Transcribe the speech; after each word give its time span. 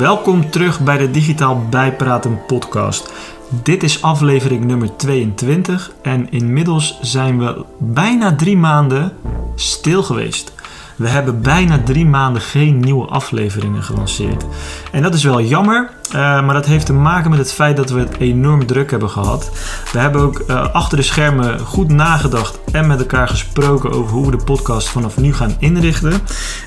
Welkom 0.00 0.50
terug 0.50 0.80
bij 0.80 0.98
de 0.98 1.10
Digitaal 1.10 1.66
Bijpraten 1.70 2.40
podcast. 2.46 3.12
Dit 3.48 3.82
is 3.82 4.02
aflevering 4.02 4.64
nummer 4.64 4.96
22 4.96 5.92
en 6.02 6.30
inmiddels 6.30 6.98
zijn 7.00 7.38
we 7.38 7.64
bijna 7.78 8.34
drie 8.34 8.56
maanden 8.56 9.12
stil 9.54 10.02
geweest. 10.02 10.52
We 10.96 11.08
hebben 11.08 11.42
bijna 11.42 11.82
drie 11.84 12.06
maanden 12.06 12.42
geen 12.42 12.80
nieuwe 12.80 13.06
afleveringen 13.06 13.82
gelanceerd. 13.82 14.44
En 14.92 15.02
dat 15.02 15.14
is 15.14 15.24
wel 15.24 15.40
jammer, 15.40 15.90
uh, 16.06 16.12
maar 16.12 16.54
dat 16.54 16.66
heeft 16.66 16.86
te 16.86 16.92
maken 16.92 17.30
met 17.30 17.38
het 17.38 17.52
feit 17.52 17.76
dat 17.76 17.90
we 17.90 17.98
het 17.98 18.16
enorm 18.16 18.66
druk 18.66 18.90
hebben 18.90 19.10
gehad. 19.10 19.50
We 19.92 19.98
hebben 19.98 20.20
ook 20.20 20.42
uh, 20.46 20.74
achter 20.74 20.96
de 20.96 21.04
schermen 21.04 21.58
goed 21.58 21.88
nagedacht 21.88 22.58
en 22.72 22.86
met 22.86 22.98
elkaar 22.98 23.28
gesproken 23.28 23.92
over 23.92 24.12
hoe 24.12 24.24
we 24.30 24.36
de 24.36 24.44
podcast 24.44 24.88
vanaf 24.88 25.16
nu 25.16 25.34
gaan 25.34 25.56
inrichten. 25.58 26.20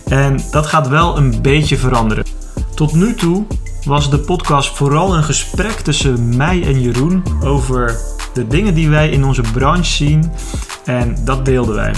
En 0.07 0.39
dat 0.51 0.65
gaat 0.65 0.87
wel 0.87 1.17
een 1.17 1.41
beetje 1.41 1.77
veranderen. 1.77 2.42
Tot 2.75 2.93
nu 2.93 3.15
toe 3.15 3.45
was 3.85 4.09
de 4.09 4.19
podcast 4.19 4.75
vooral 4.75 5.15
een 5.15 5.23
gesprek 5.23 5.71
tussen 5.71 6.37
mij 6.37 6.63
en 6.63 6.81
Jeroen 6.81 7.23
over 7.43 7.99
de 8.33 8.47
dingen 8.47 8.73
die 8.73 8.89
wij 8.89 9.09
in 9.09 9.25
onze 9.25 9.41
branche 9.53 9.83
zien 9.83 10.31
en 10.85 11.17
dat 11.25 11.45
deelden 11.45 11.75
wij. 11.75 11.93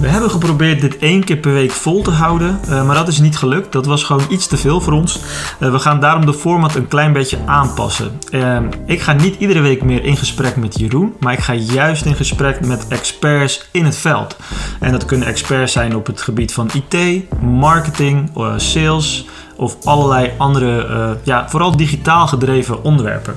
We 0.00 0.08
hebben 0.08 0.30
geprobeerd 0.30 0.80
dit 0.80 0.98
één 0.98 1.24
keer 1.24 1.36
per 1.36 1.52
week 1.52 1.70
vol 1.70 2.02
te 2.02 2.10
houden, 2.10 2.60
uh, 2.68 2.86
maar 2.86 2.94
dat 2.94 3.08
is 3.08 3.18
niet 3.18 3.36
gelukt. 3.36 3.72
Dat 3.72 3.86
was 3.86 4.04
gewoon 4.04 4.26
iets 4.28 4.46
te 4.46 4.56
veel 4.56 4.80
voor 4.80 4.92
ons. 4.92 5.20
Uh, 5.60 5.70
we 5.70 5.78
gaan 5.78 6.00
daarom 6.00 6.26
de 6.26 6.34
format 6.34 6.74
een 6.74 6.88
klein 6.88 7.12
beetje 7.12 7.38
aanpassen. 7.46 8.18
Uh, 8.30 8.58
ik 8.86 9.00
ga 9.00 9.12
niet 9.12 9.36
iedere 9.38 9.60
week 9.60 9.82
meer 9.82 10.04
in 10.04 10.16
gesprek 10.16 10.56
met 10.56 10.78
Jeroen, 10.78 11.14
maar 11.20 11.32
ik 11.32 11.38
ga 11.38 11.54
juist 11.54 12.04
in 12.04 12.14
gesprek 12.14 12.66
met 12.66 12.88
experts 12.88 13.68
in 13.70 13.84
het 13.84 13.96
veld. 13.96 14.36
En 14.80 14.92
dat 14.92 15.04
kunnen 15.04 15.28
experts 15.28 15.72
zijn 15.72 15.96
op 15.96 16.06
het 16.06 16.22
gebied 16.22 16.52
van 16.52 16.70
IT, 16.72 17.22
marketing, 17.40 18.30
sales 18.56 19.26
of 19.58 19.76
allerlei 19.84 20.32
andere, 20.36 21.18
ja, 21.22 21.48
vooral 21.48 21.76
digitaal 21.76 22.26
gedreven 22.26 22.84
onderwerpen. 22.84 23.34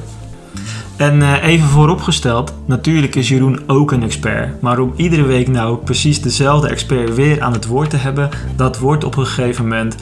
En 1.02 1.16
uh, 1.16 1.44
even 1.44 1.67
vooropgesteld, 1.67 2.53
natuurlijk 2.66 3.16
is 3.16 3.30
Jeroen 3.30 3.59
ook 3.67 3.91
een 3.91 4.03
expert. 4.03 4.61
Maar 4.61 4.80
om 4.80 4.94
iedere 4.95 5.23
week 5.23 5.47
nou 5.47 5.78
precies 5.78 6.22
dezelfde 6.22 6.67
expert 6.67 7.16
weer 7.16 7.41
aan 7.41 7.53
het 7.53 7.66
woord 7.66 7.89
te 7.89 7.97
hebben, 7.97 8.30
dat 8.55 8.80
wordt 8.80 9.03
op 9.03 9.17
een 9.17 9.25
gegeven 9.25 9.67
moment 9.67 9.95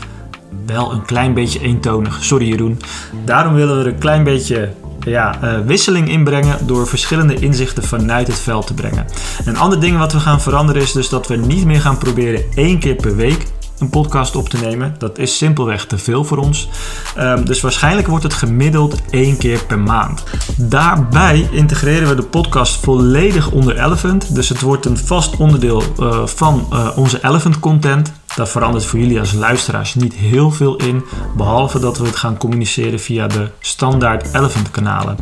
wel 0.65 0.91
een 0.91 1.05
klein 1.05 1.33
beetje 1.33 1.61
eentonig. 1.61 2.23
Sorry 2.23 2.47
Jeroen. 2.47 2.79
Daarom 3.25 3.53
willen 3.53 3.75
we 3.75 3.81
er 3.81 3.87
een 3.87 3.99
klein 3.99 4.23
beetje 4.23 4.69
ja, 4.99 5.39
uh, 5.43 5.59
wisseling 5.65 6.09
inbrengen 6.09 6.67
door 6.67 6.87
verschillende 6.87 7.35
inzichten 7.35 7.83
vanuit 7.83 8.27
het 8.27 8.39
veld 8.39 8.67
te 8.67 8.73
brengen. 8.73 9.05
Een 9.45 9.57
ander 9.57 9.79
ding 9.79 9.97
wat 9.97 10.13
we 10.13 10.19
gaan 10.19 10.41
veranderen 10.41 10.81
is 10.81 10.91
dus 10.91 11.09
dat 11.09 11.27
we 11.27 11.35
niet 11.35 11.65
meer 11.65 11.81
gaan 11.81 11.97
proberen 11.97 12.43
één 12.55 12.79
keer 12.79 12.95
per 12.95 13.15
week 13.15 13.45
een 13.79 13.89
podcast 13.89 14.35
op 14.35 14.49
te 14.49 14.57
nemen. 14.57 14.95
Dat 14.97 15.17
is 15.17 15.37
simpelweg 15.37 15.85
te 15.85 15.97
veel 15.97 16.23
voor 16.23 16.37
ons. 16.37 16.69
Um, 17.17 17.45
dus 17.45 17.61
waarschijnlijk 17.61 18.07
wordt 18.07 18.23
het 18.23 18.33
gemiddeld 18.33 19.01
één 19.09 19.37
keer 19.37 19.65
per 19.65 19.79
maand. 19.79 20.23
Daarbij 20.57 21.49
integreren 21.51 22.07
we 22.07 22.15
de 22.15 22.23
podcast 22.23 22.83
volledig 22.83 23.51
onder 23.51 23.83
Elephant. 23.83 24.35
Dus 24.35 24.49
het 24.49 24.61
wordt 24.61 24.85
een 24.85 24.97
vast 24.97 25.37
onderdeel 25.37 25.83
uh, 25.99 26.25
van 26.25 26.67
uh, 26.73 26.89
onze 26.95 27.23
Elephant 27.23 27.59
content. 27.59 28.11
Daar 28.35 28.47
verandert 28.47 28.85
voor 28.85 28.99
jullie 28.99 29.19
als 29.19 29.33
luisteraars 29.33 29.95
niet 29.95 30.13
heel 30.13 30.51
veel 30.51 30.75
in. 30.75 31.03
Behalve 31.37 31.79
dat 31.79 31.97
we 31.97 32.05
het 32.05 32.15
gaan 32.15 32.37
communiceren 32.37 32.99
via 32.99 33.27
de 33.27 33.49
standaard 33.59 34.33
Elephant 34.33 34.71
kanalen. 34.71 35.17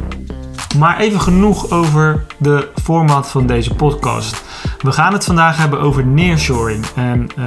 Maar 0.78 1.00
even 1.00 1.22
genoeg 1.22 1.72
over 1.72 2.26
de 2.38 2.68
format 2.84 3.28
van 3.28 3.48
deze 3.48 3.74
podcast. 3.74 4.44
We 4.82 4.92
gaan 4.92 5.14
het 5.14 5.26
vandaag 5.26 5.58
hebben 5.58 5.80
over 5.80 6.06
nearshoring. 6.06 6.86
En 6.96 7.28
uh, 7.38 7.46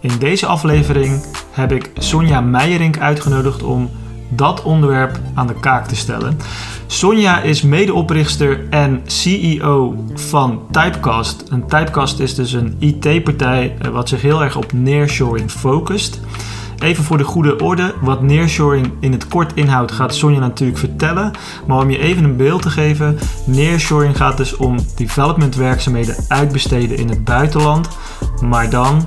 in 0.00 0.18
deze 0.18 0.46
aflevering 0.46 1.24
heb 1.50 1.72
ik 1.72 1.90
Sonja 1.94 2.40
Meijering 2.40 3.00
uitgenodigd 3.00 3.62
om 3.62 3.90
dat 4.28 4.62
onderwerp 4.62 5.18
aan 5.34 5.46
de 5.46 5.60
kaak 5.60 5.86
te 5.86 5.96
stellen. 5.96 6.38
Sonja 6.86 7.40
is 7.40 7.62
medeoprichter 7.62 8.68
en 8.70 9.02
CEO 9.06 10.04
van 10.14 10.62
Typecast. 10.70 11.44
Een 11.48 11.66
Typecast 11.66 12.18
is 12.18 12.34
dus 12.34 12.52
een 12.52 12.76
IT-partij 12.78 13.76
wat 13.92 14.08
zich 14.08 14.22
heel 14.22 14.42
erg 14.42 14.56
op 14.56 14.72
nearshoring 14.72 15.50
focust. 15.50 16.20
Even 16.78 17.04
voor 17.04 17.18
de 17.18 17.24
goede 17.24 17.58
orde, 17.58 17.94
wat 18.00 18.22
nearshoring 18.22 18.92
in 19.00 19.12
het 19.12 19.28
kort 19.28 19.54
inhoudt, 19.54 19.92
gaat 19.92 20.14
Sonja 20.14 20.38
natuurlijk 20.38 20.78
vertellen. 20.78 21.30
Maar 21.66 21.78
om 21.78 21.90
je 21.90 21.98
even 21.98 22.24
een 22.24 22.36
beeld 22.36 22.62
te 22.62 22.70
geven, 22.70 23.18
nearshoring 23.46 24.16
gaat 24.16 24.36
dus 24.36 24.56
om 24.56 24.76
development 24.96 25.54
werkzaamheden 25.54 26.16
uitbesteden 26.28 26.96
in 26.96 27.08
het 27.08 27.24
buitenland, 27.24 27.88
maar 28.42 28.70
dan 28.70 29.06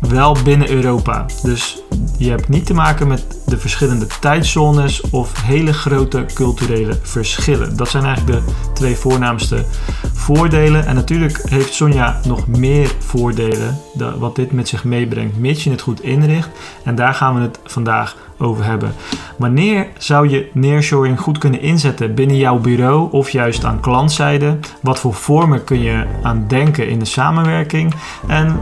wel 0.00 0.36
binnen 0.44 0.70
Europa. 0.70 1.26
Dus 1.42 1.82
je 2.18 2.30
hebt 2.30 2.48
niet 2.48 2.66
te 2.66 2.74
maken 2.74 3.08
met 3.08 3.43
de 3.54 3.60
verschillende 3.60 4.06
tijdzones 4.20 5.00
of 5.10 5.42
hele 5.42 5.72
grote 5.72 6.26
culturele 6.34 6.98
verschillen. 7.02 7.76
Dat 7.76 7.88
zijn 7.88 8.04
eigenlijk 8.04 8.44
de 8.46 8.52
twee 8.72 8.96
voornaamste 8.96 9.64
voordelen. 10.12 10.86
En 10.86 10.94
natuurlijk 10.94 11.42
heeft 11.48 11.74
Sonja 11.74 12.20
nog 12.26 12.46
meer 12.46 12.94
voordelen 12.98 13.78
wat 14.18 14.36
dit 14.36 14.52
met 14.52 14.68
zich 14.68 14.84
meebrengt, 14.84 15.38
mits 15.38 15.64
je 15.64 15.70
het 15.70 15.80
goed 15.80 16.02
inricht. 16.02 16.48
En 16.84 16.94
daar 16.94 17.14
gaan 17.14 17.34
we 17.34 17.40
het 17.40 17.58
vandaag 17.64 18.16
over 18.38 18.64
hebben. 18.64 18.94
Wanneer 19.36 19.86
zou 19.98 20.28
je 20.28 20.50
nearshoring 20.52 21.20
goed 21.20 21.38
kunnen 21.38 21.60
inzetten 21.60 22.14
binnen 22.14 22.36
jouw 22.36 22.58
bureau 22.58 23.12
of 23.12 23.30
juist 23.30 23.64
aan 23.64 23.80
klantzijde? 23.80 24.58
Wat 24.80 24.98
voor 24.98 25.14
vormen 25.14 25.64
kun 25.64 25.82
je 25.82 26.04
aan 26.22 26.44
denken 26.48 26.88
in 26.88 26.98
de 26.98 27.04
samenwerking? 27.04 27.94
En 28.26 28.58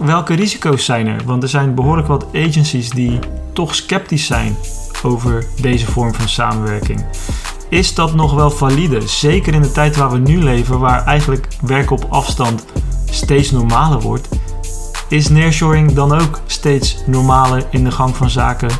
welke 0.00 0.34
risico's 0.34 0.84
zijn 0.84 1.06
er? 1.06 1.20
Want 1.24 1.42
er 1.42 1.48
zijn 1.48 1.74
behoorlijk 1.74 2.08
wat 2.08 2.26
agencies 2.34 2.90
die 2.90 3.18
toch 3.52 3.74
sceptisch 3.74 4.26
zijn 4.26 4.56
over 5.02 5.46
deze 5.60 5.86
vorm 5.86 6.14
van 6.14 6.28
samenwerking. 6.28 7.04
Is 7.68 7.94
dat 7.94 8.14
nog 8.14 8.34
wel 8.34 8.50
valide? 8.50 9.08
Zeker 9.08 9.54
in 9.54 9.62
de 9.62 9.72
tijd 9.72 9.96
waar 9.96 10.10
we 10.10 10.18
nu 10.18 10.42
leven, 10.42 10.78
waar 10.78 11.04
eigenlijk 11.04 11.48
werken 11.60 11.96
op 11.96 12.06
afstand 12.08 12.64
steeds 13.10 13.50
normaler 13.50 14.00
wordt. 14.00 14.28
Is 15.08 15.28
nearshoring 15.28 15.92
dan 15.92 16.12
ook 16.12 16.40
steeds 16.46 16.96
normaler 17.06 17.66
in 17.70 17.84
de 17.84 17.90
gang 17.90 18.16
van 18.16 18.30
zaken 18.30 18.70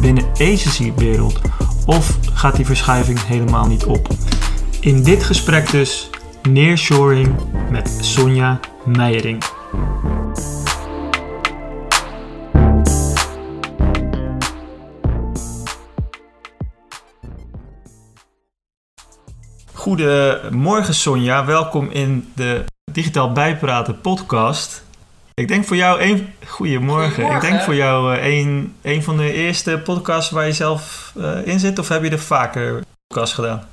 binnen 0.00 0.24
agency-wereld? 0.32 1.40
Of 1.86 2.18
gaat 2.32 2.56
die 2.56 2.66
verschuiving 2.66 3.24
helemaal 3.26 3.66
niet 3.66 3.84
op? 3.84 4.08
In 4.80 5.02
dit 5.02 5.24
gesprek 5.24 5.70
dus 5.70 6.10
nearshoring 6.42 7.34
met 7.70 7.98
Sonja 8.00 8.60
Meijering. 8.84 9.42
Goedemorgen 19.84 20.94
Sonja, 20.94 21.44
welkom 21.44 21.90
in 21.90 22.32
de 22.34 22.64
Digitaal 22.92 23.32
Bijpraten 23.32 24.00
podcast. 24.00 24.82
Ik 25.34 25.48
denk 25.48 25.64
voor 25.64 25.76
jou 25.76 26.00
een... 26.00 26.34
Goedemorgen. 26.46 27.34
Ik 27.34 27.40
denk 27.40 27.60
voor 27.60 27.74
jou 27.74 28.16
uh, 28.16 28.26
een, 28.26 28.76
een 28.82 29.02
van 29.02 29.16
de 29.16 29.32
eerste 29.32 29.78
podcasts 29.78 30.30
waar 30.30 30.46
je 30.46 30.52
zelf 30.52 31.12
uh, 31.16 31.46
in 31.46 31.58
zit. 31.58 31.78
Of 31.78 31.88
heb 31.88 32.02
je 32.02 32.10
er 32.10 32.18
vaker 32.18 32.82
podcasts 33.06 33.34
gedaan? 33.34 33.68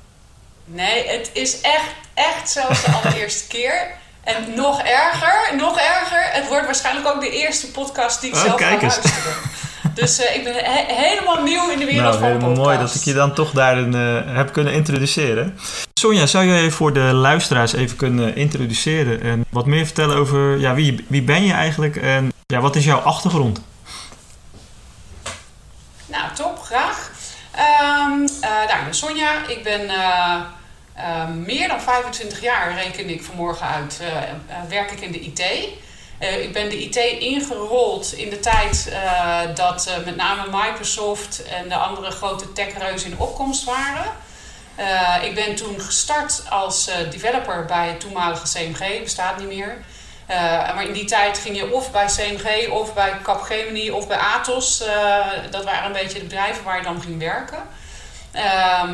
Nee, 0.64 1.08
het 1.08 1.30
is 1.32 1.60
echt, 1.60 1.94
echt 2.14 2.50
zoals 2.50 2.84
de 2.84 2.90
allereerste 2.90 3.48
keer. 3.56 3.90
En 4.24 4.54
nog 4.56 4.82
erger, 4.82 5.56
nog 5.56 5.78
erger. 5.78 6.28
Het 6.32 6.48
wordt 6.48 6.64
waarschijnlijk 6.64 7.06
ook 7.08 7.20
de 7.20 7.30
eerste 7.30 7.70
podcast 7.70 8.20
die 8.20 8.30
ik 8.30 8.36
oh, 8.36 8.42
zelf 8.42 8.60
ga 8.60 8.76
luisteren. 8.80 9.34
Dus 9.94 10.20
uh, 10.20 10.36
ik 10.36 10.44
ben 10.44 10.54
he 10.54 10.94
helemaal 10.94 11.42
nieuw 11.42 11.70
in 11.70 11.78
de 11.78 11.84
wereld 11.84 12.02
nou, 12.02 12.18
van 12.18 12.24
helemaal 12.24 12.48
podcast. 12.48 12.66
mooi 12.66 12.78
dat 12.78 12.94
ik 12.94 13.02
je 13.02 13.12
dan 13.12 13.34
toch 13.34 13.50
daarin 13.50 13.94
uh, 13.94 14.36
heb 14.36 14.52
kunnen 14.52 14.72
introduceren. 14.72 15.58
Sonja, 15.94 16.26
zou 16.26 16.46
jij 16.46 16.70
voor 16.70 16.92
de 16.92 17.00
luisteraars 17.00 17.72
even 17.72 17.96
kunnen 17.96 18.36
introduceren 18.36 19.22
en 19.22 19.44
wat 19.50 19.66
meer 19.66 19.84
vertellen 19.84 20.16
over 20.16 20.58
ja, 20.58 20.74
wie, 20.74 21.04
wie 21.08 21.22
ben 21.22 21.44
je 21.44 21.52
eigenlijk 21.52 21.96
en 21.96 22.32
ja, 22.46 22.60
wat 22.60 22.76
is 22.76 22.84
jouw 22.84 22.98
achtergrond? 22.98 23.62
Nou, 26.06 26.34
top, 26.34 26.58
graag. 26.58 27.10
Um, 27.56 28.20
uh, 28.20 28.40
nou, 28.40 28.78
ik 28.78 28.84
ben 28.84 28.94
Sonja. 28.94 29.46
Ik 29.46 29.62
ben 29.62 29.90
meer 31.44 31.68
dan 31.68 31.80
25 31.80 32.40
jaar, 32.40 32.74
reken 32.74 33.08
ik 33.08 33.22
vanmorgen 33.22 33.66
uit, 33.66 34.00
werk 34.68 34.90
ik 34.90 35.00
in 35.00 35.12
de 35.12 35.20
IT. 35.20 35.42
Uh, 36.22 36.42
ik 36.42 36.52
ben 36.52 36.68
de 36.68 36.78
IT 36.78 36.96
ingerold 37.18 38.12
in 38.12 38.30
de 38.30 38.40
tijd 38.40 38.88
uh, 38.90 39.40
dat 39.54 39.86
uh, 39.88 40.04
met 40.04 40.16
name 40.16 40.42
Microsoft 40.50 41.42
en 41.42 41.68
de 41.68 41.74
andere 41.74 42.10
grote 42.10 42.52
techreuzen 42.52 43.10
in 43.10 43.18
opkomst 43.18 43.64
waren. 43.64 44.12
ik 45.22 45.34
ben 45.34 45.54
toen 45.54 45.80
gestart 45.80 46.42
als 46.50 46.90
developer 47.10 47.64
bij 47.64 47.88
het 47.88 48.00
toenmalige 48.00 48.46
CMG, 48.52 49.02
bestaat 49.02 49.38
niet 49.38 49.48
meer. 49.48 49.84
maar 50.74 50.84
in 50.86 50.92
die 50.92 51.04
tijd 51.04 51.38
ging 51.38 51.56
je 51.56 51.72
of 51.72 51.90
bij 51.90 52.06
CMG 52.06 52.70
of 52.70 52.94
bij 52.94 53.12
Capgemini 53.22 53.90
of 53.90 54.06
bij 54.06 54.18
Atos. 54.18 54.84
dat 55.50 55.64
waren 55.64 55.84
een 55.84 55.92
beetje 55.92 56.18
de 56.18 56.24
bedrijven 56.24 56.64
waar 56.64 56.76
je 56.76 56.84
dan 56.84 57.02
ging 57.02 57.18
werken. 57.18 57.62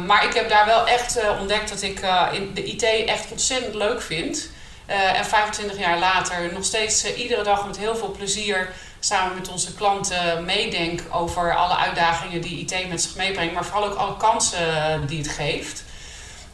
maar 0.06 0.24
ik 0.24 0.34
heb 0.34 0.48
daar 0.48 0.66
wel 0.66 0.86
echt 0.86 1.18
ontdekt 1.38 1.68
dat 1.68 1.82
ik 1.82 2.00
in 2.32 2.54
de 2.54 2.64
IT 2.64 2.82
echt 2.82 3.30
ontzettend 3.30 3.74
leuk 3.74 4.02
vind. 4.02 4.50
Uh, 4.88 5.18
en 5.18 5.24
25 5.24 5.78
jaar 5.78 5.98
later 5.98 6.52
nog 6.52 6.64
steeds 6.64 7.04
uh, 7.04 7.18
iedere 7.18 7.42
dag 7.42 7.66
met 7.66 7.78
heel 7.78 7.96
veel 7.96 8.10
plezier 8.10 8.72
samen 9.00 9.34
met 9.34 9.48
onze 9.48 9.74
klanten 9.74 10.44
meedenk 10.44 11.02
over 11.10 11.56
alle 11.56 11.76
uitdagingen 11.76 12.40
die 12.40 12.60
IT 12.60 12.88
met 12.88 13.02
zich 13.02 13.16
meebrengt, 13.16 13.54
maar 13.54 13.64
vooral 13.64 13.84
ook 13.84 13.98
alle 13.98 14.16
kansen 14.16 15.06
die 15.06 15.18
het 15.18 15.28
geeft. 15.28 15.84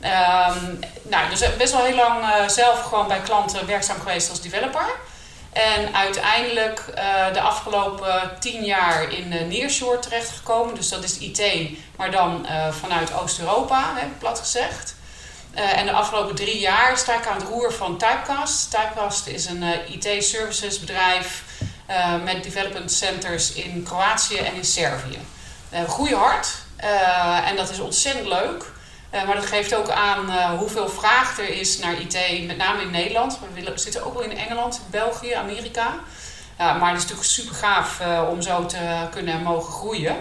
Um, 0.00 0.78
nou, 1.02 1.30
dus 1.30 1.56
best 1.56 1.72
wel 1.72 1.84
heel 1.84 1.96
lang 1.96 2.50
zelf 2.50 2.82
gewoon 2.82 3.08
bij 3.08 3.20
klanten 3.20 3.66
werkzaam 3.66 4.00
geweest 4.00 4.30
als 4.30 4.40
developer. 4.40 4.86
En 5.52 5.94
uiteindelijk 5.94 6.82
de 7.32 7.40
afgelopen 7.40 8.36
tien 8.40 8.64
jaar 8.64 9.12
in 9.12 9.28
Nearshore 9.28 9.98
terechtgekomen. 9.98 10.74
Dus 10.74 10.88
dat 10.88 11.04
is 11.04 11.18
IT, 11.18 11.70
maar 11.96 12.10
dan 12.10 12.46
vanuit 12.70 13.14
Oost-Europa, 13.14 13.92
plat 14.18 14.38
gezegd. 14.38 14.94
En 15.54 15.86
de 15.86 15.92
afgelopen 15.92 16.34
drie 16.34 16.58
jaar 16.58 16.98
sta 16.98 17.18
ik 17.18 17.26
aan 17.26 17.36
het 17.36 17.48
roer 17.48 17.72
van 17.72 17.98
Typecast. 17.98 18.70
Typecast 18.70 19.26
is 19.26 19.46
een 19.46 19.62
IT-services 19.88 20.80
bedrijf 20.80 21.42
met 22.24 22.42
development 22.42 22.92
centers 22.92 23.52
in 23.52 23.82
Kroatië 23.82 24.36
en 24.36 24.54
in 24.54 24.64
Servië. 24.64 25.18
We 25.68 25.88
groeien 25.88 26.18
hard 26.18 26.48
en 27.44 27.56
dat 27.56 27.70
is 27.70 27.78
ontzettend 27.78 28.26
leuk. 28.26 28.72
Maar 29.26 29.34
dat 29.34 29.46
geeft 29.46 29.74
ook 29.74 29.88
aan 29.88 30.54
hoeveel 30.56 30.88
vraag 30.88 31.38
er 31.38 31.48
is 31.48 31.78
naar 31.78 32.00
IT, 32.00 32.46
met 32.46 32.56
name 32.56 32.82
in 32.82 32.90
Nederland. 32.90 33.38
We 33.38 33.54
willen, 33.54 33.78
zitten 33.78 34.04
ook 34.04 34.14
wel 34.14 34.22
in 34.22 34.36
Engeland, 34.38 34.80
België, 34.90 35.32
Amerika. 35.32 35.94
Maar 36.56 36.88
het 36.88 36.96
is 36.96 37.02
natuurlijk 37.02 37.28
super 37.28 37.54
gaaf 37.54 38.00
om 38.30 38.42
zo 38.42 38.66
te 38.66 39.08
kunnen 39.10 39.42
mogen 39.42 39.72
groeien. 39.72 40.16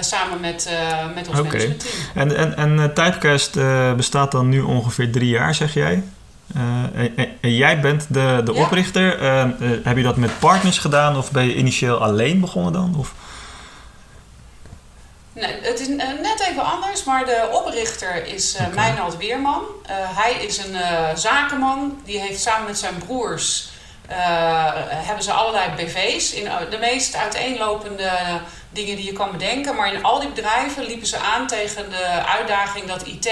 Samen 0.00 0.40
met, 0.40 0.70
met 1.14 1.28
ons 1.28 1.38
okay. 1.38 1.50
managementteam. 1.50 1.94
En, 2.14 2.36
en, 2.36 2.56
en 2.56 2.94
Typecast 2.94 3.58
bestaat 3.96 4.32
dan 4.32 4.48
nu 4.48 4.60
ongeveer 4.60 5.12
drie 5.12 5.28
jaar, 5.28 5.54
zeg 5.54 5.74
jij? 5.74 6.02
En, 6.94 7.16
en, 7.40 7.54
jij 7.54 7.80
bent 7.80 8.06
de, 8.08 8.40
de 8.44 8.52
ja. 8.52 8.62
oprichter. 8.62 9.22
heb 9.84 9.96
je 9.96 10.02
dat 10.02 10.16
met 10.16 10.38
partners 10.38 10.78
gedaan 10.78 11.16
of 11.16 11.30
ben 11.30 11.44
je 11.44 11.54
initieel 11.54 12.02
alleen 12.02 12.40
begonnen 12.40 12.72
dan? 12.72 12.94
Of? 12.98 13.14
Nee, 15.32 15.54
het 15.60 15.80
is 15.80 15.86
eh, 15.88 15.96
net 15.96 16.46
even 16.50 16.64
anders, 16.64 17.04
maar 17.04 17.24
de 17.24 17.48
oprichter 17.52 18.26
is 18.26 18.56
uh, 18.60 18.74
Meinald 18.74 19.16
Weerman. 19.16 19.62
Hij 19.88 20.32
is 20.32 20.58
een 20.58 20.76
zakenman, 21.18 22.00
die 22.04 22.20
heeft 22.20 22.40
samen 22.40 22.66
met 22.66 22.78
zijn 22.78 22.94
broers... 23.06 23.71
hebben 24.08 25.24
ze 25.24 25.32
allerlei 25.32 25.70
BV's 25.76 26.32
in 26.32 26.50
de 26.70 26.78
meest 26.78 27.16
uiteenlopende 27.16 28.10
dingen 28.70 28.96
die 28.96 29.04
je 29.04 29.12
kan 29.12 29.30
bedenken. 29.30 29.74
Maar 29.74 29.94
in 29.94 30.04
al 30.04 30.20
die 30.20 30.28
bedrijven 30.28 30.84
liepen 30.84 31.06
ze 31.06 31.18
aan 31.18 31.46
tegen 31.46 31.90
de 31.90 32.06
uitdaging 32.26 32.86
dat 32.86 33.06
IT 33.06 33.30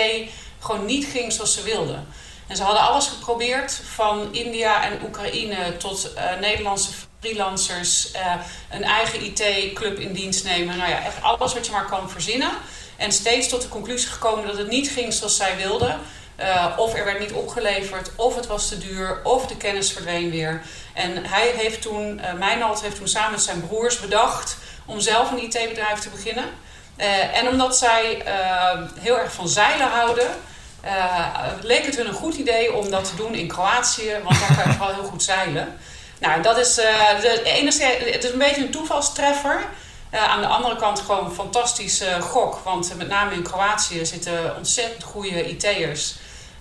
gewoon 0.60 0.84
niet 0.84 1.04
ging 1.04 1.32
zoals 1.32 1.54
ze 1.54 1.62
wilden. 1.62 2.08
En 2.46 2.56
ze 2.56 2.62
hadden 2.62 2.82
alles 2.82 3.06
geprobeerd, 3.06 3.82
van 3.94 4.28
India 4.34 4.82
en 4.82 4.98
Oekraïne 5.04 5.76
tot 5.76 6.10
Nederlandse 6.40 6.90
freelancers, 7.20 8.10
een 8.70 8.84
eigen 8.84 9.24
IT-club 9.24 9.98
in 9.98 10.12
dienst 10.12 10.44
nemen. 10.44 10.76
Nou 10.76 10.90
ja, 10.90 11.04
echt 11.04 11.22
alles 11.22 11.54
wat 11.54 11.66
je 11.66 11.72
maar 11.72 11.86
kan 11.86 12.10
verzinnen. 12.10 12.50
En 12.96 13.12
steeds 13.12 13.48
tot 13.48 13.62
de 13.62 13.68
conclusie 13.68 14.08
gekomen 14.08 14.46
dat 14.46 14.56
het 14.58 14.68
niet 14.68 14.90
ging 14.90 15.12
zoals 15.12 15.36
zij 15.36 15.56
wilden. 15.56 16.00
Uh, 16.40 16.66
of 16.76 16.94
er 16.94 17.04
werd 17.04 17.18
niet 17.18 17.32
opgeleverd, 17.32 18.10
of 18.16 18.36
het 18.36 18.46
was 18.46 18.68
te 18.68 18.78
duur, 18.78 19.20
of 19.22 19.46
de 19.46 19.56
kennis 19.56 19.92
verdween 19.92 20.30
weer. 20.30 20.62
En 20.94 21.24
hij 21.26 21.52
heeft 21.56 21.82
toen, 21.82 22.18
uh, 22.18 22.32
Meinald 22.32 22.82
heeft 22.82 22.96
toen 22.96 23.08
samen 23.08 23.30
met 23.30 23.42
zijn 23.42 23.66
broers 23.66 24.00
bedacht 24.00 24.56
om 24.86 25.00
zelf 25.00 25.30
een 25.30 25.42
IT-bedrijf 25.42 25.98
te 25.98 26.08
beginnen. 26.08 26.44
Uh, 26.96 27.36
en 27.36 27.48
omdat 27.48 27.76
zij 27.76 28.22
heel 28.98 29.18
erg 29.18 29.32
van 29.32 29.48
zeilen 29.48 29.86
houden, 29.86 30.26
leek 31.62 31.86
het 31.86 31.96
hun 31.96 32.06
een 32.06 32.14
goed 32.14 32.34
idee 32.34 32.74
om 32.74 32.90
dat 32.90 33.04
te 33.04 33.16
doen 33.16 33.34
in 33.34 33.48
Kroatië, 33.48 34.16
want 34.22 34.38
daar 34.40 34.56
kan 34.56 34.72
je 34.72 34.78
vooral 34.78 34.94
heel 34.94 35.10
goed 35.10 35.22
zeilen. 35.22 35.78
Nou, 36.18 36.42
dat 36.42 36.58
is 36.58 36.74
de. 36.74 38.10
Het 38.12 38.24
is 38.24 38.30
een 38.30 38.38
beetje 38.38 38.62
een 38.62 38.70
toevalstreffer. 38.70 39.64
Aan 40.10 40.40
de 40.40 40.46
andere 40.46 40.76
kant 40.76 41.00
gewoon 41.00 41.24
een 41.24 41.32
fantastische 41.32 42.20
gok. 42.20 42.60
Want 42.64 42.96
met 42.96 43.08
name 43.08 43.34
in 43.34 43.42
Kroatië 43.42 44.06
zitten 44.06 44.56
ontzettend 44.56 45.02
goede 45.02 45.48
IT'ers. 45.48 46.14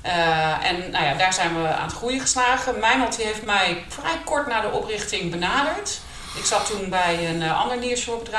Uh, 0.06 0.66
en 0.66 0.92
nou 0.92 1.06
ja, 1.06 1.13
daar 1.13 1.34
zijn 1.34 1.62
we 1.62 1.68
aan 1.68 1.88
het 1.88 1.96
groeien 1.96 2.19
geslagen. 2.19 2.80
Mijnald 2.80 3.18
heeft 3.18 3.46
mij 3.46 3.86
vrij 3.88 4.22
kort 4.24 4.48
na 4.48 4.62
de 4.62 4.72
oprichting 4.72 5.31
benaderd. 5.31 6.00
Ik 6.38 6.46
zat 6.46 6.66
toen 6.66 6.90
bij 6.90 7.30
een 7.30 7.51
ander 7.51 7.78
nearshore 7.78 8.30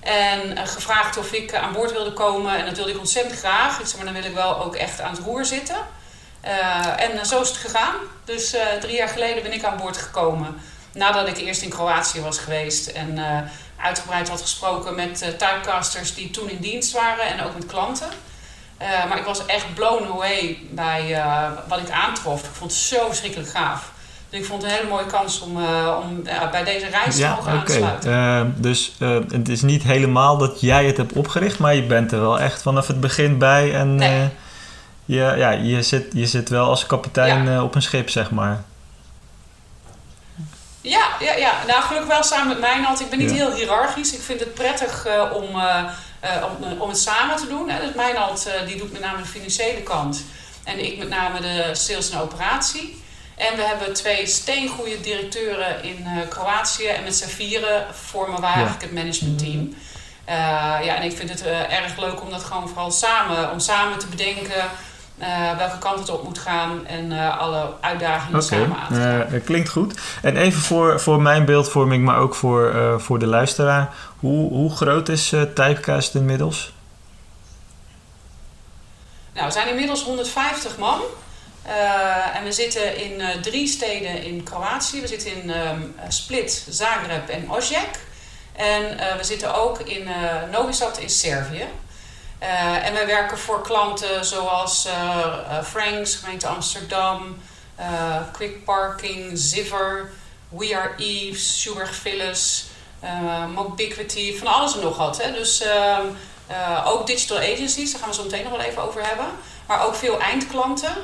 En 0.00 0.66
gevraagd 0.66 1.16
of 1.16 1.32
ik 1.32 1.54
aan 1.54 1.72
boord 1.72 1.92
wilde 1.92 2.12
komen. 2.12 2.58
En 2.58 2.66
dat 2.66 2.76
wilde 2.76 2.90
ik 2.90 2.98
ontzettend 2.98 3.38
graag. 3.38 3.80
Ik 3.80 3.86
zei, 3.86 3.96
maar 3.96 4.12
dan 4.12 4.22
wil 4.22 4.30
ik 4.30 4.36
wel 4.36 4.64
ook 4.64 4.74
echt 4.74 5.00
aan 5.00 5.10
het 5.10 5.24
roer 5.24 5.44
zitten. 5.44 5.76
En 6.96 7.26
zo 7.26 7.40
is 7.40 7.48
het 7.48 7.56
gegaan. 7.56 7.94
Dus 8.24 8.56
drie 8.80 8.96
jaar 8.96 9.08
geleden 9.08 9.42
ben 9.42 9.52
ik 9.52 9.64
aan 9.64 9.76
boord 9.76 9.96
gekomen. 9.96 10.60
Nadat 10.92 11.28
ik 11.28 11.36
eerst 11.36 11.62
in 11.62 11.70
Kroatië 11.70 12.20
was 12.20 12.38
geweest 12.38 12.86
en 12.86 13.18
uitgebreid 13.80 14.28
had 14.28 14.40
gesproken 14.40 14.94
met 14.94 15.18
typecasters 15.18 16.14
die 16.14 16.30
toen 16.30 16.50
in 16.50 16.60
dienst 16.60 16.92
waren 16.92 17.26
en 17.26 17.42
ook 17.42 17.54
met 17.54 17.66
klanten. 17.66 18.08
Maar 18.78 19.18
ik 19.18 19.24
was 19.24 19.46
echt 19.46 19.74
blown 19.74 20.12
away 20.12 20.58
bij 20.70 21.22
wat 21.68 21.78
ik 21.78 21.90
aantrof. 21.90 22.42
Ik 22.42 22.50
vond 22.52 22.70
het 22.70 22.80
zo 22.80 23.06
verschrikkelijk 23.06 23.50
gaaf. 23.50 23.92
Dus 24.30 24.40
ik 24.40 24.46
vond 24.46 24.62
het 24.62 24.70
een 24.70 24.76
hele 24.76 24.90
mooie 24.90 25.06
kans 25.06 25.40
om, 25.40 25.56
om 26.02 26.22
bij 26.50 26.64
deze 26.64 26.86
reis 26.86 27.16
te 27.16 27.26
mogen 27.26 27.52
okay. 27.52 27.82
aansluiten. 27.82 28.54
dus 28.56 28.94
het 29.28 29.48
is 29.48 29.62
niet 29.62 29.82
helemaal 29.82 30.36
dat 30.38 30.60
jij 30.60 30.86
het 30.86 30.96
hebt 30.96 31.12
opgericht, 31.12 31.58
maar 31.58 31.74
je 31.74 31.82
bent 31.82 32.12
er 32.12 32.20
wel 32.20 32.40
echt 32.40 32.62
vanaf 32.62 32.86
het 32.86 33.00
begin 33.00 33.38
bij. 33.38 33.74
En, 33.74 33.94
nee 33.94 34.30
je, 35.04 35.34
ja, 35.36 35.50
je, 35.50 35.82
zit, 35.82 36.06
je 36.12 36.26
zit 36.26 36.48
wel 36.48 36.68
als 36.68 36.86
kapitein 36.86 37.44
ja. 37.44 37.62
op 37.62 37.74
een 37.74 37.82
schip, 37.82 38.10
zeg 38.10 38.30
maar. 38.30 38.62
Ja, 40.80 41.06
ja, 41.20 41.32
ja. 41.32 41.52
Nou, 41.66 41.82
gelukkig 41.82 42.10
wel 42.10 42.22
samen 42.22 42.48
met 42.48 42.60
Mijnald. 42.60 43.00
Ik 43.00 43.10
ben 43.10 43.18
niet 43.18 43.30
ja. 43.30 43.36
heel 43.36 43.52
hiërarchisch. 43.52 44.14
Ik 44.14 44.20
vind 44.20 44.40
het 44.40 44.54
prettig 44.54 45.06
om, 45.32 45.48
om, 46.44 46.80
om 46.80 46.88
het 46.88 46.98
samen 46.98 47.36
te 47.36 47.46
doen. 47.46 47.70
Hè. 47.70 47.86
Dus 47.86 47.94
Mijnald 47.94 48.48
die 48.66 48.76
doet 48.76 48.92
met 48.92 49.00
name 49.00 49.22
de 49.22 49.28
financiële 49.28 49.82
kant. 49.82 50.24
En 50.64 50.84
ik 50.84 50.98
met 50.98 51.08
name 51.08 51.40
de 51.40 51.70
sales 51.72 52.10
en 52.10 52.20
operatie. 52.20 53.02
En 53.36 53.56
we 53.56 53.62
hebben 53.62 53.94
twee 53.94 54.26
steengoede 54.26 55.00
directeuren 55.00 55.82
in 55.82 56.06
Kroatië. 56.28 56.86
En 56.86 57.02
met 57.02 57.16
z'n 57.16 57.28
vieren 57.28 57.86
vormen 57.94 58.40
we 58.40 58.46
eigenlijk 58.46 58.80
ja. 58.80 58.86
het 58.86 58.96
managementteam. 58.96 59.74
ja, 60.84 60.96
en 60.96 61.02
ik 61.02 61.16
vind 61.16 61.30
het 61.30 61.42
erg 61.70 61.98
leuk 61.98 62.22
om 62.22 62.30
dat 62.30 62.44
gewoon 62.44 62.68
vooral 62.68 62.90
samen, 62.90 63.50
om 63.50 63.58
samen 63.58 63.98
te 63.98 64.06
bedenken 64.06 64.70
uh, 65.18 65.56
welke 65.56 65.78
kant 65.78 65.98
het 65.98 66.10
op 66.10 66.24
moet 66.24 66.38
gaan 66.38 66.86
en 66.86 67.12
uh, 67.12 67.38
alle 67.38 67.72
uitdagingen 67.80 68.42
okay. 68.42 68.58
samen 68.58 68.76
aan 68.76 68.92
te 68.92 69.00
gaan. 69.00 69.34
Uh, 69.34 69.44
klinkt 69.44 69.68
goed. 69.68 70.00
En 70.22 70.36
even 70.36 70.60
voor, 70.60 71.00
voor 71.00 71.22
mijn 71.22 71.44
beeldvorming, 71.44 72.04
maar 72.04 72.18
ook 72.18 72.34
voor, 72.34 72.74
voor 73.00 73.18
de 73.18 73.26
luisteraar. 73.26 73.94
Hoe, 74.18 74.48
hoe 74.50 74.76
groot 74.76 75.08
is 75.08 75.28
Typecast 75.54 76.14
inmiddels? 76.14 76.72
Nou, 79.34 79.46
we 79.46 79.52
zijn 79.52 79.68
inmiddels 79.68 80.02
150 80.02 80.78
man. 80.78 81.00
en 82.34 82.44
we 82.44 82.52
zitten 82.52 82.96
in 82.96 83.22
drie 83.42 83.66
steden 83.66 84.22
in 84.22 84.42
Kroatië. 84.42 85.00
We 85.00 85.06
zitten 85.06 85.42
in 85.42 85.50
um, 85.50 85.94
Split, 86.08 86.66
Zagreb 86.68 87.28
en 87.28 87.50
Osijek. 87.50 88.00
En 88.52 88.82
we 89.16 89.24
zitten 89.24 89.54
ook 89.54 89.78
in 89.78 90.08
Novi 90.50 90.72
Sad 90.72 90.98
in 90.98 91.10
Servië. 91.10 91.66
Uh, 92.44 92.86
en 92.86 92.92
wij 92.92 93.06
werken 93.06 93.38
voor 93.38 93.62
klanten 93.62 94.24
zoals 94.24 94.86
uh, 94.86 95.62
Franks, 95.62 96.14
gemeente 96.14 96.46
Amsterdam, 96.46 97.42
Quick 98.32 98.64
Parking, 98.64 99.38
Ziver, 99.38 100.10
We 100.48 100.76
Are 100.76 100.90
Eves, 100.96 101.68
Phyllis, 102.02 102.64
Mobiquity, 103.54 104.38
van 104.38 104.46
alles 104.46 104.74
en 104.74 104.80
nog 104.80 104.96
wat. 104.96 105.22
Hè. 105.22 105.32
Dus 105.32 105.62
ehm, 105.62 106.06
ook 106.84 107.06
digital 107.06 107.36
agencies, 107.36 107.90
daar 107.90 108.00
gaan 108.00 108.08
we 108.08 108.14
zo 108.14 108.22
meteen 108.22 108.42
nog 108.42 108.52
wel 108.52 108.60
even 108.60 108.82
over 108.82 109.06
hebben. 109.06 109.26
Maar 109.66 109.86
ook 109.86 109.94
veel 109.94 110.20
eindklanten. 110.20 110.94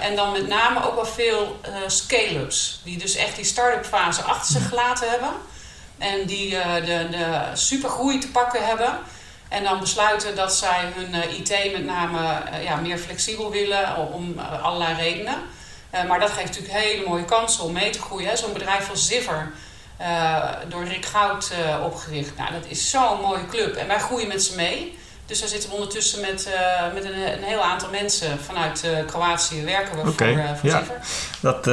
en 0.00 0.16
dan 0.16 0.32
met 0.32 0.48
name 0.48 0.86
ook 0.86 0.94
wel 0.94 1.06
veel 1.06 1.60
scale-ups. 1.86 2.80
Die 2.84 2.98
dus 2.98 3.14
echt 3.14 3.36
die 3.36 3.44
start-up 3.44 3.86
fase 3.86 4.22
achter 4.22 4.52
zich 4.52 4.68
gelaten 4.68 5.10
hebben. 5.10 5.30
En 5.98 6.26
die 6.26 6.50
de, 6.84 7.08
de 7.10 7.40
supergroei 7.52 8.18
te 8.18 8.30
pakken 8.30 8.66
hebben. 8.66 8.98
En 9.52 9.64
dan 9.64 9.80
besluiten 9.80 10.36
dat 10.36 10.54
zij 10.54 10.92
hun 10.94 11.14
uh, 11.14 11.38
IT 11.38 11.72
met 11.72 11.84
name 11.84 12.18
uh, 12.18 12.64
ja, 12.64 12.76
meer 12.76 12.98
flexibel 12.98 13.50
willen 13.50 13.96
om 13.96 14.34
uh, 14.36 14.62
allerlei 14.62 14.94
redenen. 14.94 15.36
maar 16.08 16.20
dat 16.20 16.30
geeft 16.30 16.46
natuurlijk 16.46 16.84
hele 16.84 17.08
mooie 17.08 17.24
kansen 17.24 17.64
om 17.64 17.72
mee 17.72 17.90
te 17.90 18.00
groeien. 18.00 18.38
Zo'n 18.38 18.52
bedrijf 18.52 18.90
als 18.90 19.06
Ziver, 19.06 19.52
door 20.68 20.84
Rick 20.84 21.04
Goud 21.04 21.52
opgericht. 21.84 22.36
Nou, 22.36 22.52
dat 22.52 22.66
is 22.66 22.90
zo'n 22.90 23.20
mooie 23.20 23.46
club. 23.46 23.76
En 23.76 23.86
wij 23.86 23.98
groeien 23.98 24.28
met 24.28 24.42
ze 24.42 24.56
mee. 24.56 24.98
Dus 25.32 25.40
daar 25.40 25.50
zitten 25.50 25.68
we 25.68 25.74
ondertussen 25.74 26.20
met, 26.20 26.48
uh, 26.48 26.94
met 26.94 27.04
een, 27.04 27.32
een, 27.32 27.42
heel 27.42 27.62
aantal 27.62 27.90
mensen 27.90 28.38
vanuit 28.38 28.84
uh, 28.84 29.06
Kroatië 29.06 29.64
werken 29.64 30.02
we 30.02 30.10
okay, 30.10 30.32
voor, 30.32 30.42
uh, 30.42 30.54
voor 30.54 30.68
ja. 30.68 30.82
Dat, 31.40 31.64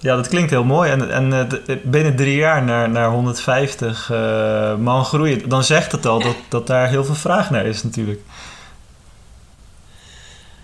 ja, 0.00 0.16
dat 0.16 0.28
klinkt 0.28 0.50
heel 0.50 0.64
mooi. 0.64 0.90
En, 0.90 1.10
en 1.10 1.48
binnen 1.82 2.16
drie 2.16 2.36
jaar 2.36 2.62
naar, 2.62 2.90
naar 2.90 3.08
150 3.08 4.08
man 4.78 5.04
groeien, 5.04 5.48
dan 5.48 5.64
zegt 5.64 5.92
het 5.92 6.06
al 6.06 6.18
dat, 6.22 6.36
dat 6.48 6.66
daar 6.66 6.88
heel 6.88 7.04
veel 7.04 7.14
vraag 7.14 7.50
naar 7.50 7.66
is 7.66 7.82
natuurlijk. 7.82 8.20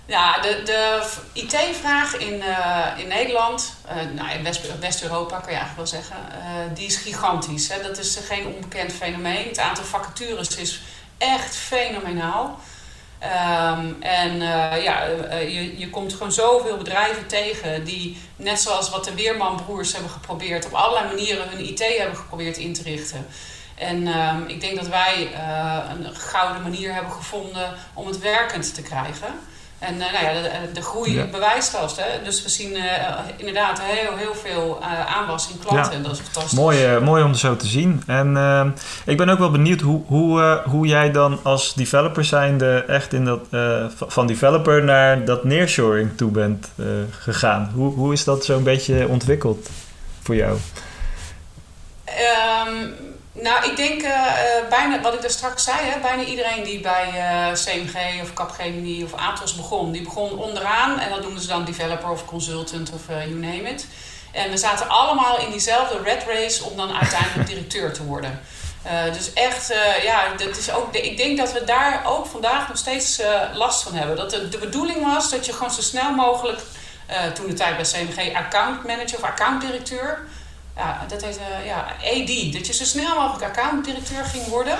Ja, 0.06 0.40
de, 0.40 0.60
de 0.64 1.02
IT-vraag 1.32 2.16
in, 2.16 2.42
in 2.96 3.08
Nederland, 3.08 3.74
nou 4.14 4.30
in 4.30 4.42
West-Europa 4.80 5.38
kan 5.38 5.52
je 5.52 5.58
eigenlijk 5.58 5.76
wel 5.76 5.86
zeggen, 5.86 6.16
die 6.74 6.86
is 6.86 6.96
gigantisch. 6.96 7.68
Hè? 7.68 7.82
Dat 7.82 7.98
is 7.98 8.18
geen 8.28 8.46
onbekend 8.46 8.92
fenomeen. 8.92 9.48
Het 9.48 9.58
aantal 9.58 9.84
vacatures 9.84 10.56
is 10.56 10.80
echt 11.18 11.56
fenomenaal. 11.56 12.58
Um, 13.22 14.02
en 14.02 14.34
uh, 14.34 14.82
ja, 14.82 15.08
uh, 15.08 15.54
je, 15.54 15.78
je 15.78 15.90
komt 15.90 16.12
gewoon 16.12 16.32
zoveel 16.32 16.76
bedrijven 16.76 17.26
tegen 17.26 17.84
die, 17.84 18.18
net 18.36 18.60
zoals 18.60 18.90
wat 18.90 19.04
de 19.04 19.14
Weermanbroers 19.14 19.92
hebben 19.92 20.10
geprobeerd, 20.10 20.66
op 20.66 20.72
allerlei 20.72 21.06
manieren 21.06 21.48
hun 21.48 21.68
IT 21.68 21.96
hebben 21.98 22.16
geprobeerd 22.16 22.56
in 22.56 22.72
te 22.72 22.82
richten. 22.82 23.26
En 23.74 24.06
um, 24.06 24.46
ik 24.46 24.60
denk 24.60 24.76
dat 24.76 24.88
wij 24.88 25.30
uh, 25.32 25.78
een 25.90 26.14
gouden 26.14 26.62
manier 26.62 26.94
hebben 26.94 27.12
gevonden 27.12 27.74
om 27.94 28.06
het 28.06 28.18
werkend 28.18 28.74
te 28.74 28.82
krijgen. 28.82 29.34
En 29.78 29.94
uh, 29.94 30.00
nou 30.00 30.24
ja, 30.24 30.42
de, 30.42 30.72
de 30.72 30.82
groei 30.82 31.14
ja. 31.14 31.24
bewijst 31.24 31.72
dat. 31.72 31.96
Hè? 31.96 32.22
Dus 32.24 32.42
we 32.42 32.48
zien 32.48 32.76
uh, 32.76 32.82
inderdaad 33.36 33.80
heel, 33.82 34.16
heel 34.16 34.34
veel 34.34 34.78
uh, 34.80 35.16
aanwas 35.16 35.48
in 35.50 35.58
klanten. 35.58 35.90
Ja. 35.90 35.96
En 35.96 36.02
dat 36.02 36.12
is 36.12 36.18
fantastisch. 36.18 36.58
Mooi, 36.58 37.00
mooi 37.00 37.22
om 37.22 37.34
zo 37.34 37.56
te 37.56 37.66
zien. 37.66 38.02
En 38.06 38.74
ik 39.04 39.16
ben 39.16 39.28
ook 39.28 39.38
wel 39.38 39.50
benieuwd 39.50 39.80
hoe, 39.80 40.02
hoe, 40.06 40.62
hoe 40.64 40.86
jij 40.86 41.10
dan 41.10 41.40
als 41.42 41.74
developer 41.74 42.24
zijnde 42.24 42.84
echt 42.88 43.12
in 43.12 43.24
dat, 43.24 43.40
van 43.90 44.26
developer 44.26 44.84
naar 44.84 45.24
dat 45.24 45.44
nearshoring 45.44 46.16
toe 46.16 46.30
bent 46.30 46.68
gegaan. 47.10 47.70
Hoe, 47.74 47.94
hoe 47.94 48.12
is 48.12 48.24
dat 48.24 48.44
zo'n 48.44 48.62
beetje 48.62 49.08
ontwikkeld 49.08 49.68
voor 50.22 50.36
jou? 50.36 50.58
Um, 52.66 52.94
nou, 53.42 53.70
ik 53.70 53.76
denk 53.76 54.02
uh, 54.02 54.32
bijna, 54.68 55.00
wat 55.00 55.14
ik 55.14 55.20
daar 55.20 55.30
straks 55.30 55.64
zei, 55.64 55.78
hè, 55.80 56.00
bijna 56.00 56.22
iedereen 56.22 56.64
die 56.64 56.80
bij 56.80 57.08
uh, 57.14 57.52
CMG 57.52 58.22
of 58.22 58.32
Capgemini 58.32 59.04
of 59.04 59.14
Atos 59.14 59.54
begon, 59.54 59.92
die 59.92 60.02
begon 60.02 60.38
onderaan 60.38 60.98
en 60.98 61.10
dat 61.10 61.22
noemden 61.22 61.42
ze 61.42 61.48
dan 61.48 61.64
developer 61.64 62.10
of 62.10 62.24
consultant 62.24 62.90
of 62.90 63.08
uh, 63.10 63.26
you 63.26 63.34
name 63.34 63.70
it. 63.70 63.86
En 64.32 64.50
we 64.50 64.56
zaten 64.56 64.88
allemaal 64.88 65.38
in 65.38 65.50
diezelfde 65.50 66.02
red 66.02 66.24
race 66.26 66.64
om 66.64 66.76
dan 66.76 66.92
uiteindelijk 66.92 67.48
directeur 67.52 67.92
te 67.92 68.04
worden. 68.04 68.40
dus 69.12 69.32
echt, 69.32 69.74
ja, 70.02 70.34
dat 70.36 70.56
is 70.56 70.70
ook, 70.70 70.94
ik 70.94 71.16
denk 71.16 71.38
dat 71.38 71.52
we 71.52 71.64
daar 71.64 72.02
ook 72.06 72.26
vandaag 72.26 72.68
nog 72.68 72.76
steeds 72.76 73.22
last 73.54 73.82
van 73.82 73.94
hebben. 73.94 74.16
Dat 74.16 74.30
de, 74.30 74.48
de 74.48 74.58
bedoeling 74.58 75.04
was 75.04 75.30
dat 75.30 75.46
je 75.46 75.52
gewoon 75.52 75.70
zo 75.70 75.80
snel 75.80 76.10
mogelijk, 76.10 76.60
toen 77.34 77.46
de 77.46 77.54
tijd 77.54 77.76
bij 77.76 77.84
CMG, 77.84 78.34
account 78.34 78.84
manager 78.86 79.18
of 79.18 79.22
account 79.22 79.60
directeur 79.60 80.26
ja, 80.78 81.04
dat 81.08 81.22
heet 81.22 81.38
uh, 81.38 81.66
ja, 81.66 81.86
AD. 82.04 82.52
Dat 82.52 82.66
je 82.66 82.72
zo 82.72 82.84
snel 82.84 83.14
mogelijk 83.14 83.44
accountdirecteur 83.44 84.24
ging 84.24 84.46
worden. 84.46 84.78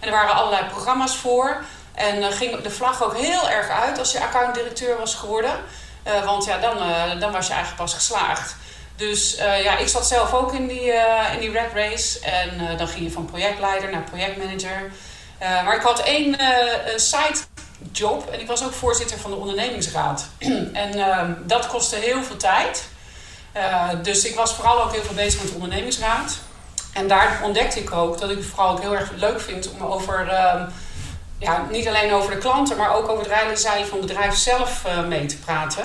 En 0.00 0.06
er 0.06 0.10
waren 0.10 0.34
allerlei 0.34 0.66
programma's 0.66 1.16
voor. 1.16 1.64
En 1.94 2.18
uh, 2.18 2.26
ging 2.26 2.60
de 2.60 2.70
vlag 2.70 3.02
ook 3.02 3.16
heel 3.16 3.48
erg 3.48 3.68
uit 3.68 3.98
als 3.98 4.12
je 4.12 4.20
accountdirecteur 4.20 4.98
was 4.98 5.14
geworden. 5.14 5.52
Uh, 6.06 6.24
want 6.24 6.44
ja, 6.44 6.58
dan, 6.58 6.76
dan 7.20 7.32
was 7.32 7.46
je 7.46 7.52
eigenlijk 7.52 7.82
pas 7.82 7.94
geslaagd. 7.94 8.56
Dus 8.96 9.36
ja, 9.36 9.76
ik 9.76 9.88
zat 9.88 10.06
zelf 10.06 10.34
ook 10.34 10.52
in 10.52 10.66
die, 10.66 10.92
in 11.32 11.40
die 11.40 11.50
red 11.50 11.72
race. 11.74 12.20
En 12.20 12.76
dan 12.76 12.88
ging 12.88 13.04
je 13.04 13.10
van 13.10 13.24
projectleider 13.24 13.90
naar 13.90 14.02
projectmanager. 14.02 14.92
maar 15.38 15.76
ik 15.76 15.82
had 15.82 16.00
één 16.00 16.36
side 16.96 17.38
job. 17.92 18.30
En 18.30 18.40
ik 18.40 18.46
was 18.46 18.64
ook 18.64 18.72
voorzitter 18.72 19.18
van 19.18 19.30
de 19.30 19.36
ondernemingsraad. 19.36 20.26
en 20.72 20.94
ehm, 20.94 21.32
dat 21.42 21.66
kostte 21.66 21.96
heel 21.96 22.22
veel 22.22 22.36
tijd. 22.36 22.88
Uh, 23.58 23.88
dus 24.02 24.24
ik 24.24 24.34
was 24.34 24.54
vooral 24.54 24.82
ook 24.82 24.92
heel 24.92 25.02
veel 25.02 25.14
bezig 25.14 25.40
met 25.40 25.48
de 25.48 25.54
ondernemingsraad. 25.54 26.38
En 26.92 27.08
daar 27.08 27.40
ontdekte 27.42 27.80
ik 27.80 27.92
ook 27.92 28.18
dat 28.18 28.30
ik 28.30 28.36
het 28.36 28.46
vooral 28.46 28.70
ook 28.70 28.80
heel 28.80 28.96
erg 28.96 29.10
leuk 29.16 29.40
vind 29.40 29.70
om 29.70 29.82
over, 29.82 30.24
uh, 30.24 30.62
ja, 31.38 31.66
niet 31.70 31.88
alleen 31.88 32.12
over 32.12 32.30
de 32.30 32.38
klanten, 32.38 32.76
maar 32.76 32.94
ook 32.94 33.08
over 33.08 33.24
het 33.24 33.32
rijden 33.32 33.58
zeilen 33.58 33.88
van 33.88 33.98
het 33.98 34.06
bedrijf 34.06 34.34
zelf 34.34 34.84
uh, 34.86 35.06
mee 35.06 35.26
te 35.26 35.38
praten. 35.38 35.84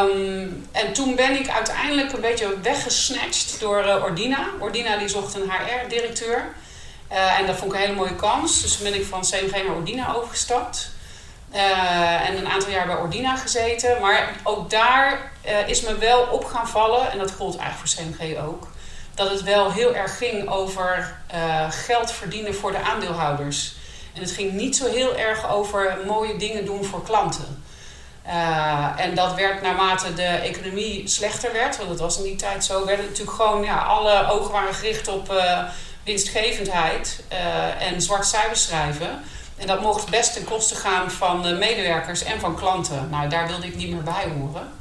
Um, 0.00 0.68
en 0.72 0.92
toen 0.92 1.14
ben 1.14 1.40
ik 1.40 1.48
uiteindelijk 1.48 2.12
een 2.12 2.20
beetje 2.20 2.60
weggesnatcht 2.62 3.60
door 3.60 3.86
uh, 3.86 4.02
Ordina. 4.02 4.46
Ordina 4.58 4.96
die 4.96 5.08
zocht 5.08 5.34
een 5.34 5.50
HR-directeur. 5.50 6.44
en 7.08 7.46
dat 7.46 7.56
vond 7.56 7.72
ik 7.72 7.78
een 7.78 7.84
hele 7.84 7.96
mooie 7.96 8.16
kans. 8.16 8.62
Dus 8.62 8.76
toen 8.76 8.84
ben 8.84 9.00
ik 9.00 9.06
van 9.06 9.20
CMG 9.20 9.66
naar 9.66 9.76
Ordina 9.76 10.14
overgestapt. 10.14 10.90
En 11.50 12.36
een 12.36 12.48
aantal 12.48 12.70
jaar 12.70 12.86
bij 12.86 12.96
Ordina 12.96 13.36
gezeten. 13.36 14.00
Maar 14.00 14.32
ook 14.42 14.70
daar 14.70 15.32
uh, 15.46 15.68
is 15.68 15.80
me 15.80 15.98
wel 15.98 16.22
op 16.22 16.44
gaan 16.44 16.68
vallen, 16.68 17.10
en 17.10 17.18
dat 17.18 17.32
gold 17.32 17.56
eigenlijk 17.56 17.90
voor 17.90 18.04
CMG 18.04 18.46
ook, 18.46 18.68
dat 19.14 19.30
het 19.30 19.42
wel 19.42 19.72
heel 19.72 19.94
erg 19.94 20.18
ging 20.18 20.48
over 20.48 21.16
uh, 21.34 21.70
geld 21.70 22.12
verdienen 22.12 22.54
voor 22.54 22.72
de 22.72 22.80
aandeelhouders. 22.80 23.74
En 24.14 24.20
het 24.20 24.30
ging 24.30 24.52
niet 24.52 24.76
zo 24.76 24.86
heel 24.86 25.16
erg 25.16 25.50
over 25.50 25.98
mooie 26.06 26.36
dingen 26.36 26.64
doen 26.64 26.84
voor 26.84 27.02
klanten. 27.02 27.64
en 28.96 29.14
dat 29.14 29.34
werd 29.34 29.62
naarmate 29.62 30.14
de 30.14 30.22
economie 30.22 31.08
slechter 31.08 31.52
werd, 31.52 31.76
want 31.76 31.88
dat 31.88 32.00
was 32.00 32.18
in 32.18 32.24
die 32.24 32.36
tijd 32.36 32.64
zo, 32.64 32.84
werd 32.84 32.98
het 32.98 33.08
natuurlijk 33.08 33.36
gewoon, 33.36 33.62
ja, 33.62 33.78
alle 33.78 34.30
ogen 34.30 34.52
waren 34.52 34.74
gericht 34.74 35.08
op 35.08 35.42
winstgevendheid 36.04 37.22
en 37.78 38.02
zwart 38.02 38.26
cijfers 38.26 38.62
schrijven. 38.62 39.24
En 39.56 39.66
dat 39.66 39.80
mocht 39.80 40.10
best 40.10 40.32
ten 40.32 40.44
koste 40.44 40.74
gaan 40.74 41.10
van 41.10 41.42
de 41.42 41.52
medewerkers 41.52 42.22
en 42.22 42.40
van 42.40 42.56
klanten. 42.56 43.08
Nou, 43.10 43.28
daar 43.28 43.46
wilde 43.46 43.66
ik 43.66 43.76
niet 43.76 43.90
meer 43.90 44.02
bij 44.02 44.32
horen. 44.38 44.72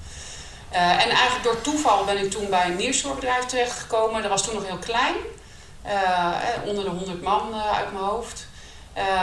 Uh, 0.76 0.92
en 0.92 1.10
eigenlijk 1.10 1.44
door 1.44 1.62
toeval 1.62 2.06
ben 2.06 2.18
ik 2.18 2.32
toen 2.32 2.50
bij 2.50 2.66
een 2.66 2.76
neerstoorbedrijf 2.76 3.46
terechtgekomen. 3.46 4.22
Dat 4.22 4.32
was 4.32 4.44
toen 4.44 4.54
nog 4.54 4.66
heel 4.66 4.78
klein. 4.78 5.16
Uh, 5.86 6.32
onder 6.66 6.84
de 6.84 6.90
100 6.90 7.22
man 7.22 7.54
uit 7.54 7.92
mijn 7.92 8.04
hoofd. 8.04 8.48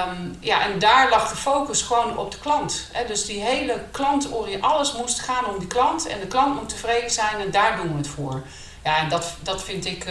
Um, 0.08 0.36
ja, 0.40 0.62
en 0.62 0.78
daar 0.78 1.10
lag 1.10 1.30
de 1.30 1.36
focus 1.36 1.82
gewoon 1.82 2.18
op 2.18 2.30
de 2.30 2.38
klant. 2.38 2.88
Hè. 2.92 3.06
Dus 3.06 3.24
die 3.24 3.40
hele 3.40 3.84
klantoriëntatie, 3.90 4.74
alles 4.74 4.92
moest 4.92 5.20
gaan 5.20 5.46
om 5.46 5.58
die 5.58 5.68
klant. 5.68 6.06
En 6.06 6.20
de 6.20 6.26
klant 6.26 6.54
moet 6.54 6.68
tevreden 6.68 7.10
zijn 7.10 7.40
en 7.40 7.50
daar 7.50 7.76
doen 7.76 7.90
we 7.90 7.96
het 7.96 8.08
voor. 8.08 8.42
Ja, 8.84 8.96
en 8.96 9.08
dat, 9.08 9.34
dat, 9.42 9.62
vind 9.62 9.86
ik, 9.86 10.06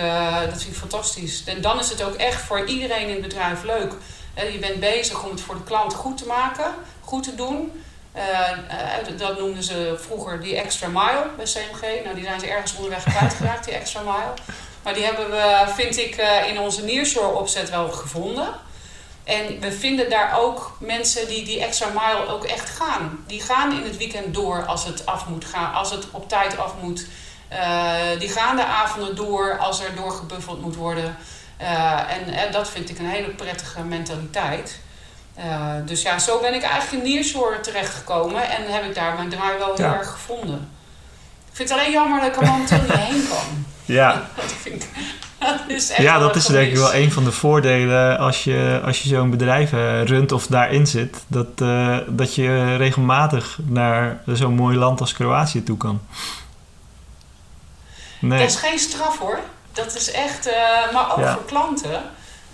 dat 0.50 0.63
vind 0.63 0.75
fantastisch. 0.75 1.43
En 1.45 1.62
dan 1.62 1.79
is 1.79 1.89
het 1.89 2.03
ook 2.03 2.15
echt 2.15 2.41
voor 2.41 2.65
iedereen 2.65 3.07
in 3.07 3.13
het 3.13 3.21
bedrijf 3.21 3.63
leuk 3.63 3.93
je 4.36 4.60
bent 4.60 4.79
bezig 4.79 5.24
om 5.24 5.31
het 5.31 5.41
voor 5.41 5.55
de 5.55 5.63
klant 5.63 5.93
goed 5.93 6.17
te 6.17 6.25
maken, 6.25 6.74
goed 7.01 7.24
te 7.24 7.36
doen. 7.36 7.83
Uh, 8.15 9.18
dat 9.18 9.39
noemden 9.39 9.63
ze 9.63 9.96
vroeger 10.00 10.41
die 10.41 10.56
extra 10.56 10.88
mile 10.88 11.30
bij 11.36 11.46
CMG. 11.46 12.03
Nou, 12.03 12.15
die 12.15 12.24
zijn 12.24 12.39
ze 12.39 12.48
ergens 12.48 12.75
onderweg 12.75 13.03
kwijtgeraakt, 13.03 13.65
die 13.65 13.74
extra 13.74 14.01
mile. 14.01 14.34
Maar 14.84 14.94
die 14.94 15.03
hebben 15.03 15.30
we, 15.30 15.72
vind 15.75 15.98
ik, 15.98 16.18
uh, 16.18 16.48
in 16.50 16.60
onze 16.60 16.84
nearshore 16.84 17.38
opzet 17.38 17.70
wel 17.70 17.91
gevonden. 17.91 18.50
En 19.24 19.60
we 19.60 19.72
vinden 19.72 20.10
daar 20.10 20.39
ook 20.39 20.77
mensen 20.80 21.27
die 21.27 21.46
die 21.46 21.63
extra 21.63 21.88
mile 21.88 22.27
ook 22.27 22.44
echt 22.44 22.70
gaan. 22.70 23.24
Die 23.27 23.41
gaan 23.41 23.72
in 23.72 23.84
het 23.84 23.98
weekend 23.98 24.34
door 24.34 24.65
als 24.65 24.86
het 24.86 25.06
af 25.06 25.27
moet 25.27 25.46
gaan, 25.46 25.74
als 25.74 25.91
het 25.91 26.06
op 26.12 26.30
tijd 26.30 26.58
af 26.58 26.74
moet. 26.82 27.06
die 28.20 28.30
gaan 28.30 28.56
de 28.56 28.65
avonden 28.65 29.15
door 29.15 29.58
als 29.58 29.82
er 29.82 29.96
doorgebuffeld 29.96 30.62
moet 30.62 30.75
worden. 30.75 31.18
En, 32.08 32.34
en, 32.34 32.51
dat 32.51 32.70
vind 32.70 32.89
ik 32.89 33.00
een 33.00 33.10
hele 33.10 33.30
prettige 33.30 33.82
mentaliteit. 33.82 34.80
Uh, 35.45 35.74
dus 35.86 36.01
ja, 36.01 36.19
zo 36.19 36.39
ben 36.39 36.53
ik 36.53 36.63
eigenlijk 36.63 37.03
in 37.03 37.12
Nearshore 37.12 37.60
terechtgekomen 37.60 38.50
en 38.50 38.74
heb 38.74 38.83
ik 38.83 38.95
daar 38.95 39.15
mijn 39.15 39.29
draai 39.29 39.57
wel 39.57 39.75
heel 39.75 39.86
erg 39.86 40.12
gevonden. 40.12 40.69
Ik 41.50 41.57
vind 41.57 41.69
het 41.69 41.77
alleen 41.77 41.91
jammer 41.91 42.19
dat 42.19 42.29
ik 42.29 42.41
er 42.41 42.48
momenteel 42.48 42.81
niet 42.81 42.91
heen 42.91 43.27
kan. 43.29 43.65
Ja. 43.86 44.13
dat 44.36 44.53
vind 44.62 44.83
ik, 44.83 44.89
dat 45.39 45.60
is 45.67 45.89
echt 45.89 46.01
ja, 46.01 46.19
dat 46.19 46.36
is 46.36 46.45
denk 46.45 46.69
ik 46.69 46.77
wel 46.77 46.93
een 46.93 47.12
van 47.12 47.24
de 47.24 47.31
voordelen 47.31 48.17
als 48.17 48.43
je, 48.43 48.81
als 48.86 49.01
je 49.01 49.10
zo'n 49.10 49.29
bedrijf 49.29 49.71
uh, 49.71 50.03
runt 50.03 50.31
of 50.31 50.48
daarin 50.48 50.88
zit. 50.88 51.24
Dat, 51.27 51.48
uh, 51.62 51.98
dat 52.07 52.36
je 52.36 52.75
regelmatig 52.75 53.60
naar 53.65 54.21
zo'n 54.25 54.53
mooi 54.53 54.77
land 54.77 55.00
als 55.00 55.13
Kroatië 55.13 55.63
toe 55.63 55.77
kan. 55.77 56.01
Nee. 58.19 58.39
Dat 58.39 58.50
is 58.50 58.55
geen 58.55 58.79
straf 58.79 59.17
hoor 59.17 59.39
dat 59.74 59.95
is 59.95 60.12
echt, 60.12 60.50
maar 60.93 61.12
ook 61.12 61.27
voor 61.27 61.45
klanten 61.45 62.01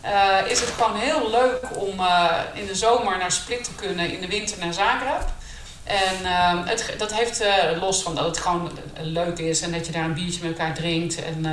uh, 0.05 0.51
is 0.51 0.59
het 0.59 0.69
gewoon 0.69 0.95
heel 0.95 1.29
leuk 1.29 1.77
om 1.77 1.99
uh, 1.99 2.39
in 2.53 2.65
de 2.65 2.75
zomer 2.75 3.17
naar 3.17 3.31
Split 3.31 3.63
te 3.63 3.75
kunnen, 3.75 4.11
in 4.11 4.21
de 4.21 4.27
winter 4.27 4.57
naar 4.59 4.73
Zagreb. 4.73 5.29
En 5.83 6.25
ehm, 6.25 6.65
het, 6.65 6.93
dat 6.97 7.13
heeft 7.13 7.43
los 7.79 8.01
van 8.01 8.15
dat 8.15 8.25
het 8.25 8.37
gewoon 8.37 8.71
leuk 8.99 9.37
is 9.37 9.61
en 9.61 9.71
dat 9.71 9.85
je 9.85 9.91
daar 9.91 10.03
een 10.03 10.13
biertje 10.13 10.41
met 10.41 10.57
elkaar 10.57 10.73
drinkt 10.73 11.23
en 11.23 11.43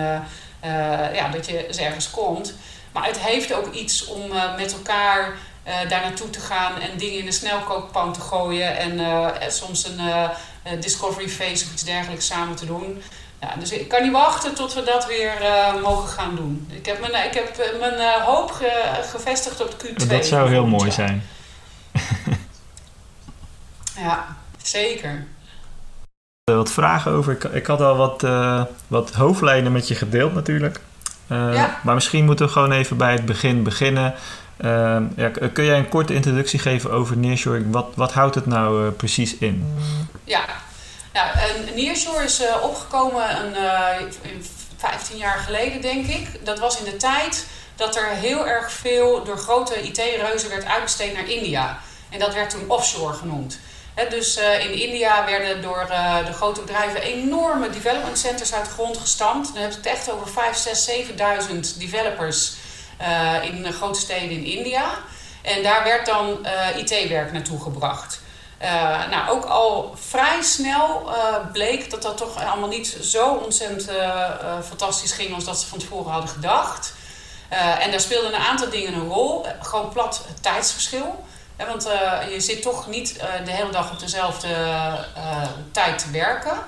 ja, 1.15 1.29
dat 1.29 1.47
je 1.47 1.67
eens 1.67 1.79
ergens 1.79 2.11
komt. 2.11 2.55
Maar 2.93 3.07
het 3.07 3.19
heeft 3.19 3.53
ook 3.53 3.75
iets 3.75 4.05
om 4.05 4.29
met 4.57 4.73
elkaar 4.73 5.37
daar 5.65 6.03
naartoe 6.03 6.31
te 6.31 6.41
gaan 6.41 6.81
en 6.81 6.97
dingen 6.97 7.19
in 7.19 7.25
de 7.25 7.33
snelkookpan 7.33 8.13
te 8.13 8.21
gooien 8.21 8.77
en 8.77 9.53
soms 9.53 9.87
een 9.87 10.81
discovery 10.81 11.29
phase 11.29 11.65
of 11.65 11.73
iets 11.73 11.85
dergelijks 11.85 12.27
samen 12.27 12.57
te 12.57 12.67
doen. 12.67 13.03
Ja, 13.45 13.57
dus 13.59 13.73
ik 13.73 13.89
kan 13.89 14.03
niet 14.03 14.13
wachten 14.13 14.55
tot 14.55 14.75
we 14.75 14.83
dat 14.83 15.07
weer 15.07 15.41
uh, 15.41 15.83
mogen 15.83 16.09
gaan 16.09 16.37
doen. 16.37 16.67
Ik 16.71 16.87
heb 16.87 17.01
mijn, 17.01 17.27
ik 17.27 17.35
heb 17.35 17.49
eh, 17.49 17.81
mijn 17.81 17.95
uh, 17.95 18.25
hoop 18.25 18.51
ge, 18.51 19.01
gevestigd 19.03 19.63
op 19.63 19.81
de 19.81 19.89
Q2. 19.89 20.09
Dat 20.09 20.27
zou 20.27 20.49
heel 20.49 20.67
mooi 20.67 20.91
zijn. 20.91 21.23
ja, 24.07 24.37
zeker. 24.63 25.27
Wat 26.45 26.71
vragen 26.71 27.13
over. 27.13 27.33
Ik, 27.33 27.45
ik 27.45 27.67
had 27.67 27.81
al 27.81 27.97
wat, 27.97 28.27
wat 28.87 29.13
hoofdlijnen 29.13 29.73
met 29.73 29.89
je 29.89 29.95
gedeeld 29.95 30.35
natuurlijk. 30.35 30.81
Ja. 31.29 31.81
Maar 31.83 31.95
misschien 31.95 32.25
moeten 32.25 32.47
we 32.47 32.53
gewoon 32.53 32.73
even 32.73 32.97
bij 32.97 33.13
het 33.13 33.25
begin 33.25 33.63
beginnen. 33.63 34.15
Ehm, 34.57 35.05
ja, 35.17 35.29
kun 35.53 35.65
jij 35.65 35.79
een 35.79 35.89
korte 35.89 36.15
introductie 36.15 36.59
geven 36.59 36.91
over 36.91 37.17
nearshoring? 37.17 37.73
Wat, 37.73 37.87
wat 37.95 38.13
houdt 38.13 38.35
het 38.35 38.47
nou 38.47 38.91
precies 38.91 39.37
in? 39.37 39.75
Ja, 40.25 40.45
nou, 41.15 41.29
nearshore 41.75 42.25
is 42.25 42.43
opgekomen 42.63 43.41
een, 43.41 44.45
15 44.77 45.17
jaar 45.17 45.39
geleden, 45.39 45.81
denk 45.81 46.07
ik. 46.07 46.45
Dat 46.45 46.59
was 46.59 46.79
in 46.79 46.85
de 46.85 46.97
tijd 46.97 47.47
dat 47.77 47.97
er 47.97 48.07
heel 48.07 48.47
erg 48.47 48.73
veel 48.73 49.25
door 49.25 49.39
grote 49.39 49.83
IT-reuzen 49.83 50.49
werd 50.49 50.65
uitbesteed 50.65 51.15
naar 51.15 51.29
India. 51.29 51.79
En 52.11 52.19
dat 52.19 52.35
werd 52.35 52.51
toen 52.51 52.71
offshore 52.71 53.15
genoemd. 53.15 53.59
dus 54.09 54.39
uh, 54.39 54.65
in 54.65 54.73
India 54.73 55.25
werden 55.25 55.63
door 55.63 55.87
de 56.27 56.33
grote 56.33 56.61
bedrijven 56.61 57.03
enorme 57.03 57.71
development 57.71 58.19
centers 58.19 58.55
uit 58.55 58.65
de 58.65 58.71
grond 58.71 58.97
gestampt. 58.97 59.53
Dan 59.53 59.63
heb 59.63 59.71
je 59.71 59.77
het 59.77 59.87
echt 59.87 60.11
over 60.11 60.29
5, 60.29 60.57
6, 60.57 60.91
7.000 61.51 61.79
developers 61.79 62.53
in 63.43 63.73
grote 63.73 64.01
steden 64.01 64.31
in 64.31 64.45
India. 64.45 64.99
En 65.43 65.63
daar 65.63 65.85
werd 65.85 66.07
dan 66.07 66.47
IT-werk 66.77 67.33
naartoe 67.33 67.63
gebracht. 67.63 68.23
Nou, 69.11 69.31
ook 69.31 69.45
al 69.45 69.95
vrij 70.01 70.43
snel 70.43 71.11
bleek 71.53 71.91
dat 71.91 72.03
dat 72.03 72.17
toch 72.17 72.45
allemaal 72.45 72.69
niet 72.69 72.99
zo 73.03 73.29
ontzettend 73.29 73.91
fantastisch 74.67 75.13
ging 75.13 75.35
als 75.35 75.45
dat 75.45 75.61
ze 75.61 75.67
van 75.67 75.79
tevoren 75.79 76.13
hadden 76.13 76.31
gedacht. 76.31 76.93
en 77.79 77.91
daar 77.91 78.01
speelden 78.01 78.35
een 78.35 78.41
aantal 78.41 78.71
dingen 78.71 78.95
een 78.95 79.09
rol. 79.09 79.47
gewoon 79.61 79.89
plat 79.89 80.23
het 80.27 80.43
tijdsverschil 80.43 81.25
want 81.57 81.89
je 82.31 82.41
zit 82.41 82.63
toch 82.63 82.87
niet 82.87 83.21
de 83.45 83.51
hele 83.51 83.71
dag 83.71 83.91
op 83.91 83.99
dezelfde 83.99 84.49
tijd 85.73 85.99
te 85.99 86.11
werken. 86.11 86.59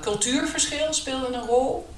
cultuurverschil 0.00 0.92
speelde 0.92 1.32
een 1.32 1.46
rol. 1.46 1.88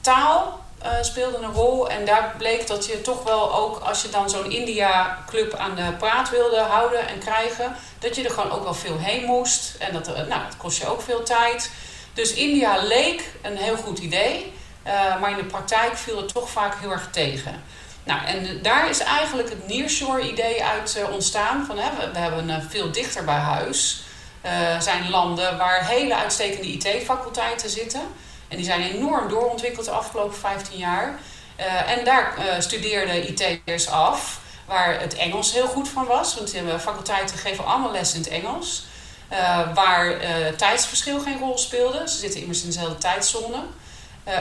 taal 0.00 0.63
speelde 1.00 1.36
een 1.36 1.52
rol. 1.52 1.88
En 1.88 2.04
daar 2.04 2.34
bleek 2.38 2.66
dat 2.66 2.86
je 2.86 3.00
toch 3.00 3.22
wel 3.22 3.54
ook, 3.54 3.78
als 3.78 4.02
je 4.02 4.08
dan 4.08 4.30
zo'n 4.30 4.50
India-club 4.50 5.54
aan 5.54 5.74
de 5.74 5.92
praat 5.98 6.30
wilde 6.30 6.58
houden 6.58 7.08
en 7.08 7.18
krijgen, 7.18 7.76
dat 7.98 8.16
je 8.16 8.24
er 8.24 8.30
gewoon 8.30 8.50
ook 8.50 8.62
wel 8.62 8.74
veel 8.74 8.98
heen 8.98 9.24
moest. 9.24 9.76
En 9.78 9.92
dat, 9.92 10.06
nou, 10.06 10.28
dat 10.28 10.56
kost 10.56 10.78
je 10.78 10.86
ook 10.86 11.02
veel 11.02 11.22
tijd. 11.22 11.70
Dus 12.14 12.32
India 12.32 12.76
leek 12.82 13.30
een 13.42 13.56
heel 13.56 13.76
goed 13.76 13.98
idee. 13.98 14.52
maar 15.20 15.30
in 15.30 15.36
de 15.36 15.44
praktijk 15.44 15.96
viel 15.96 16.16
het 16.16 16.32
toch 16.32 16.50
vaak 16.50 16.74
heel 16.80 16.90
erg 16.90 17.08
tegen. 17.10 17.62
Nou, 18.04 18.24
en 18.24 18.62
daar 18.62 18.88
is 18.90 18.98
eigenlijk 18.98 19.48
het 19.48 19.68
nearshore-idee 19.68 20.64
uit 20.64 21.04
ontstaan. 21.12 21.66
Van, 21.66 21.78
hè, 21.78 22.12
we, 22.12 22.18
hebben 22.18 22.48
uh, 22.48 22.56
veel 22.68 22.92
dichter 22.92 23.24
bij 23.24 23.34
huis. 23.38 24.02
Zijn 24.78 25.10
landen 25.10 25.58
waar 25.58 25.86
hele 25.86 26.16
uitstekende 26.16 26.68
IT-faculteiten 26.68 27.70
zitten. 27.70 28.00
En 28.48 28.56
die 28.56 28.64
zijn 28.64 28.82
enorm 28.82 29.28
doorontwikkeld 29.28 29.84
de 29.84 29.90
afgelopen 29.90 30.36
15 30.36 30.78
jaar. 30.78 31.18
en 31.86 32.04
daar 32.04 32.34
studeerden 32.58 33.28
IT'ers 33.28 33.88
af, 33.88 34.40
waar 34.66 35.00
het 35.00 35.14
Engels 35.14 35.52
heel 35.52 35.66
goed 35.66 35.88
van 35.88 36.06
was. 36.06 36.34
Want 36.34 36.50
de 36.50 36.78
faculteiten 36.78 37.38
geven 37.38 37.64
allemaal 37.64 37.92
les 37.92 38.14
in 38.14 38.20
het 38.20 38.28
Engels. 38.28 38.86
waar 39.74 40.16
tijdsverschil 40.56 41.20
geen 41.20 41.38
rol 41.38 41.58
speelde. 41.58 42.08
Ze 42.08 42.16
zitten 42.16 42.40
immers 42.40 42.60
in 42.60 42.66
dezelfde 42.66 42.98
tijdzone. 42.98 43.62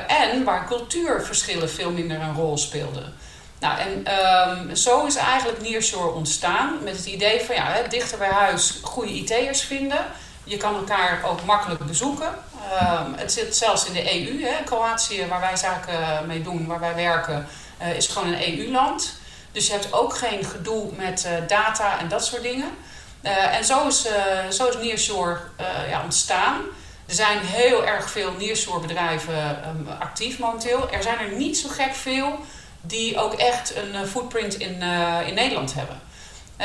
en 0.07 0.43
waar 0.43 0.67
cultuurverschillen 0.67 1.69
veel 1.69 1.91
minder 1.91 2.19
een 2.21 2.35
rol 2.35 2.57
speelden. 2.57 3.13
Nou, 3.63 3.79
en 3.79 4.05
um, 4.69 4.75
zo 4.75 5.05
is 5.05 5.15
eigenlijk 5.15 5.61
Nearshore 5.61 6.11
ontstaan 6.11 6.83
met 6.83 6.97
het 6.97 7.05
idee 7.05 7.41
van 7.41 7.55
ja, 7.55 7.81
dichter 7.89 8.17
bij 8.17 8.29
huis 8.29 8.79
goede 8.81 9.13
IT'ers 9.13 9.61
vinden. 9.61 10.05
Je 10.43 10.57
kan 10.57 10.75
elkaar 10.75 11.21
ook 11.25 11.45
makkelijk 11.45 11.85
bezoeken. 11.85 12.33
Um, 12.71 13.13
het 13.13 13.31
zit 13.31 13.55
zelfs 13.55 13.85
in 13.85 13.93
de 13.93 14.13
EU. 14.13 14.43
Hè. 14.43 14.63
Kroatië, 14.63 15.27
waar 15.27 15.39
wij 15.39 15.55
zaken 15.55 16.27
mee 16.27 16.41
doen, 16.41 16.65
waar 16.65 16.79
wij 16.79 16.95
werken, 16.95 17.47
uh, 17.81 17.95
is 17.95 18.07
gewoon 18.07 18.33
een 18.33 18.57
EU-land. 18.57 19.17
Dus 19.51 19.67
je 19.67 19.73
hebt 19.73 19.93
ook 19.93 20.17
geen 20.17 20.43
gedoe 20.43 20.91
met 20.95 21.25
uh, 21.25 21.47
data 21.47 21.99
en 21.99 22.07
dat 22.07 22.25
soort 22.25 22.41
dingen. 22.41 22.69
Uh, 23.21 23.55
en 23.55 23.65
zo 23.65 23.87
is, 23.87 24.07
zo 24.49 24.79
Nearshore 24.79 25.39
ja, 25.89 26.03
ontstaan. 26.03 26.61
Er 27.05 27.15
zijn 27.15 27.39
heel 27.39 27.85
erg 27.85 28.09
veel 28.09 28.31
Nearshore 28.31 28.79
bedrijven 28.79 29.67
um, 29.67 29.87
actief 29.99 30.39
momenteel. 30.39 30.91
Er 30.91 31.03
zijn 31.03 31.19
er 31.19 31.31
niet 31.31 31.57
zo 31.57 31.69
gek 31.69 31.95
veel 31.95 32.39
die 32.81 33.19
ook 33.19 33.33
echt 33.33 33.75
een 33.75 33.95
eh, 33.95 34.03
footprint 34.03 34.53
in, 34.59 34.81
in 35.25 35.33
Nederland 35.33 35.73
hebben. 35.73 36.01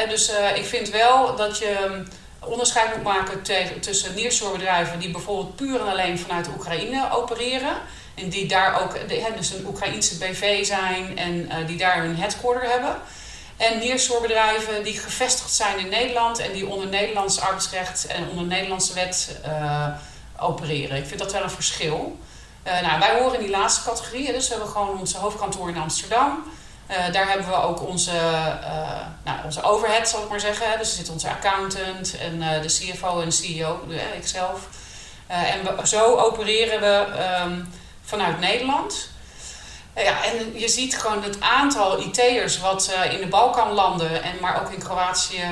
dus 0.08 0.32
ik 0.54 0.64
vind 0.64 0.90
wel 0.90 1.36
dat 1.36 1.58
je 1.58 1.86
mm, 1.88 2.06
onderscheid 2.40 2.94
moet 2.94 3.04
maken 3.04 3.42
tussen 3.80 4.14
neershore 4.14 4.58
die 4.98 5.10
bijvoorbeeld 5.10 5.56
puur 5.56 5.80
en 5.80 5.88
alleen 5.88 6.18
vanuit 6.18 6.48
Oekraïne 6.48 7.10
opereren. 7.12 7.76
En 8.14 8.28
die 8.28 8.46
daar 8.46 8.82
ook 8.82 9.08
dus 9.36 9.52
een 9.52 9.66
Oekraïnse 9.66 10.18
BV 10.18 10.66
zijn 10.66 11.18
en 11.18 11.34
uh, 11.34 11.66
die 11.66 11.76
daar 11.76 12.02
hun 12.02 12.16
headquarter 12.16 12.70
hebben. 12.70 12.96
En 13.56 13.78
neershore 13.78 14.82
die 14.82 14.98
gevestigd 14.98 15.52
zijn 15.52 15.78
in 15.78 15.88
Nederland 15.88 16.38
en 16.38 16.52
die 16.52 16.66
onder 16.66 16.86
Nederlands 16.86 17.40
arbeidsrecht 17.40 18.06
en 18.06 18.28
onder 18.28 18.44
Nederlandse 18.44 18.94
wet 18.94 19.40
opereren. 20.36 20.96
Ik 20.96 21.06
vind 21.06 21.20
dat 21.20 21.32
wel 21.32 21.42
een 21.42 21.50
verschil. 21.50 22.18
Uh, 22.66 22.80
nou, 22.80 22.98
wij 22.98 23.18
horen 23.18 23.34
in 23.34 23.40
die 23.40 23.50
laatste 23.50 23.88
categorie. 23.88 24.32
Dus 24.32 24.48
we 24.48 24.54
hebben 24.54 24.72
gewoon 24.72 24.98
onze 24.98 25.18
hoofdkantoor 25.18 25.68
in 25.68 25.76
Amsterdam. 25.76 26.44
Uh, 26.90 27.12
daar 27.12 27.28
hebben 27.28 27.46
we 27.46 27.62
ook 27.62 27.86
onze, 27.86 28.12
uh, 28.12 29.06
nou, 29.24 29.44
onze 29.44 29.62
overhead, 29.62 30.08
zal 30.08 30.22
ik 30.22 30.28
maar 30.28 30.40
zeggen. 30.40 30.78
Dus 30.78 30.90
er 30.90 30.96
zit 30.96 31.10
onze 31.10 31.28
accountant 31.28 32.18
en 32.18 32.38
de 32.62 32.68
CFO 32.68 33.20
en 33.20 33.32
CEO, 33.32 33.80
ikzelf. 34.16 34.68
en 35.26 35.86
zo 35.86 36.16
opereren 36.16 36.80
we 36.80 37.06
um, 37.44 37.72
vanuit 38.04 38.40
Nederland. 38.40 39.10
ja, 39.94 40.24
en 40.24 40.58
je 40.58 40.68
ziet 40.68 40.98
gewoon 40.98 41.22
het 41.22 41.40
aantal 41.40 42.00
IT'ers 42.00 42.58
wat 42.58 42.92
in 43.10 43.20
de 43.20 43.26
Balkanlanden, 43.26 44.22
en 44.22 44.40
maar 44.40 44.60
ook 44.60 44.72
in 44.72 44.78
Kroatië, 44.78 45.44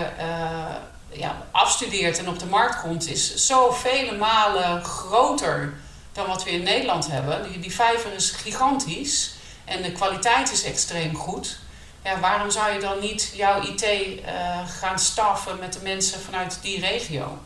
ja, 1.09 1.37
afstudeert 1.51 2.18
en 2.18 2.29
op 2.29 2.38
de 2.38 2.46
markt 2.46 2.81
komt, 2.81 3.09
is 3.09 3.35
zo 3.46 3.70
vele 3.70 4.16
malen 4.16 4.85
groter 4.85 5.75
dan 6.12 6.27
wat 6.27 6.44
we 6.44 6.51
in 6.51 6.62
Nederland 6.62 7.07
hebben. 7.11 7.51
Die, 7.51 7.61
die 7.61 7.75
vijver 7.75 8.12
is 8.12 8.31
gigantisch 8.31 9.36
en 9.66 9.83
de 9.83 9.92
kwaliteit 9.92 10.52
is 10.52 10.64
extreem 10.64 11.16
goed. 11.16 11.59
Ja, 12.05 12.20
waarom 12.20 12.50
zou 12.50 12.72
je 12.72 12.81
dan 12.81 12.98
niet 13.00 13.33
jouw 13.35 13.62
IT 13.62 13.83
uh, 13.83 14.68
gaan 14.81 14.98
staffen 14.98 15.59
met 15.59 15.72
de 15.72 15.81
mensen 15.83 16.20
vanuit 16.20 16.59
die 16.62 16.81
regio? 16.81 17.38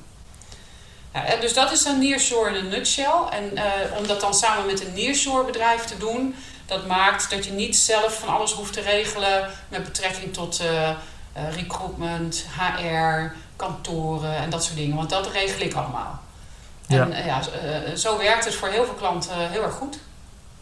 Ja, 1.13 1.37
dus 1.41 1.55
dat 1.55 1.73
is 1.73 1.85
een 1.85 1.99
nearshore 1.99 2.49
in 2.49 2.55
een 2.55 2.69
nutshell. 2.69 3.21
En 3.31 3.51
uh, 3.55 3.63
om 3.99 4.07
dat 4.07 4.21
dan 4.21 4.35
samen 4.35 4.67
met 4.67 4.85
een 4.85 4.95
nearshore 4.95 5.45
bedrijf 5.45 5.85
te 5.85 5.99
doen, 5.99 6.35
dat 6.67 6.87
maakt 6.87 7.31
dat 7.31 7.45
je 7.45 7.53
niet 7.53 7.77
zelf 7.77 8.19
van 8.19 8.29
alles 8.29 8.53
hoeft 8.53 8.73
te 8.73 8.81
regelen 8.81 9.51
met 9.69 9.85
betrekking 9.85 10.33
tot 10.33 10.61
uh, 10.63 10.91
recruitment, 11.51 12.45
HR, 12.59 13.35
kantoren 13.57 14.37
en 14.37 14.51
dat 14.51 14.65
soort 14.65 14.77
dingen. 14.77 14.97
Want 14.97 15.11
dat 15.11 15.31
regel 15.31 15.61
ik 15.61 15.75
allemaal. 15.75 16.21
En 16.87 17.11
ja. 17.11 17.25
ja, 17.25 17.41
eh, 17.41 17.95
zo 17.95 18.19
werkt 18.19 18.45
het 18.45 18.55
voor 18.55 18.69
heel 18.69 18.85
veel 18.85 18.95
klanten 18.95 19.51
heel 19.51 19.63
erg 19.63 19.75
goed. 19.75 19.99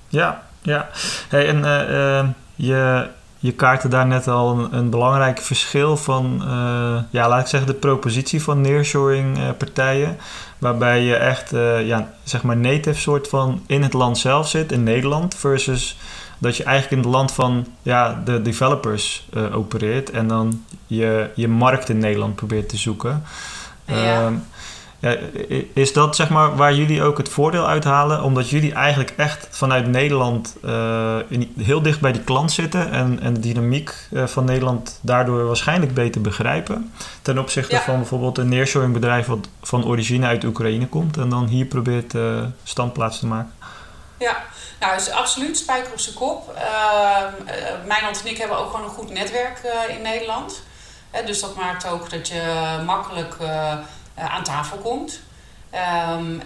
Ja, 0.09 0.47
ja. 0.63 0.89
Hey, 1.29 1.49
en 1.49 1.59
uh, 1.59 2.29
je, 2.55 3.09
je 3.39 3.53
kaartte 3.53 3.89
daar 3.89 4.07
net 4.07 4.29
al 4.29 4.59
een, 4.59 4.77
een 4.77 4.91
belangrijk 4.91 5.41
verschil 5.41 5.97
van, 5.97 6.43
uh, 6.45 7.03
ja, 7.11 7.29
laat 7.29 7.41
ik 7.41 7.47
zeggen, 7.47 7.69
de 7.73 7.79
propositie 7.79 8.43
van 8.43 8.61
nearshoring 8.61 9.39
uh, 9.39 9.45
partijen. 9.59 10.17
Waarbij 10.59 11.03
je 11.03 11.15
echt, 11.15 11.51
ja, 11.85 12.13
zeg 12.25 12.43
maar, 12.43 12.57
native 12.57 13.01
soort 13.01 13.29
van 13.29 13.63
in 13.67 13.83
het 13.83 13.93
land 13.93 14.19
zelf 14.19 14.49
zit, 14.49 14.73
in 14.73 14.83
Nederland, 14.83 15.35
versus 15.35 15.99
dat 16.39 16.57
je 16.57 16.65
eigenlijk 16.65 16.97
in 16.97 17.09
het 17.09 17.17
land 17.17 17.33
van 17.33 17.67
ja, 17.83 18.23
de 18.25 18.43
developers 18.43 19.29
opereert 19.53 20.11
en 20.11 20.29
dan 20.29 20.65
je, 20.87 21.31
je 21.35 21.49
markt 21.49 21.89
in 21.89 21.99
Nederland 21.99 22.35
probeert 22.35 22.69
te 22.69 22.77
zoeken. 22.77 23.23
Ja. 23.85 23.95
Ehm, 23.95 24.35
is 25.73 25.93
dat 25.93 26.17
zeg 26.17 26.29
maar 26.29 26.57
waar 26.57 26.75
jullie 26.75 27.03
ook 27.03 27.19
het 27.19 27.29
voordeel 27.29 27.67
uithalen? 27.67 28.23
Omdat 28.23 28.51
jullie 28.51 28.73
eigenlijk 28.73 29.13
echt 29.17 29.47
vanuit 29.51 29.87
Nederland 29.87 30.57
uh, 30.65 31.17
in, 31.29 31.55
heel 31.59 31.83
dicht 31.83 32.01
bij 32.01 32.13
die 32.13 32.25
klant 32.25 32.53
zitten 32.53 32.91
en, 32.91 33.21
en 33.23 33.35
de 33.35 33.41
dynamiek 33.41 33.95
uh, 34.11 34.27
van 34.27 34.45
Nederland 34.45 34.99
daardoor 35.03 35.47
waarschijnlijk 35.47 35.95
beter 35.95 36.21
begrijpen. 36.21 36.93
Ten 37.23 37.39
opzichte 37.39 37.77
van 37.77 37.97
bijvoorbeeld 37.97 38.39
een 38.39 38.49
nearshoring 38.49 38.93
bedrijf 38.93 39.27
wat 39.27 39.49
van 39.63 39.87
origine 39.87 40.27
uit 40.27 40.45
Oekraïne 40.45 40.87
komt 40.87 41.17
en 41.17 41.29
dan 41.29 41.47
hier 41.47 41.67
probeert 41.67 42.15
uh, 42.15 42.43
standplaats 42.65 43.19
te 43.19 43.27
maken. 43.27 43.53
Ja, 44.19 44.37
nou, 44.81 44.97
is 44.97 45.11
absoluut 45.11 45.59
spijker 45.59 45.93
op 45.93 45.99
zijn 45.99 46.15
kop. 46.15 46.53
Uh, 46.55 46.63
Mijnland 47.87 48.21
en 48.23 48.31
ik 48.31 48.39
hebben 48.39 48.59
ook 48.59 48.71
gewoon 48.71 48.85
een 48.85 48.93
goed 48.93 49.11
netwerk 49.11 49.61
in 49.89 50.03
Nederland. 50.03 50.63
dus 51.27 51.41
dat 51.41 51.57
maakt 51.57 51.87
ook 51.87 52.11
dat 52.11 52.29
je 52.29 52.43
makkelijk 52.87 53.37
eh, 53.41 53.73
aan 54.19 54.43
tafel 54.43 54.77
komt. 54.77 55.21
Um, 55.73 56.43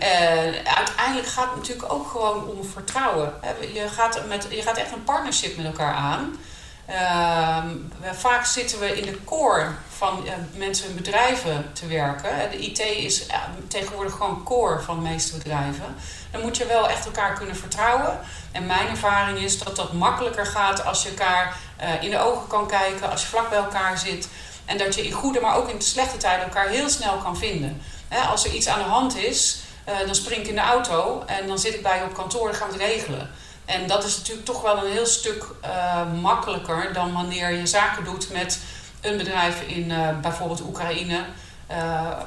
uiteindelijk 0.65 1.27
gaat 1.27 1.47
het 1.47 1.57
natuurlijk 1.57 1.93
ook 1.93 2.11
gewoon 2.11 2.47
om 2.47 2.65
vertrouwen. 2.65 3.33
Je 3.73 3.89
gaat, 3.89 4.27
met, 4.27 4.47
je 4.51 4.63
gaat 4.63 4.77
echt 4.77 4.93
een 4.93 5.05
partnership 5.05 5.57
met 5.57 5.67
elkaar 5.67 5.95
aan. 5.95 6.39
Ehm, 6.87 7.69
vaak 8.13 8.45
zitten 8.45 8.79
we 8.79 9.01
in 9.01 9.07
de 9.07 9.25
core 9.25 9.67
van 9.97 10.23
uh, 10.25 10.33
mensen 10.57 10.89
en 10.89 10.95
bedrijven 10.95 11.71
te 11.73 11.87
werken. 11.87 12.51
De 12.51 12.59
IT 12.59 12.79
is 12.79 13.27
tegenwoordig 13.69 14.13
gewoon 14.13 14.43
core 14.43 14.81
van 14.81 14.97
de 14.97 15.09
meeste 15.09 15.37
bedrijven. 15.37 15.97
Dan 16.31 16.41
moet 16.41 16.57
je 16.57 16.67
wel 16.67 16.89
echt 16.89 17.05
elkaar 17.05 17.35
kunnen 17.35 17.57
vertrouwen. 17.57 18.19
En 18.53 18.67
mijn 18.67 18.89
ervaring 18.89 19.39
is 19.39 19.59
dat 19.59 19.77
dat 19.77 19.93
makkelijker 19.93 20.47
gaat 20.47 20.85
als 20.85 21.03
je 21.03 21.09
elkaar 21.09 21.57
in 22.01 22.11
de 22.11 22.19
ogen 22.19 22.47
kan 22.47 22.67
kijken, 22.67 23.11
als 23.11 23.23
je 23.23 23.29
vlak 23.29 23.51
bij 23.51 23.59
elkaar 23.59 23.99
zit. 23.99 24.29
En 24.73 24.79
dat 24.79 24.95
je 24.95 25.05
in 25.07 25.13
goede, 25.13 25.41
maar 25.41 25.57
ook 25.57 25.69
in 25.69 25.79
de 25.79 25.85
slechte 25.85 26.17
tijden 26.17 26.45
elkaar 26.45 26.69
heel 26.69 26.89
snel 26.89 27.17
kan 27.17 27.37
vinden. 27.37 27.83
als 28.31 28.45
er 28.45 28.53
iets 28.53 28.69
aan 28.69 28.79
de 28.79 28.85
hand 28.85 29.17
is, 29.17 29.59
dan 30.07 30.15
spring 30.15 30.41
ik 30.41 30.49
in 30.49 30.55
de 30.55 30.61
auto 30.61 31.23
en 31.27 31.47
dan 31.47 31.59
zit 31.59 31.75
ik 31.75 31.83
bij 31.83 31.99
je 31.99 32.05
op 32.05 32.15
kantoor 32.15 32.49
en 32.49 32.55
gaan 32.55 32.71
we 32.71 32.73
het 32.73 32.83
regelen. 32.83 33.31
En 33.65 33.87
dat 33.87 34.05
is 34.05 34.17
natuurlijk 34.17 34.47
toch 34.47 34.63
wel 34.63 34.85
een 34.85 34.93
heel 34.93 35.07
stuk 35.07 35.45
uh, 35.65 36.13
makkelijker 36.21 36.93
dan 36.93 37.13
wanneer 37.13 37.51
je 37.51 37.67
zaken 37.67 38.05
doet 38.05 38.33
met 38.33 38.59
een 39.01 39.17
bedrijf 39.17 39.63
in 39.63 39.91
uh, 39.91 40.19
bijvoorbeeld 40.21 40.61
Oekraïne, 40.61 41.25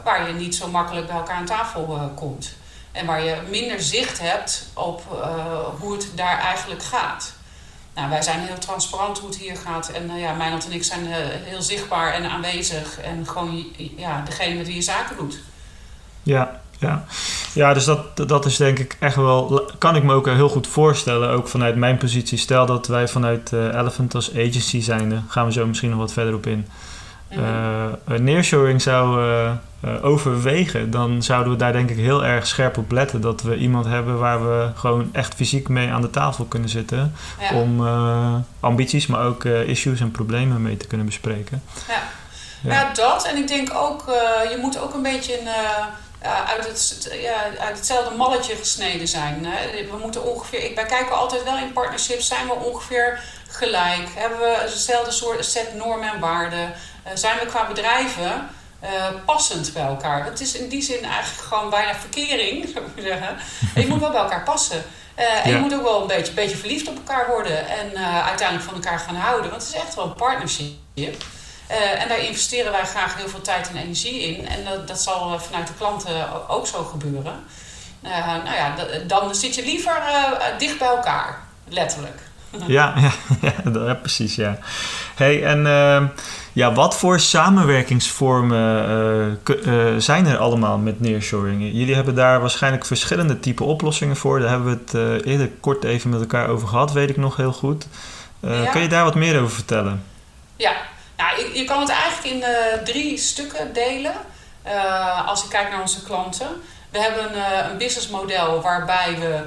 waar 0.03 0.27
je 0.27 0.33
niet 0.33 0.55
zo 0.55 0.67
makkelijk 0.67 1.07
bij 1.07 1.15
elkaar 1.15 1.35
aan 1.35 1.45
tafel 1.45 2.11
komt. 2.15 2.53
En 2.91 3.05
waar 3.05 3.23
je 3.23 3.37
minder 3.49 3.81
zicht 3.81 4.19
hebt 4.19 4.67
op 4.73 5.03
hoe 5.79 5.93
het 5.93 6.07
daar 6.15 6.39
eigenlijk 6.39 6.83
gaat. 6.83 7.34
Nou, 7.95 8.09
wij 8.09 8.21
zijn 8.21 8.39
heel 8.39 8.57
transparant 8.57 9.19
hoe 9.19 9.29
het 9.29 9.37
hier 9.37 9.55
gaat. 9.55 9.89
En 9.89 10.17
ja, 10.17 10.33
Mijnland 10.33 10.65
en 10.65 10.71
ik 10.71 10.83
zijn 10.83 11.05
heel 11.43 11.61
zichtbaar 11.61 12.13
en 12.13 12.29
aanwezig. 12.29 12.99
En 12.99 13.27
gewoon 13.27 13.65
ja, 13.97 14.21
degene 14.21 14.55
met 14.55 14.65
wie 14.65 14.75
je 14.75 14.81
zaken 14.81 15.17
doet. 15.17 15.39
Ja, 16.23 16.61
ja. 16.79 17.05
ja, 17.53 17.73
dus 17.73 17.85
dat, 17.85 18.27
dat 18.27 18.45
is 18.45 18.57
denk 18.57 18.79
ik 18.79 18.97
echt 18.99 19.15
wel... 19.15 19.71
Kan 19.77 19.95
ik 19.95 20.03
me 20.03 20.13
ook 20.13 20.25
heel 20.25 20.49
goed 20.49 20.67
voorstellen, 20.67 21.29
ook 21.29 21.47
vanuit 21.47 21.75
mijn 21.75 21.97
positie. 21.97 22.37
Stel 22.37 22.65
dat 22.65 22.87
wij 22.87 23.07
vanuit 23.07 23.51
uh, 23.51 23.65
Elephant 23.65 24.15
als 24.15 24.31
agency 24.31 24.81
zijn, 24.81 25.25
gaan 25.27 25.45
we 25.45 25.51
zo 25.51 25.65
misschien 25.65 25.89
nog 25.89 25.99
wat 25.99 26.13
verder 26.13 26.33
op 26.33 26.47
in. 26.47 26.67
Uh, 27.37 28.17
nearshoring 28.19 28.81
zou 28.81 29.21
uh, 29.21 29.51
overwegen, 30.01 30.91
dan 30.91 31.23
zouden 31.23 31.51
we 31.51 31.57
daar 31.57 31.73
denk 31.73 31.89
ik 31.89 31.97
heel 31.97 32.25
erg 32.25 32.47
scherp 32.47 32.77
op 32.77 32.91
letten. 32.91 33.21
Dat 33.21 33.41
we 33.41 33.57
iemand 33.57 33.85
hebben 33.85 34.19
waar 34.19 34.47
we 34.47 34.69
gewoon 34.75 35.09
echt 35.11 35.33
fysiek 35.33 35.67
mee 35.67 35.91
aan 35.91 36.01
de 36.01 36.09
tafel 36.09 36.45
kunnen 36.45 36.69
zitten. 36.69 37.15
Om 37.53 37.87
ambities, 38.59 39.07
maar 39.07 39.25
ook 39.25 39.45
issues 39.45 39.99
en 39.99 40.11
problemen 40.11 40.61
mee 40.61 40.77
te 40.77 40.87
kunnen 40.87 41.05
bespreken. 41.05 41.63
Ja, 41.87 42.01
ja. 42.61 42.93
dat. 42.93 43.25
En 43.25 43.37
ik 43.37 43.47
denk 43.47 43.73
ook, 43.73 44.03
je 44.49 44.57
moet 44.61 44.79
ook 44.79 44.93
een 44.93 45.01
beetje 45.01 45.39
een 45.39 45.47
uh, 46.25 46.49
uit, 46.49 46.67
het, 46.67 47.17
ja, 47.21 47.65
uit 47.65 47.77
hetzelfde 47.77 48.15
malletje 48.15 48.55
gesneden 48.55 49.07
zijn. 49.07 49.45
Hè. 49.45 49.85
We 49.91 49.97
moeten 50.01 50.23
ongeveer, 50.23 50.71
wij 50.75 50.85
kijken 50.85 51.15
altijd 51.15 51.43
wel 51.43 51.57
in 51.57 51.73
partnerships, 51.73 52.27
zijn 52.27 52.47
we 52.47 52.53
ongeveer 52.53 53.19
gelijk? 53.47 54.09
Hebben 54.15 54.39
we 54.39 54.61
dezelfde 54.65 55.11
soort 55.11 55.45
set 55.45 55.75
normen 55.75 56.13
en 56.13 56.19
waarden? 56.19 56.73
Uh, 57.05 57.11
zijn 57.13 57.39
we 57.39 57.45
qua 57.45 57.67
bedrijven 57.67 58.49
uh, 58.83 58.89
passend 59.25 59.73
bij 59.73 59.83
elkaar? 59.83 60.25
Het 60.25 60.41
is 60.41 60.55
in 60.55 60.69
die 60.69 60.81
zin 60.81 61.03
eigenlijk 61.03 61.43
gewoon 61.47 61.69
bijna 61.69 61.95
verkering, 61.95 62.67
zou 62.73 62.85
ik 62.95 63.03
zeggen. 63.03 63.37
je 63.81 63.87
moet 63.87 63.99
wel 63.99 64.11
bij 64.11 64.21
elkaar 64.21 64.43
passen. 64.43 64.83
Uh, 65.19 65.45
en 65.45 65.51
je 65.51 65.57
moet 65.57 65.73
ook 65.73 65.83
wel 65.83 66.01
een 66.01 66.07
beetje, 66.07 66.33
beetje 66.33 66.57
verliefd 66.57 66.87
op 66.87 66.95
elkaar 66.95 67.27
worden 67.27 67.67
en 67.67 67.97
uiteindelijk 68.23 68.69
van 68.69 68.75
elkaar 68.75 68.99
gaan 68.99 69.15
houden. 69.15 69.49
Want 69.49 69.61
het 69.61 69.75
is 69.75 69.81
echt 69.81 69.95
wel 69.95 70.05
een 70.05 70.13
partnership. 70.13 71.23
En 71.99 72.07
daar 72.07 72.19
investeren 72.19 72.71
wij 72.71 72.85
graag 72.85 73.15
heel 73.15 73.27
veel 73.27 73.41
tijd 73.41 73.69
en 73.69 73.75
energie 73.75 74.21
in. 74.21 74.47
En 74.47 74.63
dat, 74.63 74.87
dat 74.87 75.01
zal 75.01 75.33
eh, 75.33 75.39
vanuit 75.39 75.67
de 75.67 75.73
klanten 75.77 76.49
ook 76.49 76.67
zo 76.67 76.83
gebeuren. 76.83 77.43
Nou 78.43 78.55
ja, 78.55 78.75
dan 79.07 79.35
zit 79.35 79.55
je 79.55 79.63
liever 79.63 80.01
dicht 80.57 80.77
bij 80.77 80.87
elkaar, 80.87 81.39
letterlijk. 81.67 82.19
Ja, 82.67 82.93
ja, 83.41 83.53
ja, 83.73 83.93
precies, 83.93 84.35
ja. 84.35 84.57
Hey, 85.15 85.43
en 85.43 85.67
ehm, 85.67 86.07
ja, 86.55 86.73
wat 86.73 86.97
voor 86.97 87.19
samenwerkingsvormen 87.19 89.41
zijn 90.01 90.25
er 90.25 90.37
allemaal 90.37 90.77
met 90.77 90.99
nearshoring? 90.99 91.61
Jullie 91.61 91.95
hebben 91.95 92.15
daar 92.15 92.39
waarschijnlijk 92.39 92.85
verschillende 92.85 93.39
type 93.39 93.63
oplossingen 93.63 94.15
voor. 94.15 94.39
Daar 94.39 94.49
hebben 94.49 94.81
we 94.91 94.97
het 94.97 95.25
eerder 95.25 95.49
kort 95.59 95.83
even 95.83 96.09
met 96.09 96.19
elkaar 96.19 96.47
over 96.47 96.67
gehad, 96.67 96.91
weet 96.91 97.09
ik 97.09 97.17
nog 97.17 97.35
heel 97.35 97.53
goed. 97.53 97.87
Ja. 98.39 98.65
Kun 98.65 98.81
je 98.81 98.87
daar 98.87 99.03
wat 99.03 99.15
meer 99.15 99.39
over 99.39 99.55
vertellen? 99.55 100.03
Ja, 100.55 100.73
nou, 101.17 101.53
je, 101.53 101.63
kan 101.63 101.79
het 101.79 101.89
eigenlijk 101.89 102.35
in 102.35 102.43
drie 102.83 103.17
stukken 103.17 103.73
delen. 103.73 104.13
Als 105.25 105.41
je 105.41 105.47
kijkt 105.47 105.71
naar 105.71 105.81
onze 105.81 106.03
klanten. 106.03 106.47
We 106.89 107.01
hebben 107.01 107.35
uh, 107.35 107.69
een 107.71 107.77
businessmodel 107.77 108.61
waarbij 108.61 109.17
we 109.19 109.43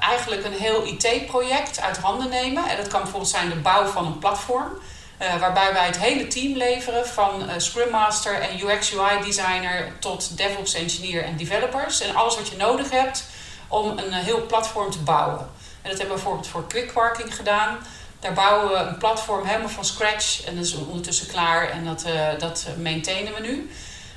eigenlijk 0.00 0.44
een 0.44 0.52
heel 0.52 0.84
IT-project 0.84 1.80
uit 1.80 1.98
handen 1.98 2.28
nemen. 2.28 2.68
En 2.68 2.76
dat 2.76 2.88
kan 2.88 3.00
bijvoorbeeld 3.00 3.32
zijn 3.32 3.48
de 3.48 3.56
bouw 3.56 3.86
van 3.86 4.06
een 4.06 4.18
platform. 4.18 4.68
Waarbij 5.18 5.72
wij 5.72 5.86
het 5.86 5.98
hele 5.98 6.26
team 6.26 6.56
leveren 6.56 7.06
van 7.06 7.50
Scrum 7.56 7.90
Master 7.90 8.40
en 8.40 8.60
UX 8.60 8.94
UI 8.94 9.24
designer 9.24 9.92
tot 9.98 10.36
DevOps 10.36 10.74
engineer 10.74 11.24
en 11.24 11.36
developers. 11.36 12.00
En 12.00 12.14
alles 12.14 12.36
wat 12.36 12.48
je 12.48 12.56
nodig 12.56 12.90
hebt 12.90 13.24
om 13.68 13.98
een 13.98 14.12
heel 14.12 14.46
platform 14.46 14.90
te 14.90 14.98
bouwen. 14.98 15.38
En 15.82 15.90
dat 15.90 15.98
hebben 15.98 16.16
we 16.16 16.22
bijvoorbeeld 16.22 16.46
voor 16.46 16.66
Quick 16.66 16.92
Parking 16.92 17.34
gedaan. 17.34 17.78
Daar 18.20 18.32
bouwen 18.32 18.68
we 18.68 18.76
een 18.76 18.98
platform 18.98 19.46
helemaal 19.46 19.68
van 19.68 19.84
scratch. 19.84 20.44
En 20.44 20.54
dat 20.56 20.64
is 20.64 20.74
ondertussen 20.74 21.26
klaar 21.26 21.70
en 21.70 21.84
dat, 21.84 22.04
uh, 22.06 22.28
dat 22.38 22.66
maintainen 22.82 23.34
we 23.34 23.40
nu. 23.40 23.70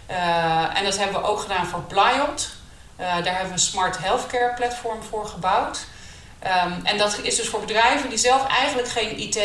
Uh, 0.09 0.77
en 0.77 0.83
dat 0.83 0.97
hebben 0.97 1.21
we 1.21 1.27
ook 1.27 1.39
gedaan 1.39 1.65
voor 1.65 1.81
Blyot. 1.81 2.49
Uh, 2.99 3.05
daar 3.07 3.25
hebben 3.25 3.45
we 3.45 3.51
een 3.51 3.59
smart 3.59 3.97
healthcare 3.97 4.53
platform 4.53 5.03
voor 5.03 5.25
gebouwd. 5.25 5.79
Um, 6.65 6.85
en 6.85 6.97
dat 6.97 7.19
is 7.21 7.35
dus 7.35 7.49
voor 7.49 7.59
bedrijven 7.59 8.09
die 8.09 8.17
zelf 8.17 8.47
eigenlijk 8.47 8.87
geen 8.87 9.19
IT 9.19 9.35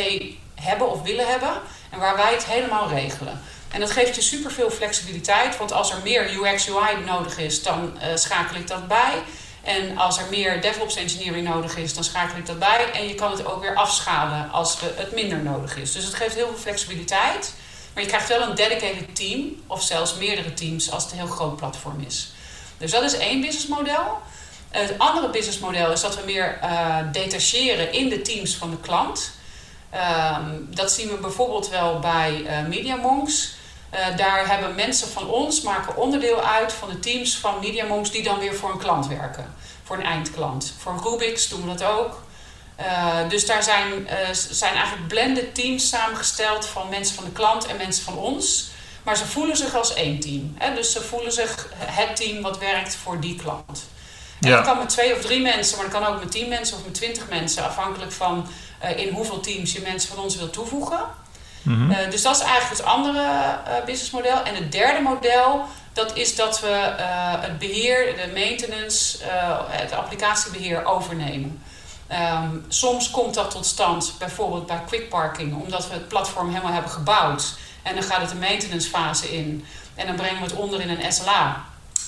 hebben 0.61 0.91
of 0.91 1.03
willen 1.03 1.27
hebben. 1.27 1.53
En 1.91 1.99
waar 1.99 2.17
wij 2.17 2.33
het 2.33 2.47
helemaal 2.47 2.89
regelen. 2.89 3.41
En 3.71 3.81
dat 3.81 3.91
geeft 3.91 4.15
je 4.15 4.21
superveel 4.21 4.71
flexibiliteit. 4.71 5.57
Want 5.57 5.73
als 5.73 5.91
er 5.91 5.99
meer 6.03 6.31
UX 6.35 6.69
UI 6.69 7.05
nodig 7.05 7.39
is, 7.39 7.63
dan 7.63 7.99
schakel 8.15 8.57
ik 8.57 8.67
dat 8.67 8.89
bij. 8.89 9.23
En 9.67 9.99
als 9.99 10.19
er 10.19 10.25
meer 10.31 10.61
DevOps 10.61 10.97
engineering 10.97 11.49
nodig 11.49 11.77
is, 11.77 11.95
dan 11.95 12.05
schakel 12.05 12.39
ik 12.39 12.47
dat 12.47 12.59
bij. 12.59 12.91
En 12.93 13.09
je 13.09 13.15
kan 13.15 13.31
het 13.31 13.47
ook 13.47 13.61
weer 13.61 13.75
afschalen 13.75 14.51
als 14.51 14.77
het 14.81 15.13
minder 15.13 15.39
nodig 15.39 15.77
is. 15.77 15.93
Dus 15.93 16.05
het 16.05 16.15
geeft 16.15 16.35
heel 16.35 16.47
veel 16.47 16.57
flexibiliteit. 16.57 17.55
Maar 17.95 18.03
je 18.03 18.09
krijgt 18.09 18.29
wel 18.29 18.43
een 18.43 18.55
dedicated 18.55 19.17
team, 19.17 19.63
of 19.67 19.83
zelfs 19.83 20.15
meerdere 20.15 20.55
teams 20.55 20.91
als 20.91 21.03
het 21.03 21.13
een 21.13 21.19
heel 21.19 21.27
groot 21.27 21.57
platform 21.57 22.01
is. 22.07 22.33
Dus 22.79 22.91
dat 22.91 23.03
is 23.03 23.17
één 23.17 23.41
businessmodel. 23.41 24.19
Het 24.71 24.99
andere 24.99 25.31
businessmodel 25.31 25.93
is 25.93 26.01
dat 26.01 26.17
we 26.17 26.23
meer 26.25 26.59
uh, 26.63 26.99
detacheren 27.13 27.93
in 27.93 28.09
de 28.09 28.23
teams 28.23 28.55
van 28.55 28.71
de 28.71 28.81
klant. 28.81 29.31
Um, 29.97 30.67
dat 30.71 30.93
zien 30.93 31.09
we 31.09 31.17
bijvoorbeeld 31.17 31.69
wel 31.69 31.99
bij 31.99 32.41
uh, 32.41 32.69
MediaMonks. 32.69 33.55
Uh, 33.95 34.17
daar 34.17 34.49
hebben 34.49 34.75
mensen 34.75 35.09
van 35.09 35.29
ons 35.29 35.61
maken 35.61 35.97
onderdeel 35.97 36.41
uit 36.41 36.73
van 36.73 36.89
de 36.89 36.99
teams 36.99 37.37
van 37.37 37.59
MediaMonks 37.61 38.11
die 38.11 38.23
dan 38.23 38.39
weer 38.39 38.55
voor 38.55 38.71
een 38.71 38.79
klant 38.79 39.07
werken. 39.07 39.55
Voor 39.83 39.97
een 39.97 40.05
eindklant. 40.05 40.75
Voor 40.79 41.01
Rubix 41.03 41.49
doen 41.49 41.63
we 41.63 41.75
dat 41.75 41.83
ook. 41.83 42.23
Uh, 42.81 43.29
dus 43.29 43.47
daar 43.47 43.63
zijn, 43.63 44.09
zijn 44.33 44.75
eigenlijk 44.75 45.09
blended 45.09 45.55
teams 45.55 45.89
samengesteld 45.89 46.67
van 46.67 46.89
mensen 46.89 47.15
van 47.15 47.25
de 47.25 47.31
klant 47.31 47.67
en 47.67 47.77
mensen 47.77 48.05
van 48.05 48.19
ons. 48.19 48.71
Maar 49.03 49.17
ze 49.17 49.27
voelen 49.27 49.57
zich 49.57 49.75
als 49.75 49.95
één 49.95 50.21
team. 50.21 50.55
Hè? 50.59 50.75
Dus 50.75 50.93
ze 50.93 51.03
voelen 51.03 51.33
zich 51.33 51.73
het 51.79 52.17
team 52.17 52.43
wat 52.43 52.59
werkt 52.59 52.95
voor 52.95 53.21
die 53.21 53.37
klant. 53.37 53.85
En 54.41 54.49
ja. 54.49 54.57
dat 54.57 54.65
kan 54.65 54.79
met 54.79 54.89
twee 54.89 55.15
of 55.15 55.21
drie 55.21 55.43
mensen, 55.43 55.77
maar 55.77 55.91
dat 55.91 56.01
kan 56.01 56.13
ook 56.15 56.19
met 56.19 56.31
tien 56.31 56.49
mensen 56.49 56.77
of 56.77 56.85
met 56.85 56.95
twintig 56.95 57.29
mensen, 57.29 57.65
afhankelijk 57.65 58.13
van 58.13 58.47
in 58.97 59.13
hoeveel 59.13 59.41
teams 59.41 59.73
je 59.73 59.81
mensen 59.81 60.15
van 60.15 60.25
ons 60.25 60.37
wilt 60.37 60.53
toevoegen. 60.53 61.01
Mhm. 61.67 61.91
Eh, 61.91 62.11
dus 62.11 62.23
dat 62.23 62.37
is 62.37 62.43
eigenlijk 62.43 62.81
het 62.81 62.89
andere 62.89 63.21
uh, 63.21 63.85
businessmodel. 63.85 64.43
En 64.43 64.55
het 64.55 64.73
derde 64.73 65.01
model, 65.01 65.65
dat 65.93 66.17
is 66.17 66.37
dat 66.37 66.61
we 66.61 66.95
het 67.41 67.59
beheer, 67.59 68.17
de 68.17 68.33
maintenance, 68.35 69.19
het 69.69 69.93
applicatiebeheer 69.93 70.85
overnemen. 70.85 71.63
Um, 72.13 72.65
soms 72.69 73.11
komt 73.11 73.35
dat 73.35 73.51
tot 73.51 73.67
stand, 73.67 74.15
bijvoorbeeld 74.19 74.67
bij 74.67 74.81
Quick 74.87 75.09
Parking, 75.09 75.63
omdat 75.63 75.89
we 75.89 75.95
het 75.95 76.09
platform 76.09 76.49
helemaal 76.49 76.73
hebben 76.73 76.91
gebouwd. 76.91 77.55
En 77.83 77.95
dan 77.95 78.03
gaat 78.03 78.21
het 78.21 78.31
de 78.31 78.37
maintenance 78.37 78.89
fase 78.89 79.37
in. 79.37 79.67
En 79.95 80.07
dan 80.07 80.17
brengen 80.17 80.37
we 80.37 80.43
het 80.43 80.55
onder 80.55 80.81
in 80.81 80.91
een 80.91 81.13
SLA. 81.13 81.65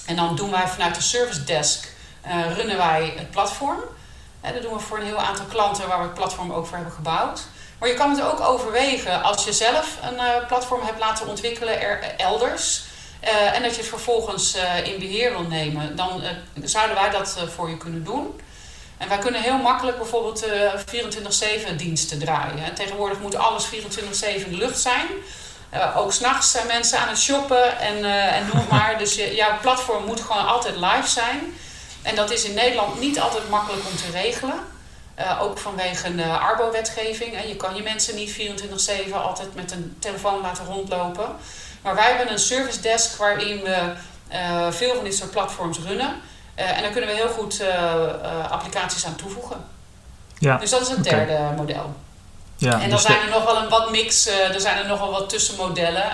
En 0.07 0.17
dan 0.17 0.37
doen 0.37 0.51
wij 0.51 0.69
vanuit 0.69 0.95
de 0.95 1.01
service 1.03 1.45
desk, 1.45 1.89
runnen 2.55 2.77
wij 2.77 3.13
het 3.17 3.31
platform. 3.31 3.81
Dat 4.41 4.63
doen 4.63 4.73
we 4.73 4.79
voor 4.79 4.99
een 4.99 5.07
heel 5.07 5.19
aantal 5.19 5.45
klanten 5.45 5.89
waar 5.89 5.99
we 5.99 6.05
het 6.05 6.15
platform 6.15 6.53
ook 6.53 6.67
voor 6.67 6.77
hebben 6.77 6.95
gebouwd. 6.95 7.41
Maar 7.79 7.89
je 7.89 7.95
kan 7.95 8.11
het 8.11 8.23
ook 8.23 8.41
overwegen 8.41 9.23
als 9.23 9.45
je 9.45 9.53
zelf 9.53 9.97
een 10.03 10.15
uh, 10.15 10.47
platform 10.47 10.83
hebt 10.83 10.99
laten 10.99 11.29
ontwikkelen 11.29 11.81
er, 11.81 12.03
uh, 12.03 12.27
elders. 12.27 12.83
Uh, 13.25 13.55
en 13.55 13.63
dat 13.63 13.75
je 13.75 13.81
het 13.81 13.89
vervolgens 13.89 14.57
in 14.85 14.99
beheer 14.99 15.31
wil 15.31 15.43
nemen. 15.43 15.97
Dan 15.97 16.23
zouden 16.65 16.97
wij 16.97 17.11
dat 17.11 17.39
voor 17.55 17.71
je 17.71 17.77
kunnen 17.77 18.05
doen. 18.05 18.41
En 18.99 19.09
wij 19.09 19.19
kunnen 19.19 19.43
heel 19.43 19.59
makkelijk 19.59 19.97
bijvoorbeeld 19.97 20.47
24-7 20.47 21.77
diensten 21.77 22.19
draaien. 22.19 22.65
En 22.65 22.75
tegenwoordig 22.75 23.21
moet 23.21 23.37
alles 23.37 23.67
24-7 23.67 23.71
in 24.35 24.51
de 24.51 24.57
lucht 24.57 24.81
zijn. 24.81 25.07
ook 25.97 26.13
s'nachts 26.13 26.51
zijn 26.51 26.67
mensen 26.67 26.99
aan 26.99 27.09
het 27.09 27.19
shoppen 27.19 27.79
en, 27.79 28.05
en 28.05 28.47
noem 28.53 28.67
maar. 28.71 28.99
Dus 28.99 29.15
jouw 29.15 29.59
platform 29.61 30.05
moet 30.05 30.21
gewoon 30.21 30.47
altijd 30.47 30.77
live 30.77 31.09
zijn. 31.09 31.55
En 32.03 32.15
dat 32.15 32.31
is 32.31 32.45
in 32.45 32.55
Nederland 32.55 33.01
niet 33.01 33.21
altijd 33.21 33.49
makkelijk 33.49 33.87
om 33.87 33.97
te 33.97 34.11
regelen. 34.11 34.59
ook 35.41 35.59
vanwege 35.59 36.15
de 36.15 36.39
Arbo-wetgeving. 36.39 37.47
Je 37.47 37.57
kan 37.57 37.75
je 37.75 37.83
mensen 37.83 38.15
niet 38.15 38.31
24-7 39.11 39.13
altijd 39.13 39.55
met 39.55 39.73
een 39.73 39.97
telefoon 39.99 40.41
laten 40.41 40.65
rondlopen. 40.65 41.37
Maar 41.83 41.95
wij 41.95 42.09
hebben 42.09 42.33
een 42.33 42.39
service 42.39 42.81
desk 42.81 43.17
waarin 43.17 43.63
we 43.63 43.93
veel 44.71 44.95
van 44.95 45.05
dit 45.05 45.17
soort 45.17 45.31
platforms 45.31 45.79
runnen. 45.79 46.21
en 46.55 46.83
daar 46.83 46.91
kunnen 46.91 47.11
we 47.11 47.17
heel 47.17 47.29
goed 47.29 47.63
applicaties 48.51 49.07
aan 49.07 49.17
toevoegen. 49.17 49.65
Ja. 50.39 50.57
Dus 50.57 50.71
dat 50.71 50.81
is 50.81 50.89
het 50.89 51.05
derde 51.05 51.39
model. 51.57 51.95
Ja, 52.57 52.73
en 52.73 52.81
dan 52.81 52.91
dus 52.91 53.03
zijn 53.03 53.21
er 53.21 53.31
nog 53.31 53.45
wel 53.45 53.57
een 53.57 53.69
wat 53.69 53.91
mix, 53.91 54.27
er 54.27 54.61
zijn 54.61 54.79
er 54.79 54.87
nog 54.87 54.99
wel 54.99 55.11
wat 55.11 55.29
tussenmodellen. 55.29 56.07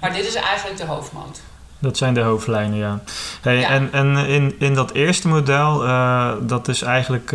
Maar 0.00 0.12
dit 0.12 0.26
is 0.26 0.34
eigenlijk 0.34 0.78
de 0.78 0.84
hoofdmoot. 0.84 1.40
Dat 1.78 1.96
zijn 1.96 2.14
de 2.14 2.20
hoofdlijnen, 2.20 2.78
ja. 2.78 3.00
Hey, 3.40 3.64
En, 3.64 3.92
en 3.92 4.16
in, 4.16 4.54
in 4.58 4.74
dat 4.74 4.92
eerste 4.92 5.28
model, 5.28 5.84
uh, 5.84 6.32
dat 6.40 6.68
is 6.68 6.82
eigenlijk, 6.82 7.30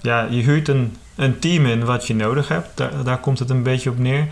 ja, 0.00 0.26
je 0.30 0.42
huurt 0.42 0.68
een, 0.68 0.96
een 1.16 1.38
team 1.38 1.66
in 1.66 1.84
wat 1.84 2.06
je 2.06 2.14
nodig 2.14 2.48
hebt. 2.48 2.68
Daar, 2.74 2.90
daar 3.04 3.18
komt 3.18 3.38
het 3.38 3.50
een 3.50 3.62
beetje 3.62 3.90
op 3.90 3.98
neer. 3.98 4.26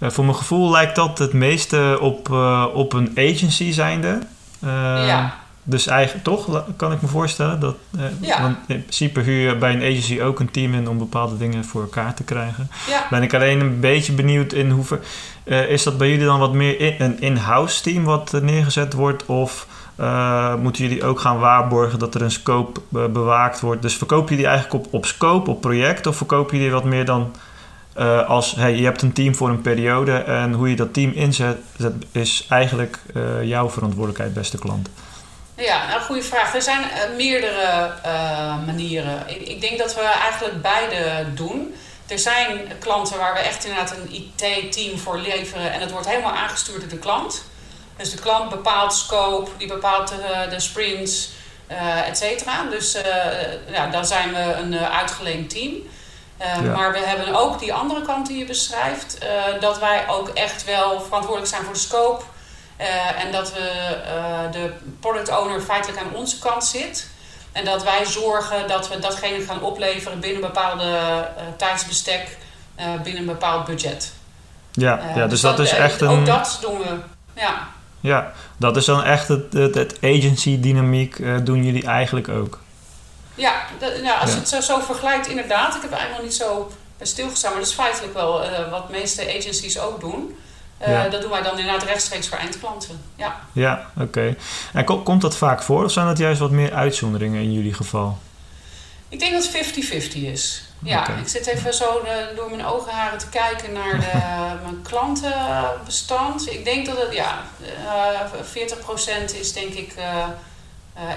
voor 0.00 0.24
mijn 0.24 0.36
gevoel 0.36 0.70
lijkt 0.70 0.96
dat 0.96 1.18
het 1.18 1.32
meeste 1.32 1.98
op, 2.00 2.30
op 2.74 2.92
een 2.92 3.12
agency 3.16 3.72
zijnde. 3.72 4.18
ja. 4.60 5.41
Dus 5.64 5.86
eigenlijk 5.86 6.24
toch, 6.24 6.64
kan 6.76 6.92
ik 6.92 7.02
me 7.02 7.08
voorstellen. 7.08 7.60
Dat, 7.60 7.76
eh, 8.20 8.40
Want 8.40 8.56
in 8.66 8.80
principe 8.80 9.20
huur 9.20 9.48
je 9.48 9.56
bij 9.56 9.72
een 9.72 9.82
agency 9.82 10.20
ook 10.20 10.40
een 10.40 10.50
team 10.50 10.74
in 10.74 10.88
om 10.88 10.98
bepaalde 10.98 11.36
dingen 11.36 11.64
voor 11.64 11.82
elkaar 11.82 12.14
te 12.14 12.22
krijgen. 12.22 12.70
Ja. 12.88 13.06
Ben 13.10 13.22
ik 13.22 13.34
alleen 13.34 13.60
een 13.60 13.80
beetje 13.80 14.12
benieuwd 14.12 14.52
in 14.52 14.70
hoever. 14.70 15.00
Uh, 15.44 15.68
is 15.68 15.82
dat 15.82 15.98
bij 15.98 16.10
jullie 16.10 16.24
dan 16.24 16.38
wat 16.38 16.52
meer 16.52 16.80
in, 16.80 16.94
een 16.98 17.20
in-house 17.20 17.82
team 17.82 18.04
wat 18.04 18.32
neergezet 18.42 18.92
wordt? 18.92 19.26
Of 19.26 19.66
uh, 20.00 20.54
moeten 20.54 20.82
jullie 20.84 21.04
ook 21.04 21.20
gaan 21.20 21.38
waarborgen 21.38 21.98
dat 21.98 22.14
er 22.14 22.22
een 22.22 22.30
scope 22.30 22.80
bewaakt 22.88 23.60
wordt? 23.60 23.82
Dus 23.82 23.96
verkopen 23.96 24.30
jullie 24.30 24.50
eigenlijk 24.50 24.86
op, 24.86 24.94
op 24.94 25.06
scope, 25.06 25.50
op 25.50 25.60
project? 25.60 26.06
Of 26.06 26.16
verkopen 26.16 26.56
jullie 26.56 26.72
wat 26.72 26.84
meer 26.84 27.04
dan 27.04 27.34
als 28.26 28.54
hey, 28.54 28.76
je 28.76 28.84
hebt 28.84 29.02
een 29.02 29.12
team 29.12 29.34
voor 29.34 29.48
een 29.48 29.60
periode 29.60 30.12
en 30.12 30.52
hoe 30.52 30.70
je 30.70 30.76
dat 30.76 30.92
team 30.94 31.10
inzet, 31.10 31.58
is 32.12 32.46
eigenlijk 32.48 32.98
jouw 33.42 33.70
verantwoordelijkheid, 33.70 34.34
beste 34.34 34.58
klant? 34.58 34.88
Ja, 35.62 35.86
nou, 35.86 36.00
goede 36.00 36.22
vraag. 36.22 36.54
Er 36.54 36.62
zijn 36.62 36.80
uh, 36.80 37.16
meerdere 37.16 37.94
uh, 38.06 38.64
manieren. 38.66 39.24
Ik, 39.26 39.40
ik, 39.48 39.60
denk 39.60 39.78
dat 39.78 39.94
we 39.94 40.00
eigenlijk 40.00 40.62
beide 40.62 41.26
doen. 41.34 41.74
Er 42.06 42.18
zijn 42.18 42.72
klanten 42.78 43.18
waar 43.18 43.34
we 43.34 43.38
echt 43.38 43.64
inderdaad 43.64 43.96
een 43.96 44.12
IT-team 44.12 44.98
voor 44.98 45.18
leveren 45.18 45.72
en 45.72 45.80
het 45.80 45.90
wordt 45.90 46.08
helemaal 46.08 46.32
aangestuurd 46.32 46.80
door 46.80 46.88
de 46.88 46.98
klant. 46.98 47.44
Dus 47.96 48.10
de 48.10 48.18
klant 48.18 48.50
bepaalt 48.50 48.94
scope, 48.94 49.50
die 49.58 49.68
bepaalt 49.68 50.08
de, 50.08 50.46
de 50.50 50.60
sprints, 50.60 51.30
uh, 51.70 52.08
et 52.08 52.18
cetera. 52.18 52.64
Dus 52.70 52.96
ja, 53.70 53.86
dan 53.86 54.06
zijn 54.06 54.32
we 54.34 54.40
een 54.40 54.78
uitgeleend 54.78 55.50
team. 55.50 55.72
Ja. 56.38 56.60
Maar 56.60 56.92
we 56.92 56.98
hebben 56.98 57.34
ook 57.34 57.58
die 57.58 57.74
andere 57.74 58.02
kant 58.02 58.26
die 58.26 58.38
je 58.38 58.44
beschrijft, 58.44 59.18
dat 59.60 59.78
wij 59.78 60.08
ook 60.08 60.28
echt 60.28 60.64
wel 60.64 61.00
verantwoordelijk 61.00 61.50
zijn 61.50 61.62
voor 61.62 61.72
de 61.72 61.78
scope 61.78 62.24
uh, 62.82 63.24
en 63.24 63.32
dat 63.32 63.52
we 63.52 63.96
uh, 64.06 64.52
de 64.52 64.72
product 65.00 65.38
owner 65.38 65.60
feitelijk 65.60 66.00
aan 66.00 66.14
onze 66.14 66.38
kant 66.38 66.64
zit. 66.64 67.10
En 67.52 67.64
dat 67.64 67.82
wij 67.82 68.06
zorgen 68.06 68.68
dat 68.68 68.88
we 68.88 68.98
datgene 68.98 69.44
gaan 69.44 69.62
opleveren 69.62 70.20
binnen 70.20 70.42
een 70.42 70.48
bepaalde 70.48 70.84
uh, 70.84 71.42
tijdsbestek, 71.56 72.36
binnen 73.02 73.22
een 73.22 73.28
bepaald 73.28 73.64
budget. 73.64 74.12
Ja, 74.72 75.00
ja 75.14 75.14
dus, 75.14 75.30
dus 75.30 75.40
dat, 75.40 75.56
dat, 75.56 75.66
is 75.66 75.72
echt 75.72 76.00
een. 76.00 76.08
Ook 76.08 76.26
dat 76.26 76.58
doen 76.60 76.78
we. 76.78 76.98
Ja. 77.34 77.68
Ja, 78.00 78.32
dat 78.56 78.76
is 78.76 78.84
dan 78.84 79.04
echt 79.04 79.28
het, 79.28 79.52
het, 79.52 79.74
het 79.74 79.96
agency-dynamiek, 80.02 81.44
doen 81.46 81.64
jullie 81.64 81.86
eigenlijk 81.86 82.28
ook. 82.28 82.58
Ja, 83.34 83.62
dat, 83.78 84.02
nou, 84.02 84.20
als 84.20 84.30
je 84.30 84.36
het 84.36 84.48
zo, 84.48 84.60
zo 84.60 84.80
vergelijkt, 84.80 85.26
inderdaad. 85.26 85.74
Ik 85.74 85.82
heb 85.82 85.92
eigenlijk 85.92 86.22
nog 86.22 86.30
niet 86.30 86.40
zo 86.40 86.72
stilgestaan, 87.00 87.50
maar 87.50 87.60
dat 87.60 87.68
is 87.68 87.74
feitelijk 87.74 88.14
wel 88.14 88.40
wat 88.70 88.86
de 88.86 88.92
meeste 88.92 89.38
agencies 89.38 89.78
ook 89.78 90.00
doen. 90.00 90.36
Uh, 90.88 91.10
Dat 91.10 91.20
doen 91.20 91.30
wij 91.30 91.42
dan 91.42 91.58
inderdaad 91.58 91.82
rechtstreeks 91.82 92.28
voor 92.28 92.38
eindklanten. 92.38 93.00
Ja, 93.16 93.40
ja 93.52 93.86
oké. 93.98 94.36
En 94.72 94.84
komt 94.84 95.20
dat 95.20 95.36
vaak 95.36 95.62
voor 95.62 95.84
of 95.84 95.92
zijn 95.92 96.06
dat 96.06 96.18
juist 96.18 96.40
wat 96.40 96.50
meer 96.50 96.72
uitzonderingen 96.72 97.42
in 97.42 97.52
jullie 97.52 97.74
geval? 97.74 98.18
Ik 99.08 99.18
denk 99.18 99.32
dat 99.32 99.52
het 99.52 100.12
50-50 100.12 100.14
is. 100.14 100.62
Ja, 100.78 101.08
ik 101.08 101.28
zit 101.28 101.46
even 101.46 101.74
zo 101.74 102.00
de, 102.02 102.32
door 102.36 102.50
mijn 102.50 102.64
ogenharen 102.64 103.18
te 103.18 103.28
kijken 103.28 103.72
naar 103.72 104.00
de, 104.00 104.18
mijn 104.64 104.82
klantenbestand. 104.82 106.50
Ik 106.50 106.64
denk 106.64 106.86
dat 106.86 106.96
het, 107.02 107.12
ja, 107.12 107.42
uh, 107.60 108.20
eh, 108.60 109.30
40% 109.34 109.40
is 109.40 109.52
denk 109.52 109.72
ik 109.72 109.94
uh, 109.98 110.26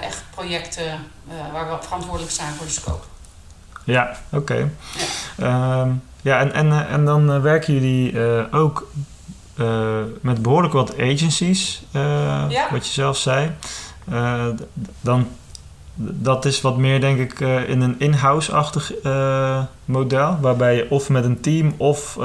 echt 0.00 0.24
projecten 0.30 1.10
waar 1.52 1.70
we 1.70 1.76
verantwoordelijk 1.82 2.32
zijn 2.32 2.54
voor 2.54 2.66
de 2.66 2.72
scope. 2.72 3.04
Ja, 3.84 4.16
oké. 4.32 4.70
Ja. 5.36 5.80
Um, 5.80 6.02
ja, 6.22 6.38
en, 6.38 6.52
en, 6.52 6.88
en 6.88 7.04
dan 7.04 7.42
werken 7.42 7.74
jullie 7.74 8.18
ook 8.52 8.88
uh, 9.56 10.00
met 10.20 10.42
behoorlijk 10.42 10.72
wat 10.72 10.98
agencies, 10.98 11.82
uh, 11.92 12.70
wat 12.70 12.86
je 12.86 12.92
zelf 12.92 13.16
zei. 13.16 13.50
Uh, 14.12 14.46
dan, 15.00 15.28
dat 15.94 16.44
is 16.44 16.60
wat 16.60 16.76
meer, 16.76 17.00
denk 17.00 17.18
ik, 17.18 17.40
in 17.68 17.80
een 17.80 17.94
in-house-achtig 17.98 18.92
model, 19.84 20.38
waarbij 20.40 20.76
je 20.76 20.90
of 20.90 21.08
met 21.08 21.24
een 21.24 21.40
team 21.40 21.74
of 21.76 22.16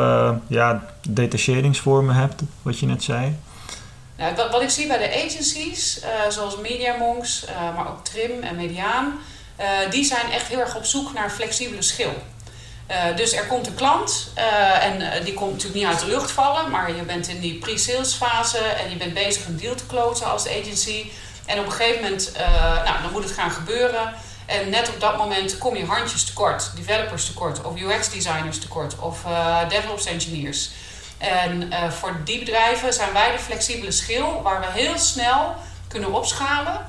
ja, 0.47 0.85
detacheringsvormen 1.09 2.15
hebt, 2.15 2.41
wat 2.61 2.79
je 2.79 2.85
net 2.85 3.03
zei. 3.03 3.35
Nou, 4.17 4.35
wat, 4.35 4.51
wat, 4.51 4.61
ik 4.61 4.69
zie 4.69 4.87
bij 4.87 4.97
de 4.97 5.25
agencies, 5.25 6.01
zoals 6.29 6.57
MediaMonks, 6.57 7.45
maar 7.75 7.89
ook 7.89 8.05
Trim 8.05 8.41
en 8.41 8.55
Mediaan, 8.55 9.13
die 9.89 10.03
zijn 10.03 10.31
echt 10.31 10.47
heel 10.47 10.59
erg 10.59 10.75
op 10.75 10.85
zoek 10.85 11.13
naar 11.13 11.29
flexibele 11.29 11.81
schil. 11.81 12.13
Uh, 12.91 13.15
dus 13.15 13.33
er 13.33 13.45
komt 13.45 13.67
een 13.67 13.75
klant 13.75 14.31
uh, 14.37 14.83
en 14.83 15.01
uh, 15.01 15.25
die 15.25 15.33
komt 15.33 15.51
natuurlijk 15.51 15.79
niet 15.79 15.85
uit 15.85 15.99
de 15.99 16.07
lucht 16.07 16.31
vallen, 16.31 16.69
maar 16.69 16.95
je 16.95 17.01
bent 17.01 17.27
in 17.27 17.39
die 17.39 17.57
pre-sales 17.57 18.13
fase 18.13 18.57
en 18.57 18.89
je 18.89 18.95
bent 18.95 19.13
bezig 19.13 19.45
een 19.45 19.57
deal 19.57 19.75
te 19.75 19.85
closen 19.85 20.31
als 20.31 20.47
agency. 20.47 21.11
En 21.45 21.59
op 21.59 21.65
een 21.65 21.71
gegeven 21.71 22.01
moment, 22.01 22.31
nou, 22.85 23.01
dan 23.01 23.11
moet 23.11 23.23
het 23.23 23.31
gaan 23.31 23.51
gebeuren. 23.51 24.13
En 24.45 24.69
net 24.69 24.89
op 24.89 24.99
dat 24.99 25.17
moment 25.17 25.57
kom 25.57 25.75
je 25.75 25.85
handjes 25.85 26.23
tekort, 26.23 26.71
developers 26.75 27.25
tekort, 27.25 27.61
of 27.61 27.79
UX 27.79 28.09
designers 28.09 28.59
tekort, 28.59 28.99
of 28.99 29.19
DevOps 29.69 30.05
engineers. 30.05 30.69
En 31.17 31.71
voor 31.91 32.15
die 32.23 32.39
bedrijven 32.39 32.93
zijn 32.93 33.13
wij 33.13 33.31
de 33.31 33.39
flexibele 33.39 33.91
schil 33.91 34.41
waar 34.41 34.59
we 34.59 34.67
heel 34.79 34.97
snel 34.97 35.55
kunnen 35.87 36.13
opschalen 36.13 36.87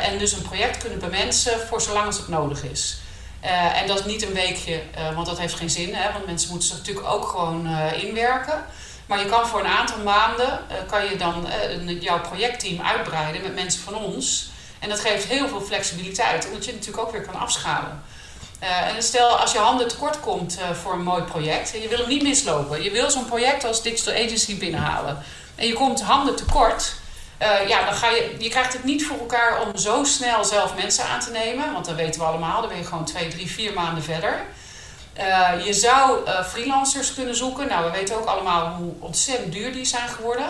en 0.00 0.18
dus 0.18 0.32
een 0.32 0.42
project 0.42 0.78
kunnen 0.78 0.98
bemensen 0.98 1.60
voor 1.68 1.80
zolang 1.80 2.06
als 2.06 2.16
het 2.16 2.28
nodig 2.28 2.62
is. 2.62 3.00
Uh, 3.44 3.80
en 3.80 3.86
dat 3.86 3.98
is 3.98 4.04
niet 4.04 4.22
een 4.22 4.32
weekje, 4.32 4.82
uh, 4.98 5.14
want 5.14 5.26
dat 5.26 5.38
heeft 5.38 5.54
geen 5.54 5.70
zin, 5.70 5.94
hè, 5.94 6.12
want 6.12 6.26
mensen 6.26 6.50
moeten 6.50 6.68
zich 6.68 6.76
natuurlijk 6.76 7.06
ook 7.06 7.28
gewoon 7.28 7.66
uh, 7.66 8.04
inwerken. 8.04 8.64
Maar 9.06 9.18
je 9.18 9.26
kan 9.26 9.46
voor 9.46 9.60
een 9.60 9.66
aantal 9.66 9.98
maanden 9.98 10.60
kan 10.86 11.04
je 11.04 11.16
dan 11.16 11.46
jouw 12.00 12.20
projectteam 12.20 12.80
uitbreiden 12.80 13.42
met 13.42 13.54
mensen 13.54 13.80
van 13.80 13.94
ons. 13.94 14.50
En 14.78 14.88
dat 14.88 15.00
geeft 15.00 15.24
heel 15.24 15.48
veel 15.48 15.60
flexibiliteit, 15.60 16.46
omdat 16.46 16.64
je 16.64 16.72
natuurlijk 16.72 17.06
ook 17.06 17.12
weer 17.12 17.22
kan 17.22 17.34
afschalen. 17.34 18.02
en 18.96 19.02
stel 19.02 19.28
als 19.28 19.52
je 19.52 19.58
handen 19.58 19.88
tekort 19.88 20.20
komt 20.20 20.58
voor 20.82 20.92
een 20.92 21.02
mooi 21.02 21.22
project, 21.22 21.74
en 21.74 21.80
je 21.80 21.88
wil 21.88 21.98
hem 21.98 22.08
niet 22.08 22.22
mislopen. 22.22 22.82
Je 22.82 22.90
wil 22.90 23.10
zo'n 23.10 23.24
project 23.24 23.64
als 23.64 23.82
Digital 23.82 24.14
Agency 24.14 24.58
binnenhalen. 24.58 25.22
En 25.54 25.66
je 25.66 25.72
komt 25.72 26.02
handen 26.02 26.36
tekort, 26.36 26.94
uh, 27.42 27.68
ja, 27.68 27.84
dan 27.84 27.94
ga 27.94 28.08
je, 28.08 28.34
je 28.38 28.48
krijgt 28.48 28.72
het 28.72 28.84
niet 28.84 29.06
voor 29.06 29.18
elkaar 29.18 29.60
om 29.60 29.76
zo 29.76 30.04
snel 30.04 30.44
zelf 30.44 30.74
mensen 30.74 31.04
aan 31.04 31.20
te 31.20 31.30
nemen. 31.30 31.72
Want 31.72 31.84
dat 31.84 31.94
weten 31.94 32.20
we 32.20 32.26
allemaal, 32.26 32.60
dan 32.60 32.68
ben 32.68 32.78
je 32.78 32.84
gewoon 32.84 33.04
twee, 33.04 33.28
drie, 33.28 33.50
vier 33.50 33.72
maanden 33.72 34.02
verder. 34.02 34.40
Uh, 35.18 35.66
je 35.66 35.72
zou 35.72 36.26
uh, 36.26 36.44
freelancers 36.44 37.14
kunnen 37.14 37.36
zoeken. 37.36 37.68
Nou, 37.68 37.84
we 37.84 37.90
weten 37.90 38.16
ook 38.16 38.26
allemaal 38.26 38.74
hoe 38.74 38.92
ontzettend 38.98 39.52
duur 39.52 39.72
die 39.72 39.84
zijn 39.84 40.08
geworden. 40.08 40.46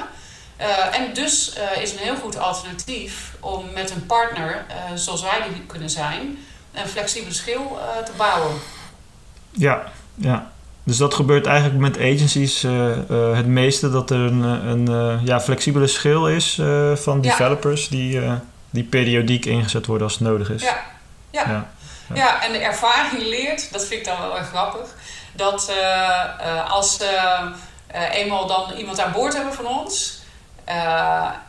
en 0.92 1.12
dus 1.14 1.52
is 1.80 1.92
een 1.92 1.98
heel 1.98 2.16
goed 2.16 2.38
alternatief 2.38 3.34
om 3.40 3.72
met 3.72 3.90
een 3.90 4.06
partner, 4.06 4.64
zoals 4.94 5.22
wij 5.22 5.42
die 5.52 5.62
kunnen 5.62 5.90
zijn, 5.90 6.46
een 6.72 6.88
flexibele 6.88 7.34
schil 7.34 7.78
te 8.04 8.12
bouwen. 8.16 8.60
Ja, 9.50 9.92
ja. 10.14 10.50
Dus 10.88 10.96
dat 10.96 11.14
gebeurt 11.14 11.46
eigenlijk 11.46 11.78
met 11.78 11.98
agencies 11.98 12.64
uh, 12.64 12.72
uh, 13.10 13.36
het 13.36 13.46
meeste 13.46 13.90
dat 13.90 14.10
er 14.10 14.18
een, 14.18 14.42
een 14.42 14.90
uh, 14.90 15.24
ja, 15.24 15.40
flexibele 15.40 15.86
schil 15.86 16.28
is 16.28 16.60
van 16.94 17.20
developers 17.20 17.88
die, 17.88 18.20
die 18.70 18.84
periodiek 18.84 19.46
ingezet 19.46 19.86
worden 19.86 20.06
als 20.06 20.18
het 20.18 20.28
nodig 20.28 20.50
is. 20.50 20.62
Ja, 20.62 20.80
ja. 21.30 21.44
ja. 21.48 21.66
ja. 22.14 22.42
en 22.42 22.52
de 22.52 22.58
ervaring 22.58 23.22
leert, 23.22 23.72
dat 23.72 23.84
vind 23.86 24.00
ik 24.00 24.06
dan 24.06 24.20
wel 24.20 24.38
erg 24.38 24.48
grappig, 24.48 24.94
dat 25.32 25.72
als 26.68 26.98
eenmaal 28.12 28.46
dan 28.46 28.72
iemand 28.76 29.00
aan 29.00 29.12
boord 29.12 29.34
hebben 29.34 29.54
van 29.54 29.66
ons, 29.66 30.17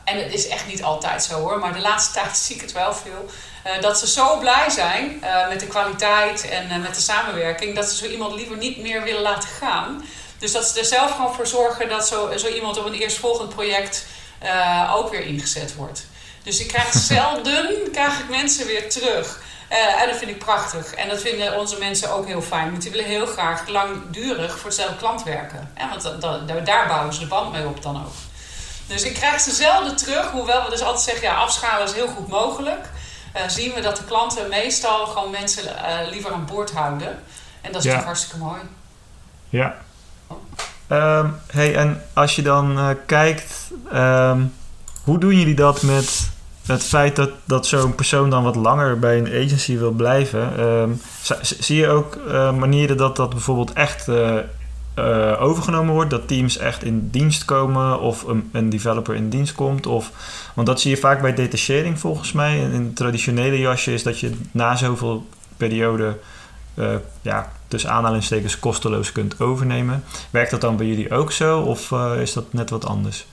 en 0.03 0.17
het 0.23 0.33
is 0.33 0.47
echt 0.47 0.67
niet 0.67 0.83
altijd 0.83 1.23
zo 1.23 1.33
hoor, 1.33 1.59
maar 1.59 1.73
de 1.73 1.79
laatste 1.79 2.13
tijd 2.19 2.37
zie 2.37 2.55
ik 2.55 2.61
het 2.61 2.71
wel 2.71 2.93
veel 2.93 3.29
uh, 3.65 3.81
dat 3.81 3.99
ze 3.99 4.07
zo 4.07 4.37
blij 4.37 4.69
zijn 4.69 5.23
uh, 5.23 5.47
met 5.47 5.59
de 5.59 5.67
kwaliteit 5.67 6.49
en 6.49 6.81
met 6.81 6.95
de 6.95 7.01
samenwerking, 7.01 7.75
dat 7.75 7.89
ze 7.89 7.95
zo 7.95 8.11
iemand 8.11 8.35
liever 8.35 8.57
niet 8.57 8.77
meer 8.77 9.03
willen 9.03 9.21
laten 9.21 9.49
gaan. 9.49 10.05
Dus 10.37 10.51
dat 10.51 10.65
ze 10.65 10.79
er 10.79 10.85
zelf 10.85 11.11
gewoon 11.11 11.33
voor 11.33 11.47
zorgen 11.47 11.89
dat 11.89 12.07
zo, 12.07 12.37
zo 12.37 12.47
iemand 12.47 12.77
op 12.77 12.85
een 12.85 12.93
eerstvolgend 12.93 13.49
project 13.49 14.05
ook 14.93 15.09
weer 15.09 15.21
ingezet 15.21 15.75
wordt. 15.75 16.05
Dus 16.43 16.59
ik 16.59 16.67
krijg 16.67 16.93
zelden 17.13 17.91
krijg 17.91 18.19
ik 18.19 18.29
mensen 18.29 18.65
weer 18.65 18.89
terug. 18.89 19.41
en 20.01 20.07
dat 20.07 20.17
vind 20.17 20.31
ik 20.31 20.37
prachtig. 20.37 20.93
En 20.93 21.09
dat 21.09 21.21
vinden 21.21 21.59
onze 21.59 21.79
mensen 21.79 22.11
ook 22.11 22.27
heel 22.27 22.41
fijn. 22.41 22.69
Want 22.71 22.81
die 22.81 22.91
willen 22.91 23.05
heel 23.05 23.25
graag 23.25 23.67
langdurig 23.67 24.57
voor 24.57 24.69
hetzelfde 24.69 24.97
klant 24.97 25.23
werken. 25.23 25.71
En 25.73 25.89
want 25.89 26.21
daar 26.65 26.87
bouwen 26.87 27.13
ze 27.13 27.19
de 27.19 27.27
band 27.27 27.51
mee 27.51 27.65
op 27.65 27.81
dan 27.81 27.95
ook. 27.95 28.28
Dus 28.89 29.03
ik 29.03 29.13
krijg 29.13 29.39
ze 29.39 29.51
zelden 29.51 29.95
terug. 29.95 30.31
Hoewel 30.31 30.63
we 30.63 30.69
dus 30.69 30.81
altijd 30.81 31.03
zeggen, 31.03 31.27
ja, 31.27 31.35
afschalen 31.35 31.87
is 31.87 31.93
heel 31.93 32.07
goed 32.07 32.27
mogelijk. 32.27 32.89
Uh, 33.35 33.41
zien 33.47 33.73
we 33.73 33.81
dat 33.81 33.97
de 33.97 34.03
klanten 34.03 34.49
meestal 34.49 35.05
gewoon 35.05 35.31
mensen 35.31 35.63
liever 36.09 36.31
aan 36.31 36.45
boord 36.45 36.71
houden. 36.71 37.19
En 37.61 37.71
dat 37.71 37.85
is 37.85 37.91
ja. 37.91 38.03
hartstikke 38.03 38.37
mooi. 38.37 38.59
Ja. 39.49 39.75
Um, 40.91 41.39
hey, 41.51 41.75
en 41.75 42.03
als 42.13 42.35
je 42.35 42.41
dan 42.41 42.97
kijkt, 43.05 43.71
um, 43.93 44.53
hoe 45.03 45.19
doen 45.19 45.35
jullie 45.35 45.55
dat 45.55 45.81
met 45.81 46.29
het 46.65 46.83
feit 46.83 47.15
dat, 47.15 47.29
dat 47.45 47.67
zo'n 47.67 47.95
persoon 47.95 48.29
dan 48.29 48.43
wat 48.43 48.55
langer 48.55 48.99
bij 48.99 49.17
een 49.17 49.45
agency 49.45 49.77
wil 49.77 49.91
blijven, 49.91 50.59
um, 50.59 51.01
zie 51.41 51.77
je 51.77 51.87
ook 51.87 52.17
manieren 52.57 52.97
dat 52.97 53.15
dat 53.15 53.29
bijvoorbeeld 53.29 53.73
echt 53.73 54.07
uh, 54.99 55.17
uh, 55.17 55.41
overgenomen 55.41 55.93
wordt? 55.93 56.09
Dat 56.09 56.27
teams 56.27 56.57
echt 56.57 56.83
in 56.83 57.09
dienst 57.09 57.45
komen 57.45 57.99
of 57.99 58.23
een, 58.23 58.49
een, 58.53 58.69
developer 58.69 59.15
in 59.15 59.29
dienst 59.29 59.55
komt? 59.55 59.85
Of, 59.85 60.11
want 60.53 60.67
dat 60.67 60.81
zie 60.81 60.91
je 60.91 60.97
vaak 60.97 61.21
bij 61.21 61.33
detachering 61.33 61.99
volgens 61.99 62.31
mij. 62.31 62.57
In 62.57 62.71
het 62.71 62.95
traditionele 62.95 63.59
jasje 63.59 63.93
is 63.93 64.03
dat 64.03 64.19
je 64.19 64.37
na 64.51 64.75
zoveel 64.75 65.27
periode, 65.57 66.17
ja, 67.21 67.51
tussen 67.67 67.89
aanhalingstekens 67.89 68.59
kosteloos 68.59 69.11
kunt 69.11 69.39
overnemen. 69.39 70.03
Werkt 70.29 70.51
dat 70.51 70.61
dan 70.61 70.77
bij 70.77 70.85
jullie 70.85 71.11
ook 71.11 71.31
zo 71.31 71.59
of 71.59 71.91
is 72.17 72.33
dat 72.33 72.53
net 72.53 72.69
wat 72.69 72.85
anders? 72.85 73.25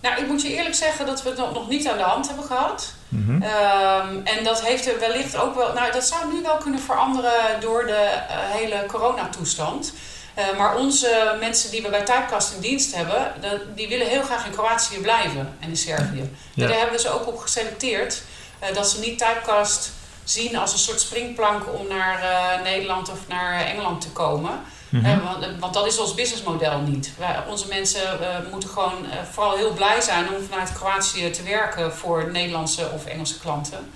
Nou, 0.00 0.20
ik 0.20 0.26
moet 0.26 0.42
je 0.42 0.54
eerlijk 0.54 0.74
zeggen 0.74 1.06
dat 1.06 1.22
we 1.22 1.28
het 1.28 1.38
nog 1.38 1.68
niet 1.68 1.88
aan 1.88 1.96
de 1.96 2.02
hand 2.02 2.26
hebben 2.26 2.44
gehad. 2.44 2.94
Mhm. 3.08 3.42
Ehm, 3.42 4.16
en 4.24 4.44
dat 4.44 4.62
heeft 4.62 4.86
er 4.86 4.98
wellicht 4.98 5.36
ook 5.36 5.54
wel. 5.54 5.72
Nou, 5.72 5.92
dat 5.92 6.04
zou 6.04 6.32
nu 6.32 6.42
wel 6.42 6.56
kunnen 6.56 6.80
veranderen 6.80 7.60
door 7.60 7.86
de 7.86 8.08
hele 8.28 8.84
coronatoestand. 8.86 9.94
Uh, 10.38 10.58
maar 10.58 10.76
onze 10.76 11.36
mensen 11.40 11.70
die 11.70 11.82
we 11.82 11.88
bij 11.88 12.04
Typecast 12.04 12.54
in 12.54 12.60
dienst 12.60 12.94
hebben, 12.94 13.32
die 13.74 13.88
willen 13.88 14.06
heel 14.06 14.22
graag 14.22 14.46
in 14.46 14.52
Kroatië 14.52 14.98
blijven 14.98 15.56
en 15.60 15.68
in 15.68 15.76
Servië. 15.76 16.30
Ja. 16.54 16.66
Daar 16.66 16.76
hebben 16.76 16.96
we 16.96 17.00
ze 17.00 17.10
ook 17.10 17.26
op 17.26 17.38
geselecteerd. 17.38 18.22
Uh, 18.62 18.74
dat 18.74 18.88
ze 18.90 19.00
niet 19.00 19.18
Typecast 19.18 19.90
zien 20.24 20.56
als 20.56 20.72
een 20.72 20.78
soort 20.78 21.00
springplank 21.00 21.62
om 21.78 21.86
naar 21.86 22.22
Nederland 22.62 23.10
of 23.10 23.18
naar 23.28 23.64
Engeland 23.64 24.00
te 24.00 24.10
komen. 24.10 24.60
Mhm. 24.88 25.24
want, 25.24 25.46
want, 25.58 25.74
dat 25.74 25.86
is 25.86 25.98
ons 25.98 26.14
businessmodel 26.14 26.78
niet. 26.78 27.12
Wij, 27.18 27.36
onze 27.48 27.68
mensen 27.68 28.18
moeten 28.50 28.68
gewoon 28.68 29.06
vooral 29.32 29.56
heel 29.56 29.72
blij 29.72 30.00
zijn 30.00 30.34
om 30.34 30.42
vanuit 30.50 30.72
Kroatië 30.72 31.30
te 31.30 31.42
werken 31.42 31.92
voor 31.92 32.30
Nederlandse 32.30 32.90
of 32.94 33.04
Engelse 33.04 33.38
klanten. 33.38 33.92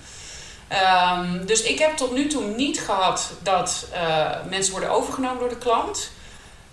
Um, 1.17 1.45
dus 1.45 1.61
ik 1.61 1.79
heb 1.79 1.97
tot 1.97 2.11
nu 2.11 2.27
toe 2.27 2.43
niet 2.43 2.79
gehad 2.79 3.31
dat 3.43 3.87
mensen 4.49 4.71
worden 4.71 4.91
overgenomen 4.91 5.39
door 5.39 5.49
de 5.49 5.57
klant. 5.57 6.09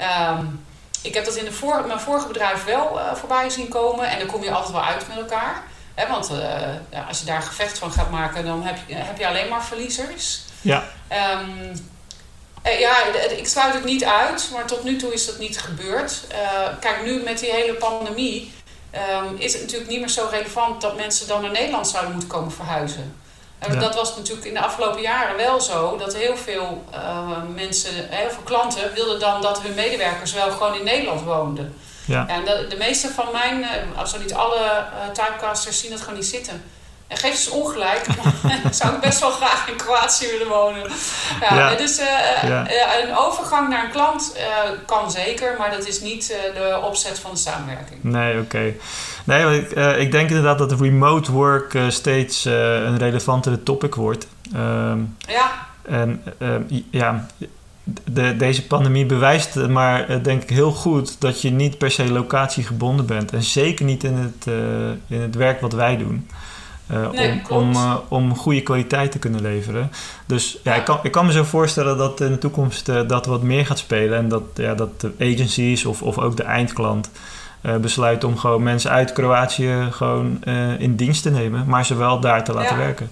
Um, 0.02 0.64
ik 1.02 1.14
heb 1.14 1.24
dat 1.24 1.36
in 1.36 1.44
de 1.44 1.52
voor, 1.52 1.86
mijn 1.86 2.00
vorige 2.00 2.26
bedrijf 2.26 2.64
wel 2.64 3.00
voorbij 3.14 3.50
zien 3.50 3.68
komen 3.68 4.08
en 4.08 4.18
dan 4.18 4.28
kom 4.28 4.42
je 4.42 4.50
altijd 4.50 4.72
wel 4.72 4.84
uit 4.84 5.08
met 5.08 5.16
elkaar. 5.16 5.62
He, 5.94 6.08
want 6.08 6.30
als 7.08 7.18
je 7.18 7.24
daar 7.24 7.42
gevecht 7.42 7.78
van 7.78 7.92
gaat 7.92 8.10
maken, 8.10 8.44
dan 8.44 8.62
heb 8.62 8.76
je, 8.86 8.94
heb 8.94 9.18
je 9.18 9.26
alleen 9.26 9.48
maar 9.48 9.64
verliezers. 9.64 10.40
Ja. 10.60 10.84
Um, 11.10 11.90
uh, 12.66 12.80
ja, 12.80 13.04
ik 13.36 13.48
sluit 13.48 13.74
het 13.74 13.84
niet 13.84 14.04
uit, 14.04 14.50
maar 14.52 14.66
tot 14.66 14.84
nu 14.84 14.96
toe 14.96 15.12
is 15.12 15.26
dat 15.26 15.38
niet 15.38 15.60
gebeurd. 15.60 16.20
Uh, 16.32 16.78
kijk, 16.80 17.04
nu 17.04 17.22
met 17.22 17.38
die 17.38 17.50
hele 17.50 17.74
pandemie 17.74 18.52
um, 18.94 19.36
is 19.36 19.52
het 19.52 19.62
natuurlijk 19.62 19.90
niet 19.90 20.00
meer 20.00 20.08
zo 20.08 20.28
relevant 20.30 20.80
dat 20.80 20.96
mensen 20.96 21.28
dan 21.28 21.42
naar 21.42 21.50
Nederland 21.50 21.88
zouden 21.88 22.12
moeten 22.12 22.28
komen 22.28 22.52
verhuizen. 22.52 23.16
Uh, 23.68 23.74
ja. 23.74 23.80
Dat 23.80 23.94
was 23.94 24.16
natuurlijk 24.16 24.46
in 24.46 24.54
de 24.54 24.60
afgelopen 24.60 25.00
jaren 25.00 25.36
wel 25.36 25.60
zo, 25.60 25.96
dat 25.96 26.16
heel 26.16 26.36
veel 26.36 26.84
mensen, 27.54 27.90
heel 28.08 28.30
veel 28.30 28.42
klanten 28.42 28.92
wilden 28.94 29.20
dan 29.20 29.42
dat 29.42 29.62
hun 29.62 29.74
medewerkers 29.74 30.32
wel 30.32 30.50
gewoon 30.50 30.74
in 30.74 30.84
Nederland 30.84 31.22
woonden. 31.22 31.74
Ja. 32.04 32.28
En 32.28 32.44
de, 32.44 32.66
de 32.68 32.76
meeste 32.76 33.08
van 33.08 33.26
mijn, 33.32 33.66
als 33.96 34.10
zo 34.10 34.18
niet 34.18 34.34
alle 34.34 34.84
typecasters, 35.12 35.80
zien 35.80 35.90
dat 35.90 36.00
gewoon 36.00 36.14
niet 36.14 36.26
zitten. 36.26 36.64
En 37.12 37.18
geef 37.18 37.36
ze 37.36 37.50
ongelijk, 37.50 38.06
zou 38.70 38.94
ik 38.94 39.00
best 39.00 39.20
wel 39.20 39.30
graag 39.30 39.68
in 39.68 39.76
Kroatië 39.76 40.26
willen 40.30 40.48
wonen. 40.48 40.90
Ja, 41.40 41.74
Dus 41.74 42.00
uh, 42.00 42.06
ja. 42.42 42.66
een 43.02 43.16
overgang 43.16 43.68
naar 43.68 43.84
een 43.84 43.90
klant 43.90 44.36
uh, 44.36 44.70
kan 44.86 45.10
zeker, 45.10 45.54
maar 45.58 45.70
dat 45.70 45.86
is 45.86 46.00
niet 46.00 46.36
de 46.54 46.80
opzet 46.84 47.18
van 47.18 47.30
de 47.30 47.36
samenwerking. 47.36 48.02
Nee, 48.02 48.32
oké. 48.32 48.42
Okay. 48.42 48.76
Nee, 49.24 49.60
ik, 49.60 49.70
ik, 49.98 50.12
denk 50.12 50.28
inderdaad 50.28 50.58
dat 50.58 50.80
remote 50.80 51.32
work 51.32 51.78
steeds 51.88 52.44
een 52.44 52.98
relevantere 52.98 53.62
topic 53.62 53.94
wordt. 53.94 54.26
Um, 54.54 55.16
ja. 55.26 55.50
En 55.82 56.22
ehm, 56.38 56.62
ja, 56.90 57.26
de, 58.04 58.36
deze 58.36 58.66
pandemie 58.66 59.06
bewijst 59.06 59.54
maar 59.54 60.22
denk 60.22 60.42
ik 60.42 60.50
heel 60.50 60.72
goed 60.72 61.20
dat 61.20 61.42
je 61.42 61.50
niet 61.50 61.78
per 61.78 61.90
se 61.90 62.12
locatiegebonden 62.12 63.06
bent. 63.06 63.32
En 63.32 63.42
zeker 63.42 63.84
niet 63.84 64.04
in 64.04 64.14
het, 64.14 64.46
in 65.06 65.20
het 65.20 65.34
werk 65.34 65.60
wat 65.60 65.72
wij 65.72 65.96
doen. 65.96 66.28
Uh, 66.92 67.08
om, 67.12 67.58
om, 67.58 67.72
uh, 67.72 67.96
om 68.08 68.36
goede 68.36 68.62
kwaliteit 68.62 69.12
te 69.12 69.18
kunnen 69.18 69.42
leveren. 69.42 69.90
Dus 70.26 70.58
ja, 70.62 70.74
Ik, 70.74 70.84
kan, 70.84 70.98
ik 71.02 71.10
kan 71.10 71.26
me 71.26 71.32
zo 71.32 71.44
voorstellen 71.44 71.96
dat 71.96 72.20
in 72.20 72.30
de 72.30 72.38
toekomst 72.38 72.88
uh, 72.88 73.08
dat 73.08 73.26
wat 73.26 73.42
meer 73.42 73.66
gaat 73.66 73.78
spelen. 73.78 74.18
En 74.18 74.28
dat, 74.28 74.42
ja, 74.54 74.74
dat 74.74 75.00
de 75.00 75.12
agencies 75.18 75.84
of, 75.84 76.02
of 76.02 76.18
ook 76.18 76.36
de 76.36 76.42
eindklant 76.42 77.10
besluit 77.80 78.24
om 78.24 78.38
gewoon 78.38 78.62
mensen 78.62 78.90
uit 78.90 79.12
Kroatië 79.12 79.88
gewoon 79.90 80.44
in 80.78 80.96
dienst 80.96 81.22
te 81.22 81.30
nemen. 81.30 81.66
Maar 81.66 81.86
ze 81.86 81.94
wel 81.94 82.20
daar 82.20 82.44
te 82.44 82.52
laten 82.52 82.76
ja. 82.76 82.82
werken. 82.82 83.10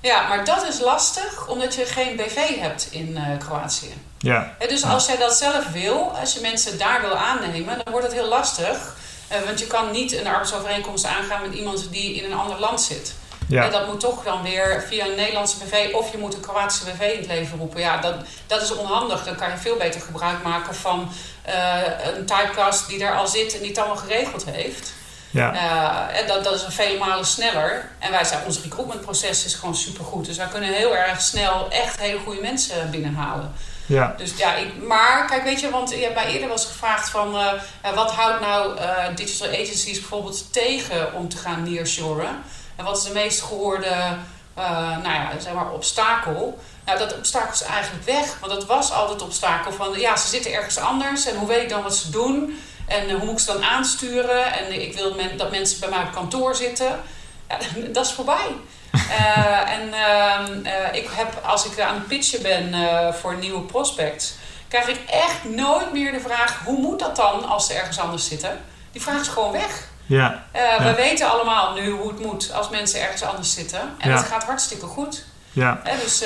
Ja, 0.00 0.28
maar 0.28 0.44
dat 0.44 0.66
is 0.68 0.80
lastig 0.80 1.48
omdat 1.48 1.74
je 1.74 1.84
geen 1.84 2.16
BV 2.16 2.60
hebt 2.60 2.88
in 2.90 3.18
Kroatië. 3.38 3.94
Ja. 4.18 4.52
dus 4.68 4.84
als 4.84 5.06
jij 5.06 5.16
dat 5.16 5.36
zelf 5.36 5.70
wil, 5.72 6.12
als 6.20 6.34
je 6.34 6.40
mensen 6.40 6.78
daar 6.78 7.00
wil 7.00 7.16
aannemen, 7.16 7.74
dan 7.84 7.92
wordt 7.92 8.06
het 8.06 8.14
heel 8.14 8.28
lastig 8.28 8.96
uh, 9.32 9.38
want 9.44 9.58
je 9.58 9.66
kan 9.66 9.90
niet 9.90 10.12
een 10.12 10.26
arbeidsovereenkomst 10.26 11.04
aangaan 11.04 11.42
met 11.42 11.58
iemand 11.58 11.88
die 11.90 12.14
in 12.14 12.24
een 12.24 12.38
ander 12.38 12.60
land 12.60 12.80
zit. 12.80 13.14
Ja. 13.48 13.64
En 13.64 13.70
dat 13.70 13.86
moet 13.86 14.00
toch 14.00 14.24
dan 14.24 14.42
weer 14.42 14.84
via 14.88 15.06
een 15.06 15.16
Nederlandse 15.16 15.56
BV 15.58 15.94
of 15.94 16.12
je 16.12 16.18
moet 16.18 16.34
een 16.34 16.40
Kroatische 16.40 16.84
BV 16.84 17.00
in 17.00 17.18
het 17.18 17.26
leven 17.26 17.58
roepen. 17.58 17.80
Ja, 17.80 17.96
dat, 17.96 18.14
dat 18.46 18.62
is 18.62 18.74
onhandig. 18.74 19.24
Dan 19.24 19.36
kan 19.36 19.50
je 19.50 19.56
veel 19.56 19.76
beter 19.76 20.00
gebruik 20.00 20.42
maken 20.42 20.74
van 20.74 21.08
uh, 21.48 22.14
een 22.16 22.26
typecast 22.26 22.88
die 22.88 22.98
daar 22.98 23.16
al 23.16 23.26
zit 23.26 23.54
en 23.54 23.58
die 23.58 23.68
het 23.68 23.78
allemaal 23.78 23.96
geregeld 23.96 24.44
heeft. 24.44 24.92
Ja. 25.30 25.54
Uh, 25.54 26.20
en 26.20 26.26
dat, 26.26 26.44
dat 26.44 26.54
is 26.54 26.62
een 26.62 26.72
vele 26.72 26.98
malen 26.98 27.26
sneller. 27.26 27.88
En 27.98 28.10
wij 28.10 28.24
zijn, 28.24 28.44
ons 28.44 28.62
recruitmentproces 28.62 29.44
is 29.44 29.54
gewoon 29.54 29.74
supergoed. 29.74 30.26
Dus 30.26 30.36
wij 30.36 30.46
kunnen 30.46 30.72
heel 30.72 30.96
erg 30.96 31.20
snel 31.20 31.70
echt 31.70 32.00
hele 32.00 32.18
goede 32.18 32.40
mensen 32.40 32.90
binnenhalen. 32.90 33.54
Ja. 33.86 34.14
Dus 34.16 34.36
ja, 34.36 34.54
ik, 34.54 34.82
maar 34.82 35.26
kijk, 35.26 35.42
weet 35.44 35.60
je, 35.60 35.70
want 35.70 35.90
je 35.90 35.96
hebt 35.96 36.14
mij 36.14 36.26
eerder 36.26 36.50
eens 36.50 36.64
gevraagd 36.64 37.10
van 37.10 37.34
uh, 37.34 37.52
wat 37.94 38.12
houdt 38.12 38.40
nou 38.40 38.78
uh, 38.78 39.04
digital 39.14 39.48
agencies 39.48 39.98
bijvoorbeeld 40.00 40.52
tegen 40.52 41.14
om 41.14 41.28
te 41.28 41.36
gaan 41.36 41.62
nearshoren? 41.62 42.42
En 42.76 42.84
wat 42.84 42.96
is 42.96 43.04
de 43.04 43.12
meest 43.12 43.42
gehoorde, 43.42 44.16
nou 44.54 45.02
ja, 45.02 45.30
zeg 45.38 45.52
maar, 45.52 45.70
obstakel? 45.70 46.58
Nou, 46.84 46.98
dat 46.98 47.16
obstakel 47.16 47.52
is 47.52 47.62
eigenlijk 47.62 48.04
weg, 48.04 48.38
want 48.40 48.52
dat 48.52 48.66
was 48.66 48.92
altijd 48.92 49.20
het 49.20 49.28
obstakel 49.28 49.72
van, 49.72 49.98
ja, 49.98 50.16
ze 50.16 50.28
zitten 50.28 50.52
ergens 50.52 50.78
anders 50.78 51.26
en 51.26 51.36
hoe 51.36 51.48
weet 51.48 51.62
ik 51.62 51.68
dan 51.68 51.82
wat 51.82 51.96
ze 51.96 52.10
doen? 52.10 52.58
En 52.86 53.10
hoe 53.10 53.24
moet 53.24 53.32
ik 53.32 53.38
ze 53.38 53.52
dan 53.52 53.64
aansturen? 53.64 54.52
En 54.52 54.82
ik 54.82 54.94
wil 54.94 55.16
dat 55.36 55.50
mensen 55.50 55.80
bij 55.80 55.88
mij 55.88 56.02
op 56.02 56.12
kantoor 56.12 56.54
zitten. 56.54 57.00
Ja, 57.48 57.58
dat 57.92 58.06
is 58.06 58.12
voorbij. 58.12 58.48
Uh, 58.96 59.70
en 59.70 59.88
uh, 59.88 60.72
uh, 60.72 60.72
ik 60.92 61.08
heb, 61.10 61.44
als 61.44 61.66
ik 61.66 61.80
aan 61.80 61.94
het 61.94 62.06
pitchen 62.06 62.42
ben 62.42 62.74
voor 63.14 63.36
nieuwe 63.36 63.60
prospects, 63.60 64.34
krijg 64.68 64.88
ik 64.88 65.00
echt 65.10 65.44
nooit 65.44 65.92
meer 65.92 66.12
de 66.12 66.20
vraag: 66.20 66.60
hoe 66.64 66.78
moet 66.78 66.98
dat 66.98 67.16
dan 67.16 67.44
als 67.44 67.66
ze 67.66 67.74
ergens 67.74 67.98
anders 67.98 68.28
zitten? 68.28 68.64
Die 68.92 69.02
vraag 69.02 69.20
is 69.20 69.28
gewoon 69.28 69.52
weg. 69.52 69.84
Ja. 70.06 70.44
ja. 70.52 70.82
We 70.82 70.94
weten 70.94 71.30
allemaal 71.30 71.72
nu 71.74 71.90
hoe 71.90 72.08
het 72.08 72.20
moet 72.20 72.52
als 72.52 72.68
mensen 72.68 73.00
ergens 73.00 73.22
anders 73.22 73.54
zitten. 73.54 73.80
En 73.98 74.10
ja. 74.10 74.16
dat 74.16 74.24
gaat 74.24 74.44
hartstikke 74.44 74.86
goed. 74.86 75.24
Ja. 75.52 75.80
dus 76.02 76.24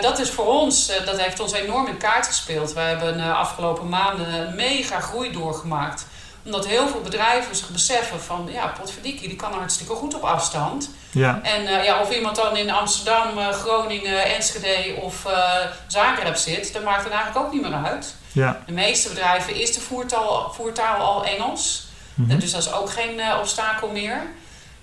dat 0.00 0.18
is 0.18 0.30
voor 0.30 0.46
ons, 0.46 0.92
dat 1.04 1.20
heeft 1.20 1.40
ons 1.40 1.52
enorm 1.52 1.86
in 1.86 1.96
kaart 1.96 2.26
gespeeld. 2.26 2.72
We 2.72 2.80
hebben 2.80 3.16
de 3.16 3.32
afgelopen 3.32 3.88
maanden 3.88 4.34
een 4.34 4.54
mega 4.54 5.00
groei 5.00 5.32
doorgemaakt 5.32 6.06
omdat 6.46 6.66
heel 6.66 6.88
veel 6.88 7.00
bedrijven 7.00 7.56
zich 7.56 7.68
beseffen 7.68 8.20
van, 8.20 8.48
ja, 8.52 8.66
potverdikkie, 8.80 9.28
die 9.28 9.36
kan 9.36 9.52
hartstikke 9.52 9.94
goed 9.94 10.14
op 10.14 10.22
afstand. 10.22 10.90
Ja. 11.10 11.40
En 11.42 11.62
uh, 11.62 11.84
ja, 11.84 12.00
of 12.00 12.10
iemand 12.10 12.36
dan 12.36 12.56
in 12.56 12.70
Amsterdam, 12.70 13.38
uh, 13.38 13.48
Groningen, 13.48 14.24
Enschede 14.34 14.94
of 15.00 15.24
uh, 15.26 15.54
Zagreb 15.86 16.36
zit, 16.36 16.72
dat 16.72 16.84
maakt 16.84 17.04
het 17.04 17.12
eigenlijk 17.12 17.46
ook 17.46 17.52
niet 17.52 17.62
meer 17.62 17.84
uit. 17.84 18.14
Ja. 18.32 18.62
De 18.66 18.72
meeste 18.72 19.08
bedrijven 19.08 19.54
is 19.54 19.74
de 19.74 19.80
voertaal, 19.80 20.52
voertaal 20.54 20.96
al 20.96 21.24
Engels. 21.24 21.86
Mm 22.14 22.28
-hmm. 22.28 22.38
Dus 22.38 22.50
dat 22.50 22.60
is 22.60 22.72
ook 22.72 22.90
geen 22.90 23.20
obstakel 23.40 23.88
meer. 23.88 24.22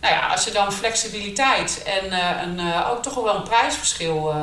Nou 0.02 0.14
ja, 0.14 0.28
als 0.28 0.44
je 0.44 0.52
dan 0.52 0.72
flexibiliteit 0.72 1.84
en 1.84 2.14
een, 2.44 2.84
ook 2.86 3.04
toch 3.04 3.14
wel 3.14 3.36
een 3.36 3.44
prijsverschil 3.44 4.34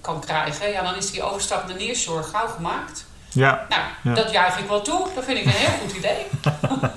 kan 0.00 0.20
krijgen, 0.20 0.70
ja, 0.70 0.82
dan 0.82 0.96
is 0.96 1.10
die 1.10 1.22
overstap 1.22 1.68
naar 1.68 1.76
nearshore 1.76 2.22
gauw 2.22 2.46
gemaakt. 2.46 3.03
Ja. 3.34 3.66
Nou, 3.68 3.82
Ja. 4.02 4.14
dat 4.22 4.32
juich 4.32 4.58
ik 4.58 4.68
wel 4.68 4.82
toe. 4.82 5.06
Dat 5.14 5.24
vind 5.24 5.38
ik 5.38 5.44
een 5.44 5.50
heel 5.50 5.78
goed 5.82 5.96
idee. 5.96 6.16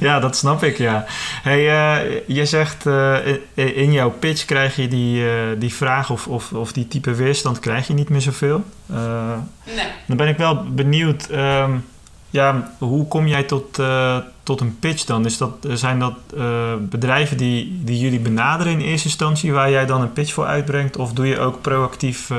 Ja, 0.00 0.20
dat 0.20 0.36
snap 0.36 0.62
ik, 0.62 0.78
ja. 0.78 1.04
Hey, 1.42 1.58
eh, 1.68 2.20
je 2.26 2.46
zegt 2.46 2.86
eh, 2.86 3.16
in- 3.54 3.92
jouw 3.92 4.10
pitch 4.10 4.44
krijg 4.44 4.76
je 4.76 4.88
die, 4.88 5.28
eh, 5.30 5.32
die 5.58 5.74
vraag 5.74 6.10
of, 6.10 6.26
of, 6.26 6.52
of 6.52 6.72
die 6.72 6.88
type 6.88 7.14
weerstand 7.14 7.58
krijg 7.58 7.86
je 7.86 7.92
niet 7.92 8.08
meer 8.08 8.20
zoveel. 8.20 8.64
Nee. 8.86 9.86
dan 10.06 10.16
ben 10.16 10.28
ik 10.28 10.36
wel 10.36 10.64
benieuwd, 10.64 11.26
ehm, 11.26 11.70
ja, 12.30 12.72
hoe 12.78 13.08
kom 13.08 13.26
jij 13.26 13.42
tot, 13.42 13.78
tot 14.42 14.60
een 14.60 14.78
pitch 14.78 15.04
dan? 15.04 15.24
Is 15.24 15.36
dat, 15.38 15.50
zijn 15.68 15.98
dat 15.98 16.14
bedrijven 16.80 17.36
die, 17.36 17.80
die 17.84 17.98
jullie 17.98 18.20
benaderen 18.20 18.72
in 18.72 18.80
eerste 18.80 19.08
instantie, 19.08 19.52
waar 19.52 19.70
jij 19.70 19.86
dan 19.86 20.00
een 20.00 20.12
pitch 20.12 20.32
voor 20.32 20.46
uitbrengt? 20.46 20.96
Of 20.96 21.12
doe 21.12 21.26
je 21.26 21.38
ook 21.38 21.60
proactief 21.60 22.30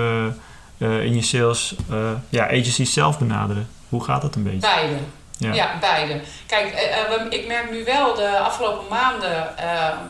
eh, 0.82 1.04
in 1.04 1.16
je 1.16 1.22
sales 1.22 1.76
eh, 1.90 2.12
ja, 2.30 2.46
agencies 2.46 2.94
zelf 2.94 3.20
benaderen? 3.20 3.70
Hoe 3.90 4.04
gaat 4.04 4.22
dat 4.22 4.36
een 4.36 4.44
beetje? 4.44 4.60
Beide. 4.60 4.96
Ja. 5.38 5.54
Ja, 5.54 5.78
beide. 5.80 6.22
Kijk, 6.46 6.74
eh, 6.74 7.40
ik 7.40 7.48
merk 7.48 7.72
nu 7.72 7.84
wel 7.84 8.16
de 8.16 8.40
afgelopen 8.40 8.88
maanden, 8.90 9.58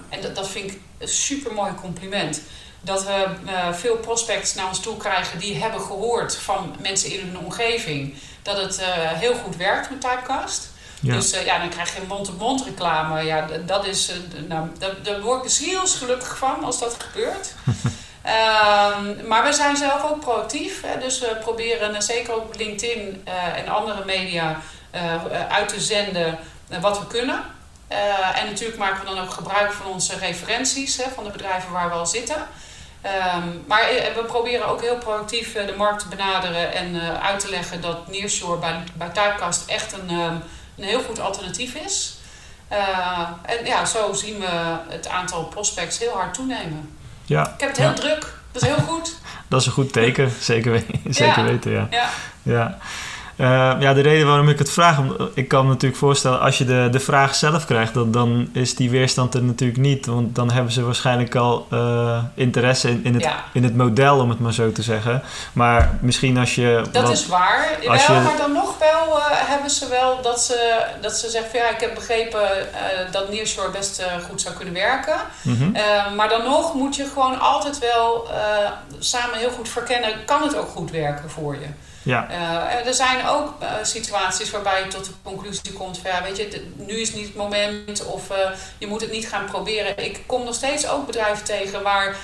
en 0.10 0.22
dat, 0.22 0.36
dat 0.36 0.50
vind 0.50 0.72
ik 0.72 0.80
een 0.98 1.08
super 1.08 1.54
mooi 1.54 1.74
compliment, 1.74 2.42
dat 2.82 3.06
we 3.06 3.26
veel 3.72 3.98
prospects 3.98 4.56
naar 4.56 4.68
ons 4.68 4.80
toe 4.80 4.98
krijgen 4.98 5.40
die 5.40 5.56
hebben 5.56 5.82
gehoord 5.82 6.38
van 6.38 6.76
mensen 6.82 7.12
in 7.12 7.20
hun 7.28 7.38
omgeving 7.38 8.14
dat 8.42 8.58
het 8.58 8.82
heel 8.96 9.34
goed 9.34 9.56
werkt 9.56 9.90
met 9.90 10.02
Typecast. 10.02 10.70
Ja. 11.00 11.14
Dus 11.14 11.44
ja, 11.46 11.60
dan 11.60 11.70
krijg 11.70 11.96
je 11.96 12.02
mond-op-mond 12.08 12.64
reclame. 12.64 13.24
Ja, 13.24 13.48
dat 13.66 13.86
is, 13.86 14.12
nou, 14.48 14.68
daar, 14.78 14.96
daar 15.04 15.22
word 15.22 15.38
ik 15.38 15.44
dus 15.44 15.58
zielsgelukkig 15.58 16.38
van 16.38 16.64
als 16.64 16.80
dat 16.80 16.98
gebeurt. 17.00 17.54
Ehm, 18.22 19.28
maar 19.28 19.44
we 19.44 19.54
zijn 19.54 19.78
zelf 19.78 20.04
ook 20.04 20.20
proactief. 20.20 20.82
Hè, 20.82 21.00
dus 21.00 21.20
we 21.20 21.38
proberen 21.42 21.96
eh, 21.96 22.02
zeker 22.02 22.36
op 22.36 22.56
LinkedIn 22.58 23.22
eh, 23.26 23.58
en 23.58 23.68
andere 23.68 24.06
media 24.06 24.60
eh, 24.92 25.16
uit 25.50 25.68
te 25.68 25.80
zenden 25.80 26.40
wat 26.82 27.00
we 27.00 27.08
kunnen. 27.08 27.44
En 28.34 28.46
natuurlijk 28.46 28.78
maken 28.78 29.00
we 29.00 29.16
dan 29.16 29.24
ook 29.24 29.32
gebruik 29.32 29.72
van 29.72 29.92
onze 29.92 30.18
referenties 30.18 30.98
hè, 30.98 31.04
van 31.16 31.24
de 31.24 31.30
bedrijven 31.30 31.72
waar 31.72 31.90
we 31.90 31.96
al 31.96 32.06
zitten. 32.06 32.48
Ehm, 33.02 33.48
maar 33.68 33.84
we 34.16 34.24
proberen 34.28 34.68
ook 34.68 34.82
heel 34.82 34.98
proactief 34.98 35.54
de 35.54 35.74
markt 35.78 36.00
te 36.00 36.08
benaderen 36.08 36.74
en 36.74 37.22
uit 37.22 37.40
te 37.40 37.50
leggen 37.50 37.82
dat 37.82 38.08
Nearshore 38.08 38.60
bij, 38.60 38.84
bij 38.94 39.12
echt 39.68 39.94
een, 39.94 40.10
ehm, 40.10 40.36
een 40.78 40.84
heel 40.84 41.02
goed 41.02 41.20
alternatief 41.20 41.74
is. 41.74 42.16
En 43.46 43.66
ja, 43.66 43.86
zo 43.86 44.14
zien 44.14 44.40
we 44.40 44.78
het 44.90 45.08
aantal 45.08 45.44
prospects 45.44 46.00
heel 46.00 46.14
hard 46.14 46.34
toenemen. 46.34 47.01
Ja. 47.32 47.44
Ik 47.54 47.60
heb 47.60 47.70
het 47.70 47.78
heel 47.78 47.88
Ja. 47.88 47.94
druk, 47.94 48.34
dat 48.52 48.62
is 48.62 48.68
heel 48.68 48.78
goed. 48.88 49.16
Dat 49.48 49.60
is 49.62 49.66
een 49.66 49.72
goed 49.72 49.94
teken, 49.94 50.32
zeker, 50.52 50.84
zeker 51.10 51.38
Ja. 51.38 51.44
weten, 51.44 51.72
ja. 51.72 51.88
Ja. 52.44 52.78
Ja. 53.42 53.76
Eh, 53.76 53.82
ja, 53.82 53.94
de 53.94 54.02
reden 54.02 54.28
waarom 54.28 54.50
ik 54.50 54.60
het 54.60 54.72
vraag, 54.72 54.98
ik 55.34 55.48
kan 55.48 55.64
me 55.66 55.70
natuurlijk 55.72 56.00
voorstellen, 56.00 56.40
als 56.40 56.58
je 56.58 56.66
de, 56.66 56.88
de 56.92 57.00
vraag 57.00 57.36
zelf 57.36 57.66
krijgt, 57.66 57.94
dan, 57.94 58.12
dan 58.12 58.50
is 58.54 58.76
die 58.76 58.90
weerstand 58.90 59.34
er 59.34 59.44
natuurlijk 59.44 59.80
niet. 59.80 60.06
Want 60.06 60.36
dan 60.36 60.52
hebben 60.52 60.72
ze 60.72 60.84
waarschijnlijk 60.86 61.36
al 61.36 61.68
eh, 61.70 62.24
interesse 62.34 62.90
in, 62.90 63.04
in, 63.04 63.14
het, 63.14 63.24
Ja. 63.24 63.44
in 63.54 63.64
het 63.64 63.76
model, 63.76 64.20
om 64.20 64.30
het 64.30 64.40
maar 64.40 64.54
zo 64.54 64.72
te 64.72 64.82
zeggen. 64.82 65.22
Maar 65.54 65.98
misschien 66.02 66.38
als 66.38 66.56
je. 66.56 66.82
Dat 66.92 67.04
wat- 67.04 67.12
is 67.12 67.28
waar. 67.28 67.70
als 67.88 68.08
wel, 68.08 68.16
je- 68.18 68.22
Maar 68.24 68.38
dan 68.38 68.52
nog 68.52 68.78
wel 68.80 69.18
eh, 69.18 69.24
hebben 69.30 69.70
ze 69.70 69.88
wel 69.90 70.22
dat 70.22 70.42
ze, 70.42 70.82
dat 71.02 71.14
ze 71.14 71.30
zeggen 71.30 71.52
van 71.52 71.60
ja, 71.60 71.70
ik 71.70 71.80
heb 71.80 71.96
begrepen 71.96 72.42
dat 73.12 73.30
Nearshore 73.32 73.70
best 73.72 74.04
goed 74.30 74.42
zou 74.42 74.56
kunnen 74.56 74.74
werken. 74.74 75.16
Mhm. 75.42 75.72
Maar 76.16 76.30
dan 76.30 76.44
nog 76.44 76.74
moet 76.74 76.96
je 76.96 77.06
gewoon 77.14 77.40
altijd 77.40 77.80
wel 77.80 78.28
samen 79.00 79.38
heel 79.38 79.50
goed 79.52 79.70
verkennen, 79.70 80.10
kan 80.26 80.42
het 80.42 80.58
ook 80.58 80.70
goed 80.70 80.92
werken 80.92 81.30
voor 81.30 81.54
je? 81.54 81.68
Ja, 82.04 82.30
en 82.70 82.88
er 82.88 82.94
zijn 82.94 83.28
ook 83.28 83.54
eh, 83.60 83.70
situaties 83.82 84.52
waarbij 84.52 84.84
je 84.84 84.88
tot 84.88 85.06
de 85.06 85.12
conclusie 85.24 85.74
komt 85.74 85.98
van 85.98 86.12
ja, 86.12 86.24
weet 86.24 86.38
je, 86.38 86.72
nu 86.76 86.94
is 86.94 87.14
niet 87.14 87.26
het 87.26 87.36
moment 87.36 88.06
of 88.06 88.30
eh, 88.30 88.50
je 88.78 88.88
moet 88.88 89.02
het 89.02 89.12
niet 89.12 89.28
gaan 89.28 89.46
proberen. 89.46 90.06
Ik 90.06 90.24
kom 90.26 90.44
nog 90.44 90.54
steeds 90.54 90.88
ook 90.88 91.06
bedrijven 91.06 91.46
tegen 91.46 91.84
waar 91.84 92.16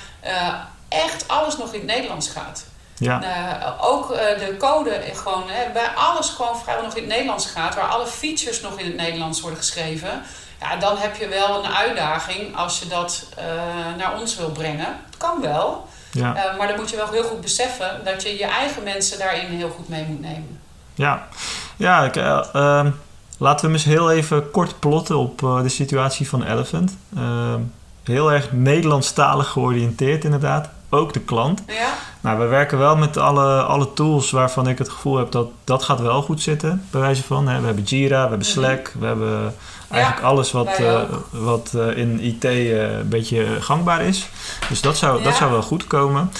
echt 0.88 1.28
alles 1.28 1.56
nog 1.56 1.72
in 1.72 1.80
het 1.80 1.88
Nederlands 1.88 2.28
gaat. 2.28 2.64
ja, 2.96 3.76
ook 3.80 4.08
de 4.08 4.56
code 4.58 5.02
gewoon, 5.14 5.44
hè, 5.48 5.72
waar 5.72 5.94
alles 5.94 6.28
gewoon 6.28 6.58
vrijwel 6.58 6.84
nog 6.84 6.94
in 6.94 7.02
het 7.02 7.12
Nederlands 7.12 7.46
gaat, 7.46 7.74
waar 7.74 7.88
alle 7.88 8.06
features 8.06 8.60
nog 8.60 8.78
in 8.78 8.86
het 8.86 8.96
Nederlands 8.96 9.40
worden 9.40 9.58
geschreven. 9.58 10.22
Ja, 10.60 10.76
dan 10.76 10.96
heb 10.96 11.16
je 11.16 11.28
wel 11.28 11.64
een 11.64 11.70
uitdaging 11.70 12.56
als 12.56 12.78
je 12.78 12.86
dat 12.86 13.26
naar 13.96 14.20
ons 14.20 14.36
wil 14.36 14.50
brengen. 14.50 15.00
Het 15.06 15.16
kan 15.16 15.40
wel, 15.40 15.88
ja, 16.18 16.34
eh, 16.34 16.58
maar 16.58 16.68
dan 16.68 16.76
moet 16.76 16.90
je 16.90 16.96
wel 16.96 17.10
heel 17.10 17.22
goed 17.22 17.40
beseffen 17.40 18.00
dat 18.04 18.22
je 18.22 18.38
je 18.38 18.44
eigen 18.44 18.82
mensen 18.82 19.18
daarin 19.18 19.46
heel 19.46 19.70
goed 19.70 19.88
mee 19.88 20.04
moet 20.08 20.20
nemen. 20.20 20.60
ja. 20.94 21.28
Ja, 21.76 22.04
ik, 22.04 22.16
eh, 22.16 22.44
ehm, 22.52 22.90
laten 23.38 23.60
we 23.60 23.66
hem 23.66 23.72
eens 23.72 23.84
heel 23.84 24.10
even 24.10 24.50
kort 24.50 24.78
plotten 24.78 25.16
op 25.16 25.42
eh, 25.42 25.62
de 25.62 25.68
situatie 25.68 26.28
van 26.28 26.42
Elephant. 26.42 26.96
Ehm, 27.16 27.60
heel 28.04 28.32
erg 28.32 28.52
Nederlandstalig 28.52 29.48
georiënteerd, 29.48 30.24
inderdaad. 30.24 30.68
Ook 30.90 31.12
de 31.12 31.20
klant. 31.20 31.62
Ja, 31.66 31.94
Nou, 32.20 32.38
we 32.38 32.44
werken 32.44 32.78
wel 32.78 32.96
met 32.96 33.16
alle, 33.16 33.62
alle 33.62 33.92
tools 33.92 34.30
waarvan 34.30 34.68
ik 34.68 34.78
het 34.78 34.88
gevoel 34.88 35.16
heb 35.16 35.30
dat 35.30 35.48
dat 35.64 35.82
gaat 35.82 36.00
wel 36.00 36.22
goed 36.22 36.42
zitten, 36.42 36.86
bij 36.90 37.00
wijze 37.00 37.22
van. 37.22 37.48
Hè. 37.48 37.60
We 37.60 37.66
hebben 37.66 37.84
Jira, 37.84 38.22
we 38.22 38.28
hebben 38.28 38.46
Slack, 38.46 38.92
we 38.98 39.06
hebben 39.06 39.54
eigenlijk 39.88 40.22
alles 40.22 40.52
wat, 40.52 40.78
eh, 40.78 41.02
wat 41.30 41.74
eh, 41.74 41.96
in 41.96 42.20
IT 42.20 42.44
eh, 42.44 42.98
een 42.98 43.08
beetje 43.08 43.46
gangbaar 43.60 44.02
is. 44.02 44.28
Dus 44.68 44.80
dat 44.80 44.96
zou, 44.96 45.22
dat 45.22 45.34
zou 45.34 45.50
wel 45.50 45.62
goed 45.62 45.86
komen. 45.86 46.30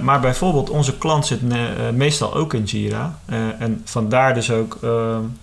Maar 0.00 0.20
bijvoorbeeld 0.20 0.70
onze 0.70 0.98
klant 0.98 1.26
zit 1.26 1.42
ne- 1.42 1.92
meestal 1.92 2.34
ook 2.34 2.54
in 2.54 2.64
Jira. 2.64 3.18
En 3.58 3.82
vandaar 3.84 4.34
dus 4.34 4.50
ook 4.50 4.78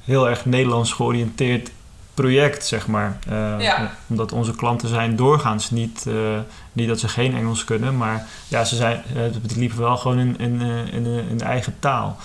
heel 0.04 0.30
erg 0.30 0.46
Nederlands 0.46 0.92
georiënteerd 0.92 1.72
project, 2.14 2.66
zeg 2.66 2.88
maar. 2.88 3.18
Ja. 3.60 3.92
Omdat 4.08 4.32
onze 4.32 4.56
klanten 4.56 4.90
zijn 4.90 5.16
doorgaans 5.16 5.72
niet, 5.72 6.06
niet 6.72 6.88
dat 6.88 7.00
ze 7.00 7.08
geen 7.08 7.36
Engels 7.36 7.64
kunnen, 7.64 7.98
maar 7.98 8.28
ja, 8.48 8.64
ze 8.64 8.76
zijn, 8.76 9.04
het 9.14 9.56
liepen 9.56 9.80
wel 9.80 9.98
gewoon 9.98 10.20
in, 10.20 10.36
in, 10.38 10.62
in, 10.92 11.06
in 11.30 11.38
de 11.38 11.44
eigen 11.44 11.76
taal. 11.80 12.18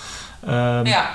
Ehm, 0.45 0.85
ja. 0.85 1.09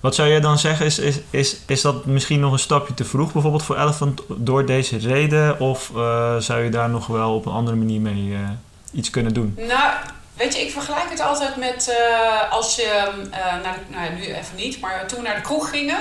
Wat 0.00 0.14
zou 0.14 0.28
jij 0.28 0.40
dan 0.40 0.58
zeggen? 0.58 0.86
Is, 0.86 0.98
is, 0.98 1.18
is, 1.30 1.56
is 1.66 1.80
dat 1.80 2.04
misschien 2.04 2.40
nog 2.40 2.52
een 2.52 2.58
stapje 2.58 2.94
te 2.94 3.04
vroeg, 3.04 3.32
bijvoorbeeld 3.32 3.62
voor 3.62 3.76
Elephant, 3.76 4.20
door 4.28 4.66
deze 4.66 4.98
reden? 4.98 5.60
Of 5.60 5.90
eh, 5.96 6.36
zou 6.36 6.62
je 6.62 6.70
daar 6.70 6.90
nog 6.90 7.06
wel 7.06 7.34
op 7.34 7.46
een 7.46 7.52
andere 7.52 7.76
manier 7.76 8.00
mee 8.00 8.32
eh, 8.34 8.48
iets 8.92 9.10
kunnen 9.10 9.34
doen? 9.34 9.54
Nou, 9.56 9.92
weet 10.34 10.54
je, 10.56 10.60
ik 10.60 10.72
vergelijk 10.72 11.10
het 11.10 11.20
altijd 11.20 11.56
met 11.56 11.96
eh, 11.98 12.52
als 12.52 12.76
je 12.76 13.12
eh, 13.30 13.62
naar 13.62 13.74
de, 13.74 13.94
nou 13.94 14.04
ja, 14.04 14.10
nu 14.10 14.22
even 14.22 14.56
niet, 14.56 14.80
maar 14.80 15.06
toen 15.06 15.18
we 15.18 15.24
naar 15.24 15.36
de 15.36 15.42
kroeg 15.42 15.70
gingen. 15.70 16.00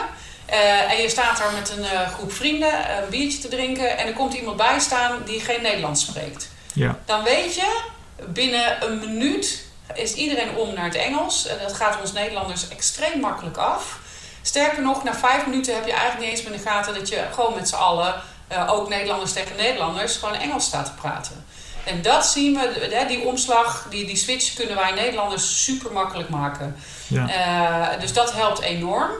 en 0.89 1.01
je 1.01 1.09
staat 1.09 1.37
daar 1.37 1.53
met 1.53 1.73
een 1.77 2.09
groep 2.09 2.31
vrienden 2.33 2.73
een 2.73 3.09
biertje 3.09 3.39
te 3.39 3.47
drinken 3.47 3.97
en 3.97 4.07
er 4.07 4.13
komt 4.13 4.33
iemand 4.33 4.57
bij 4.57 4.79
staan 4.79 5.17
die 5.25 5.39
geen 5.39 5.61
Nederlands 5.61 6.01
spreekt. 6.01 6.49
Ja, 6.73 6.99
Dan 7.05 7.23
weet 7.23 7.55
je, 7.55 7.81
binnen 8.27 8.83
een 8.83 8.99
minuut 8.99 9.67
is 9.93 10.13
iedereen 10.13 10.55
om 10.55 10.73
naar 10.73 10.85
het 10.85 10.95
Engels. 10.95 11.47
En 11.47 11.57
dat 11.61 11.73
gaat 11.73 11.99
ons 12.01 12.13
Nederlanders 12.13 12.67
extreem 12.67 13.19
makkelijk 13.19 13.57
af. 13.57 13.99
Sterker 14.41 14.81
nog, 14.81 15.03
na 15.03 15.15
vijf 15.15 15.45
minuten 15.45 15.75
heb 15.75 15.85
je 15.85 15.91
eigenlijk 15.91 16.21
niet 16.21 16.29
eens 16.29 16.41
meer 16.43 16.53
in 16.53 16.63
de 16.63 16.69
gaten 16.69 16.93
dat 16.93 17.09
je 17.09 17.25
gewoon 17.33 17.55
met 17.55 17.69
z'n 17.69 17.75
allen, 17.75 18.21
eh, 18.47 18.71
ook 18.71 18.89
Nederlanders 18.89 19.33
tegen 19.33 19.55
Nederlanders, 19.55 20.15
gewoon 20.15 20.35
Engels 20.35 20.65
staat 20.65 20.85
te 20.85 20.91
praten. 20.91 21.45
En 21.83 22.01
dat 22.01 22.25
zien 22.25 22.53
we, 22.53 23.05
die 23.07 23.21
omslag, 23.21 23.87
die, 23.89 24.05
die 24.05 24.15
switch 24.15 24.53
kunnen 24.53 24.75
wij 24.75 24.91
Nederlanders 24.91 25.63
super 25.63 25.91
makkelijk 25.91 26.29
maken. 26.29 26.75
ja, 27.07 27.29
Eh, 27.29 27.99
dus 27.99 28.13
dat 28.13 28.33
helpt 28.33 28.61
enorm. 28.61 29.11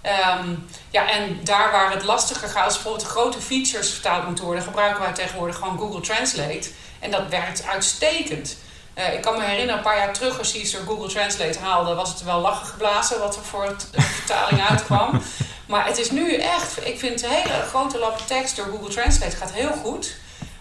Ehm, 0.00 0.54
ja, 0.90 1.10
en 1.10 1.40
daar 1.42 1.72
waar 1.72 1.92
het 1.92 2.02
lastiger 2.02 2.48
gaat, 2.48 2.64
als 2.64 2.74
bijvoorbeeld 2.74 3.06
grote 3.06 3.40
features 3.40 3.90
vertaald 3.90 4.26
moeten 4.26 4.44
worden, 4.44 4.64
gebruiken 4.64 5.02
wij 5.02 5.12
tegenwoordig 5.12 5.56
gewoon 5.56 5.78
Google 5.78 6.00
Translate. 6.00 6.68
En 7.00 7.10
dat 7.10 7.28
werkt 7.28 7.66
uitstekend. 7.66 8.56
Eh, 8.94 9.14
ik 9.14 9.20
kan 9.20 9.38
me 9.38 9.44
herinneren, 9.44 9.76
een 9.76 9.82
paar 9.82 9.98
jaar 9.98 10.12
terug, 10.12 10.38
als 10.38 10.52
je 10.52 10.60
iets 10.60 10.72
door 10.72 10.82
Google 10.86 11.08
Translate 11.08 11.58
haalde, 11.58 11.94
was 11.94 12.08
het 12.08 12.22
wel 12.22 12.40
lachen 12.40 12.66
geblazen 12.66 13.18
wat 13.18 13.36
er 13.36 13.44
voor 13.44 13.64
het, 13.64 13.88
de 13.92 14.00
vertaling 14.00 14.68
uitkwam. 14.68 15.10
Maar 15.66 15.86
het 15.86 15.98
is 15.98 16.10
nu 16.10 16.34
echt, 16.34 16.86
ik 16.86 16.98
vind 16.98 17.26
hele 17.26 17.62
grote 17.68 17.98
lappen 17.98 18.26
tekst 18.26 18.56
door 18.56 18.66
Google 18.66 18.92
Translate 18.92 19.36
gaat 19.36 19.52
heel 19.52 19.72
goed. 19.72 20.14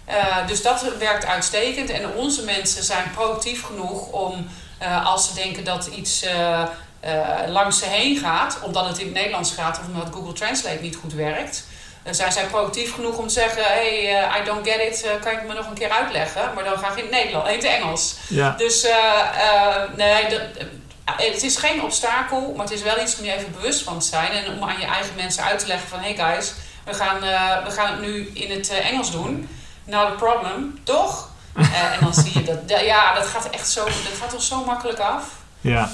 Eh, 0.05 0.47
dus 0.47 0.61
dat 0.61 0.97
werkt 0.97 1.25
uitstekend. 1.25 1.89
En 1.89 2.13
onze 2.15 2.43
mensen 2.43 2.83
zijn 2.83 3.11
proactief 3.11 3.63
genoeg 3.63 4.07
om, 4.07 4.47
eh, 4.77 5.05
als 5.05 5.27
ze 5.27 5.33
denken 5.33 5.63
dat 5.63 5.85
iets 5.85 6.21
eh, 6.21 6.61
eh, 6.99 7.47
langs 7.47 7.79
ze 7.79 7.85
heen 7.85 8.17
gaat, 8.17 8.59
omdat 8.61 8.87
het 8.87 8.97
in 8.97 9.05
het 9.05 9.13
Nederlands 9.13 9.51
gaat 9.51 9.79
of 9.79 9.85
omdat 9.87 10.13
Google 10.13 10.33
Translate 10.33 10.81
niet 10.81 10.95
goed 10.95 11.13
werkt, 11.13 11.65
dan 12.03 12.15
zijn 12.15 12.31
zij 12.31 12.45
proactief 12.45 12.93
genoeg 12.93 13.17
om 13.17 13.27
te 13.27 13.33
zeggen: 13.33 13.63
Hey, 13.63 14.17
eh, 14.19 14.41
I 14.41 14.43
don't 14.45 14.67
get 14.69 14.79
it, 14.81 15.03
eh, 15.03 15.11
kan 15.21 15.31
je 15.31 15.37
het 15.37 15.47
me 15.47 15.53
nog 15.53 15.67
een 15.67 15.73
keer 15.73 15.89
uitleggen? 15.89 16.51
Maar 16.55 16.63
dan 16.63 16.77
graag 16.77 16.95
in 16.97 17.01
het 17.03 17.11
Nederlands, 17.11 17.49
in 17.49 17.55
het 17.55 17.65
Engels. 17.65 18.15
ja, 18.27 18.49
Dus 18.57 18.83
eh, 18.83 19.81
nee, 19.95 20.39
het 21.05 21.43
is 21.43 21.55
geen 21.57 21.81
obstakel, 21.83 22.53
maar 22.55 22.65
het 22.65 22.73
is 22.75 22.81
wel 22.81 23.01
iets 23.01 23.17
om 23.17 23.25
je 23.25 23.33
even 23.33 23.51
bewust 23.51 23.81
van 23.83 23.99
te 23.99 24.05
zijn 24.05 24.31
en 24.31 24.51
om 24.53 24.69
aan 24.69 24.79
je 24.79 24.85
eigen 24.85 25.15
mensen 25.15 25.43
uit 25.43 25.59
te 25.59 25.67
leggen 25.67 25.87
van 25.89 25.99
hey 25.99 26.15
guys, 26.15 26.53
we 26.85 26.93
gaan, 26.93 27.19
we 27.63 27.71
gaan 27.71 27.91
het 27.91 28.01
nu 28.01 28.31
in 28.33 28.51
het 28.51 28.69
Engels 28.69 29.11
doen. 29.11 29.49
Not 29.83 30.05
a 30.05 30.09
problem, 30.09 30.79
toch? 30.83 31.29
En 31.93 31.99
dan 32.01 32.13
zie 32.13 32.31
je 32.33 32.43
dat, 32.43 32.67
da- 32.69 32.79
ja, 32.79 33.13
dat 33.13 33.25
gaat 33.25 33.49
echt 33.49 33.69
zo, 33.69 33.83
dat 33.85 33.93
gaat 34.21 34.29
toch 34.29 34.41
zo 34.41 34.63
makkelijk 34.65 34.99
af. 34.99 35.23
ja. 35.61 35.89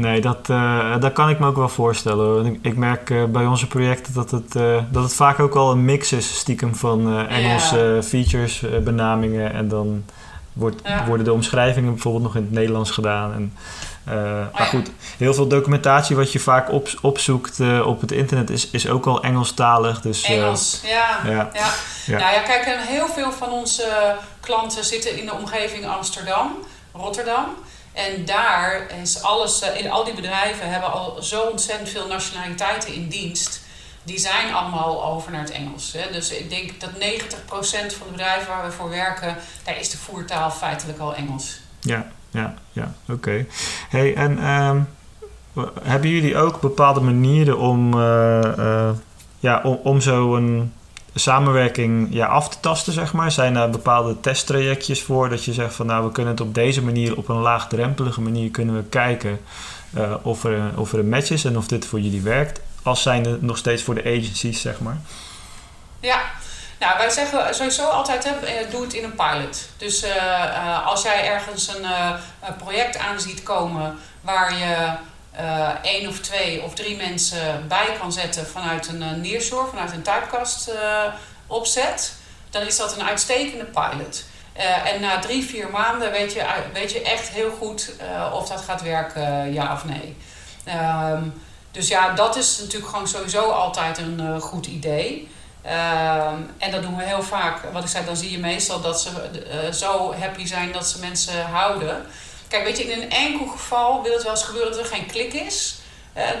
Nee, 0.00 0.20
dat, 0.20 0.48
uh, 0.50 1.00
dat 1.00 1.12
kan 1.12 1.28
ik 1.28 1.38
me 1.38 1.46
ook 1.46 1.56
wel 1.56 1.68
voorstellen. 1.68 2.46
Ik, 2.46 2.58
ik 2.62 2.76
merk 2.76 3.10
uh, 3.10 3.24
bij 3.24 3.46
onze 3.46 3.66
projecten 3.66 4.14
dat 4.14 4.30
het, 4.30 4.54
uh, 4.54 4.82
dat 4.90 5.02
het 5.02 5.14
vaak 5.14 5.38
ook 5.38 5.54
al 5.54 5.70
een 5.70 5.84
mix 5.84 6.12
is, 6.12 6.38
stiekem 6.38 6.74
van 6.74 7.26
Engelse 7.28 7.78
ja. 7.78 8.02
features, 8.02 8.64
benamingen. 8.84 9.52
En 9.52 9.68
dan 9.68 10.04
wordt, 10.52 10.80
ja. 10.84 11.06
worden 11.06 11.24
de 11.24 11.32
omschrijvingen 11.32 11.92
bijvoorbeeld 11.92 12.24
nog 12.24 12.36
in 12.36 12.42
het 12.42 12.52
Nederlands 12.52 12.90
gedaan. 12.90 13.32
En, 13.32 13.56
oh, 14.08 14.58
maar 14.58 14.66
goed, 14.66 14.90
heel 15.16 15.34
veel 15.34 15.48
documentatie 15.48 16.16
wat 16.16 16.32
je 16.32 16.38
vaak 16.38 16.72
op, 16.72 16.88
opzoekt 17.00 17.60
op 17.84 18.00
het 18.00 18.12
internet 18.12 18.50
is, 18.50 18.70
is 18.70 18.88
ook 18.88 19.06
al 19.06 19.22
Engelstalig. 19.22 20.00
Dus, 20.00 20.22
Engels, 20.22 20.80
ja. 20.84 21.20
Ja. 21.24 21.50
ja. 22.06 22.18
Nou 22.18 22.34
ja, 22.34 22.40
kijk, 22.40 22.64
en 22.64 22.86
heel 22.86 23.08
veel 23.08 23.32
van 23.32 23.50
onze 23.50 24.16
klanten 24.40 24.84
zitten 24.84 25.18
in 25.18 25.26
de 25.26 25.34
omgeving 25.34 25.86
Amsterdam, 25.86 26.52
Rotterdam. 26.92 27.44
En 27.92 28.24
daar 28.24 28.86
is 29.02 29.22
alles, 29.22 29.62
eh, 29.62 29.80
in 29.80 29.90
al 29.90 30.04
die 30.04 30.14
bedrijven 30.14 30.70
hebben 30.70 30.92
al 30.92 31.22
zo 31.22 31.40
ontzettend 31.42 31.88
veel 31.88 32.06
nationaliteiten 32.06 32.94
in 32.94 33.08
dienst. 33.08 33.60
Die 34.02 34.18
zijn 34.18 34.54
allemaal 34.54 35.04
over 35.04 35.32
naar 35.32 35.40
het 35.40 35.50
Engels. 35.50 35.96
Dus 36.12 36.30
ik 36.30 36.50
denk 36.50 36.80
dat 36.80 36.90
90% 36.98 37.94
van 37.94 38.06
de 38.06 38.12
bedrijven 38.12 38.48
waar 38.48 38.64
we 38.64 38.72
voor 38.72 38.88
werken, 38.88 39.36
daar 39.64 39.78
is 39.78 39.90
de 39.90 39.96
voertaal 39.96 40.50
feitelijk 40.50 40.98
al 40.98 41.14
Engels. 41.14 41.60
Ja, 41.80 42.06
ja, 42.30 42.54
ja, 42.72 42.94
oké. 43.08 43.46
Hey, 43.88 44.14
en 44.14 44.48
um, 44.50 44.88
hebben 45.82 46.10
jullie 46.10 46.36
ook 46.36 46.60
bepaalde 46.60 47.00
manieren 47.00 47.58
om, 47.58 47.94
uh, 47.94 48.40
uh, 48.58 48.90
ja, 49.38 49.60
om, 49.62 49.80
om 49.82 50.00
zo 50.00 50.36
samenwerking 51.14 52.08
ja, 52.10 52.26
af 52.26 52.48
te 52.48 52.60
tasten, 52.60 52.92
zeg 52.92 53.12
maar? 53.12 53.32
Zijn 53.32 53.56
er 53.56 53.70
bepaalde 53.70 54.20
testtrajectjes 54.20 55.02
voor 55.02 55.28
dat 55.28 55.44
je 55.44 55.52
zegt 55.52 55.74
van 55.74 55.86
nou, 55.86 56.04
we 56.04 56.12
kunnen 56.12 56.32
het 56.32 56.40
op 56.40 56.54
deze 56.54 56.82
manier, 56.82 57.16
op 57.16 57.28
een 57.28 57.40
laagdrempelige 57.40 58.20
manier, 58.20 58.50
kunnen 58.50 58.74
we 58.74 58.82
kijken 58.82 59.40
uh, 59.96 60.14
of, 60.22 60.44
er, 60.44 60.60
of 60.76 60.92
er 60.92 60.98
een 60.98 61.08
match 61.08 61.30
is 61.30 61.44
en 61.44 61.56
of 61.56 61.66
dit 61.66 61.86
voor 61.86 62.00
jullie 62.00 62.22
werkt, 62.22 62.60
als 62.82 63.02
zijnde 63.02 63.38
nog 63.40 63.56
steeds 63.56 63.82
voor 63.82 63.94
de 63.94 64.04
agencies, 64.04 64.60
zeg 64.60 64.80
maar? 64.80 64.98
Ja, 66.00 66.20
nou, 66.78 66.98
wij 66.98 67.10
zeggen 67.10 67.54
sowieso 67.54 67.88
altijd, 67.88 68.24
hè, 68.24 68.30
eh, 68.30 68.70
doe 68.70 68.82
het 68.82 68.92
in 68.92 69.04
een 69.04 69.14
pilot. 69.14 69.68
Dus 69.76 70.04
uh, 70.04 70.86
als 70.86 71.02
jij 71.02 71.28
ergens 71.28 71.68
een, 71.68 71.84
een 72.40 72.56
project 72.56 72.98
aan 72.98 73.20
ziet 73.20 73.42
komen 73.42 73.98
waar 74.20 74.58
je 74.58 74.92
uh, 75.34 75.68
één 75.82 76.08
of 76.08 76.18
twee 76.18 76.62
of 76.62 76.74
drie 76.74 76.96
mensen 76.96 77.68
bij 77.68 77.96
kan 77.98 78.12
zetten 78.12 78.46
vanuit 78.46 78.88
een 78.88 79.24
uh, 79.24 79.42
vanuit 79.42 79.92
een 79.92 80.02
typecast 80.02 80.68
uh, 80.68 81.04
opzet, 81.46 82.12
dan 82.50 82.62
is 82.62 82.76
dat 82.76 82.96
een 82.96 83.04
uitstekende 83.06 83.64
pilot. 83.64 84.24
en 84.84 85.00
na 85.00 85.18
drie, 85.18 85.44
vier 85.44 85.70
maanden 85.70 86.10
weet 86.10 86.32
je, 86.32 86.44
weet 86.72 86.92
je 86.92 87.02
echt 87.02 87.28
heel 87.28 87.50
goed 87.50 87.92
of 88.32 88.48
dat 88.48 88.60
gaat 88.60 88.82
werken, 88.82 89.52
ja 89.52 89.72
of 89.72 89.84
nee. 89.84 90.16
Um, 91.12 91.42
dus 91.70 91.88
ja, 91.88 92.14
dat 92.14 92.36
is 92.36 92.58
natuurlijk 92.58 92.90
gewoon 92.90 93.08
sowieso 93.08 93.50
altijd 93.50 93.98
een 93.98 94.40
goed 94.40 94.66
idee. 94.66 95.28
Um, 95.64 96.50
en 96.58 96.70
dat 96.70 96.82
doen 96.82 96.96
we 96.96 97.04
heel 97.04 97.22
vaak. 97.22 97.72
Wat 97.72 97.82
ik 97.82 97.88
zei, 97.88 98.04
dan 98.04 98.16
zie 98.16 98.30
je 98.30 98.38
meestal 98.38 98.80
dat 98.80 99.00
ze 99.00 99.10
zo 99.72 100.14
happy 100.14 100.46
zijn 100.46 100.72
dat 100.72 100.86
ze 100.86 100.98
mensen 100.98 101.44
houden. 101.44 102.06
Kijk, 102.50 102.64
weet 102.64 102.78
je, 102.78 102.84
in 102.84 103.02
een 103.02 103.10
enkel 103.10 103.46
geval 103.46 104.02
wil 104.02 104.12
het 104.12 104.22
wel 104.22 104.32
eens 104.32 104.42
gebeuren 104.42 104.70
dat 104.72 104.80
er 104.80 104.86
geen 104.86 105.06
klik 105.06 105.32
is. 105.32 105.78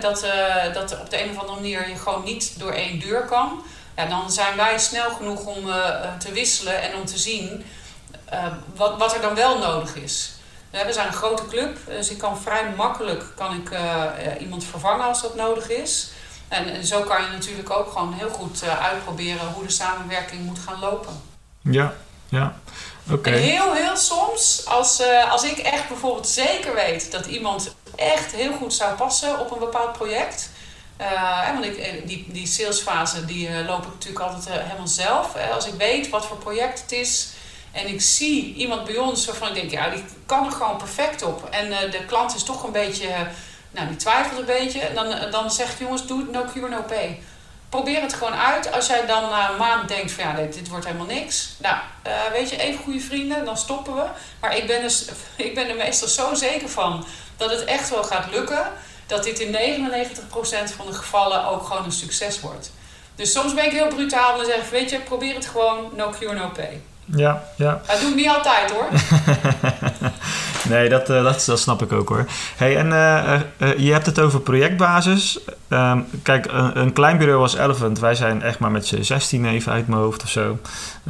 dat, 0.00 0.24
uh, 0.24 0.74
dat 0.74 1.00
op 1.00 1.10
de 1.10 1.22
een 1.22 1.30
of 1.30 1.38
andere 1.38 1.60
manier 1.60 1.88
je 1.88 1.96
gewoon 1.96 2.24
niet 2.24 2.58
door 2.58 2.72
één 2.72 3.00
deur 3.00 3.24
kan. 3.24 3.62
Ja, 3.96 4.06
dan 4.06 4.32
zijn 4.32 4.56
wij 4.56 4.78
snel 4.78 5.10
genoeg 5.10 5.44
om 5.44 5.68
uh, 5.68 6.16
te 6.18 6.32
wisselen 6.32 6.82
en 6.82 6.94
om 6.94 7.04
te 7.04 7.18
zien 7.18 7.64
wat, 8.74 8.98
wat 8.98 9.14
er 9.14 9.20
dan 9.20 9.34
wel 9.34 9.58
nodig 9.58 9.94
is. 9.94 10.32
we 10.70 10.92
zijn 10.92 11.06
een 11.06 11.12
grote 11.12 11.46
club, 11.46 11.78
dus 11.86 12.10
ik 12.10 12.18
kan 12.18 12.40
vrij 12.40 12.72
makkelijk 12.76 13.24
kan 13.36 13.54
ik, 13.56 13.70
iemand 14.40 14.64
vervangen 14.64 15.06
als 15.06 15.22
dat 15.22 15.34
nodig 15.34 15.68
is. 15.68 16.10
En, 16.48 16.74
en, 16.74 16.86
zo 16.86 17.02
kan 17.02 17.22
je 17.22 17.28
natuurlijk 17.28 17.70
ook 17.70 17.92
gewoon 17.92 18.12
heel 18.12 18.30
goed 18.30 18.64
uitproberen 18.64 19.52
hoe 19.52 19.66
de 19.66 19.72
samenwerking 19.72 20.44
moet 20.44 20.58
gaan 20.58 20.80
lopen. 20.80 21.20
Ja, 21.60 21.94
ja. 22.28 22.56
En 23.22 23.32
heel, 23.32 23.72
heel 23.72 23.96
soms, 23.96 24.62
als, 24.66 25.00
uh, 25.00 25.32
als 25.32 25.44
ik 25.44 25.58
echt 25.58 25.88
bijvoorbeeld 25.88 26.28
zeker 26.28 26.74
weet 26.74 27.12
dat 27.12 27.26
iemand 27.26 27.74
echt 27.96 28.32
heel 28.32 28.52
goed 28.52 28.74
zou 28.74 28.96
passen 28.96 29.40
op 29.40 29.50
een 29.50 29.58
bepaald 29.58 29.92
project. 29.92 30.50
Uh, 31.00 31.52
want 31.52 31.76
eh, 31.76 31.92
die, 32.04 32.26
die 32.28 32.46
salesfase 32.46 33.24
die 33.24 33.64
loop 33.66 33.82
ik 33.82 33.92
natuurlijk 33.92 34.24
altijd 34.24 34.48
helemaal 34.48 34.88
zelf. 34.88 35.34
als 35.52 35.66
ik 35.66 35.74
weet 35.74 36.08
wat 36.08 36.26
voor 36.26 36.36
project 36.36 36.80
het 36.80 36.92
is 36.92 37.28
en 37.72 37.86
ik 37.86 38.00
zie 38.00 38.54
iemand 38.54 38.84
bij 38.84 38.96
ons 38.96 39.26
waarvan 39.26 39.48
ik 39.48 39.54
denk, 39.54 39.70
ja, 39.70 39.88
die 39.88 40.04
kan 40.26 40.46
er 40.46 40.52
gewoon 40.52 40.76
perfect 40.76 41.22
op. 41.22 41.48
En 41.50 41.90
de 41.90 42.04
klant 42.06 42.34
is 42.34 42.42
toch 42.42 42.64
een 42.64 42.72
beetje, 42.72 43.08
nou, 43.70 43.88
die 43.88 43.96
twijfelt 43.96 44.38
een 44.38 44.44
beetje. 44.44 44.80
Dan, 44.94 45.30
dan 45.30 45.50
zegt 45.50 45.78
jongens, 45.78 46.06
doe 46.06 46.20
het 46.20 46.30
no 46.30 46.44
cure, 46.52 46.68
no 46.68 46.82
pay 46.82 47.18
probeer 47.70 48.00
het 48.00 48.14
gewoon 48.14 48.34
uit. 48.34 48.72
Als 48.72 48.86
jij 48.86 49.06
dan 49.06 49.30
na 49.30 49.50
een 49.50 49.56
maand 49.56 49.88
denkt 49.88 50.12
van 50.12 50.24
ja, 50.24 50.34
dit, 50.34 50.54
dit 50.54 50.68
wordt 50.68 50.86
helemaal 50.86 51.06
niks. 51.06 51.48
Nou, 51.58 51.76
uh, 52.06 52.12
weet 52.32 52.50
je, 52.50 52.56
even 52.56 52.84
goede 52.84 53.00
vrienden, 53.00 53.44
dan 53.44 53.56
stoppen 53.56 53.94
we. 53.94 54.04
Maar 54.40 54.56
ik 54.56 54.66
ben, 54.66 54.82
dus, 54.82 55.08
ik 55.36 55.54
ben 55.54 55.68
er 55.68 55.76
meestal 55.76 56.08
zo 56.08 56.34
zeker 56.34 56.68
van 56.68 57.04
dat 57.36 57.50
het 57.50 57.64
echt 57.64 57.90
wel 57.90 58.04
gaat 58.04 58.30
lukken. 58.30 58.72
Dat 59.06 59.24
dit 59.24 59.38
in 59.38 59.52
99% 59.52 59.56
van 60.76 60.86
de 60.86 60.92
gevallen 60.92 61.46
ook 61.46 61.66
gewoon 61.66 61.84
een 61.84 61.92
succes 61.92 62.40
wordt. 62.40 62.70
Dus 63.14 63.32
soms 63.32 63.54
ben 63.54 63.64
ik 63.64 63.72
heel 63.72 63.88
brutaal 63.88 64.40
en 64.40 64.46
zeg 64.46 64.70
weet 64.70 64.90
je, 64.90 64.98
probeer 64.98 65.34
het 65.34 65.46
gewoon, 65.46 65.90
no 65.96 66.10
cure, 66.18 66.34
no 66.34 66.48
pay. 66.48 66.80
Ja, 67.04 67.44
ja. 67.56 67.80
Dat 67.86 68.00
doe 68.00 68.08
ik 68.08 68.14
niet 68.14 68.28
altijd 68.28 68.70
hoor. 68.70 68.88
nee, 70.70 70.88
dat, 70.88 71.10
uh, 71.10 71.22
dat, 71.22 71.44
dat 71.46 71.58
snap 71.58 71.82
ik 71.82 71.92
ook 71.92 72.08
hoor. 72.08 72.26
Hey, 72.56 72.76
en 72.76 72.86
uh, 72.86 73.40
uh, 73.58 73.78
je 73.78 73.92
hebt 73.92 74.06
het 74.06 74.20
over 74.20 74.40
projectbasis. 74.40 75.40
Um, 75.68 76.06
kijk, 76.22 76.46
een, 76.52 76.80
een, 76.80 76.92
klein 76.92 77.18
bureau 77.18 77.42
als 77.42 77.56
Elephant, 77.56 77.98
wij 77.98 78.14
zijn 78.14 78.42
echt 78.42 78.58
maar 78.58 78.70
met 78.70 78.86
z'n 78.86 79.02
16 79.02 79.46
even 79.46 79.72
uit 79.72 79.88
mijn 79.88 80.00
hoofd 80.00 80.22
of 80.22 80.28
zo. 80.28 80.58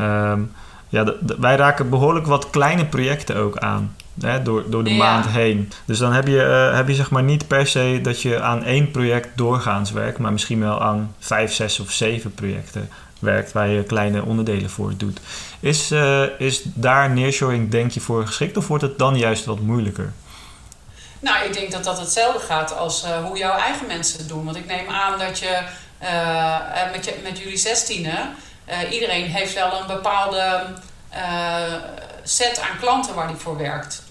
Um, 0.01 0.53
ja, 0.89 1.05
de, 1.05 1.17
de, 1.21 1.37
wij 1.39 1.57
raken 1.57 1.91
behoorlijk 1.91 2.27
wat 2.27 2.51
kleine 2.51 2.85
projecten 2.85 3.37
ook 3.37 3.57
aan. 3.57 3.95
Hè, 4.21 4.43
door, 4.43 4.65
door 4.71 4.85
de 4.85 4.91
ja. 4.91 4.97
maand 4.97 5.27
heen. 5.29 5.73
Dus 5.85 5.99
dan 5.99 6.13
heb 6.13 6.27
je, 6.27 6.71
heb 6.75 6.89
je 6.89 6.95
zeg 6.95 7.11
maar 7.11 7.23
niet 7.23 7.47
per 7.47 7.67
se 7.67 7.99
dat 8.03 8.23
je 8.23 8.41
aan 8.41 8.65
één 8.65 8.91
project 8.91 9.29
doorgaans 9.35 9.91
werkt, 9.93 10.19
maar 10.19 10.33
misschien 10.33 10.61
wel 10.61 10.83
aan 10.83 11.15
vijf, 11.19 11.53
zes 11.53 11.81
of 11.81 11.91
zeven 11.91 12.35
projecten 12.35 12.89
werkt 13.21 13.53
waar 13.53 13.69
je 13.69 13.83
kleine 13.83 14.25
onderdelen 14.25 14.71
voor 14.71 14.93
doet. 14.97 15.21
Is, 15.61 15.93
uh, 15.93 16.23
is 16.39 16.63
daar 16.65 17.11
nearshoring 17.11 17.71
denk 17.71 17.91
je 17.91 18.01
voor 18.01 18.27
geschikt 18.27 18.57
of 18.57 18.69
wordt 18.69 18.83
het 18.83 18.99
dan 18.99 19.17
juist 19.17 19.45
wat 19.45 19.61
moeilijker? 19.61 20.13
Nou, 21.21 21.45
ik 21.45 21.53
denk 21.53 21.71
dat 21.71 21.85
dat 21.85 21.99
hetzelfde 21.99 22.41
gaat 22.41 22.77
als 22.77 23.05
uh, 23.05 23.25
hoe 23.25 23.39
jouw 23.39 23.59
eigen 23.59 23.87
mensen 23.87 24.19
het 24.19 24.29
doen. 24.29 24.45
Want 24.45 24.57
ik 24.57 24.67
neem 24.67 24.89
aan 24.89 25.19
dat 25.19 25.39
je 25.39 25.63
uh, 26.03 26.93
met, 26.93 27.05
je, 27.05 27.15
met 27.23 27.39
jullie 27.39 27.57
zestienen, 27.57 28.35
iedereen 28.91 29.25
heeft 29.25 29.55
wel 29.55 29.81
een 29.81 29.87
bepaalde 29.87 30.67
set 32.23 32.61
aan 32.61 32.79
klanten 32.81 33.15
waar 33.15 33.29
die 33.29 33.37
voor 33.37 33.57
werkt. 33.57 34.03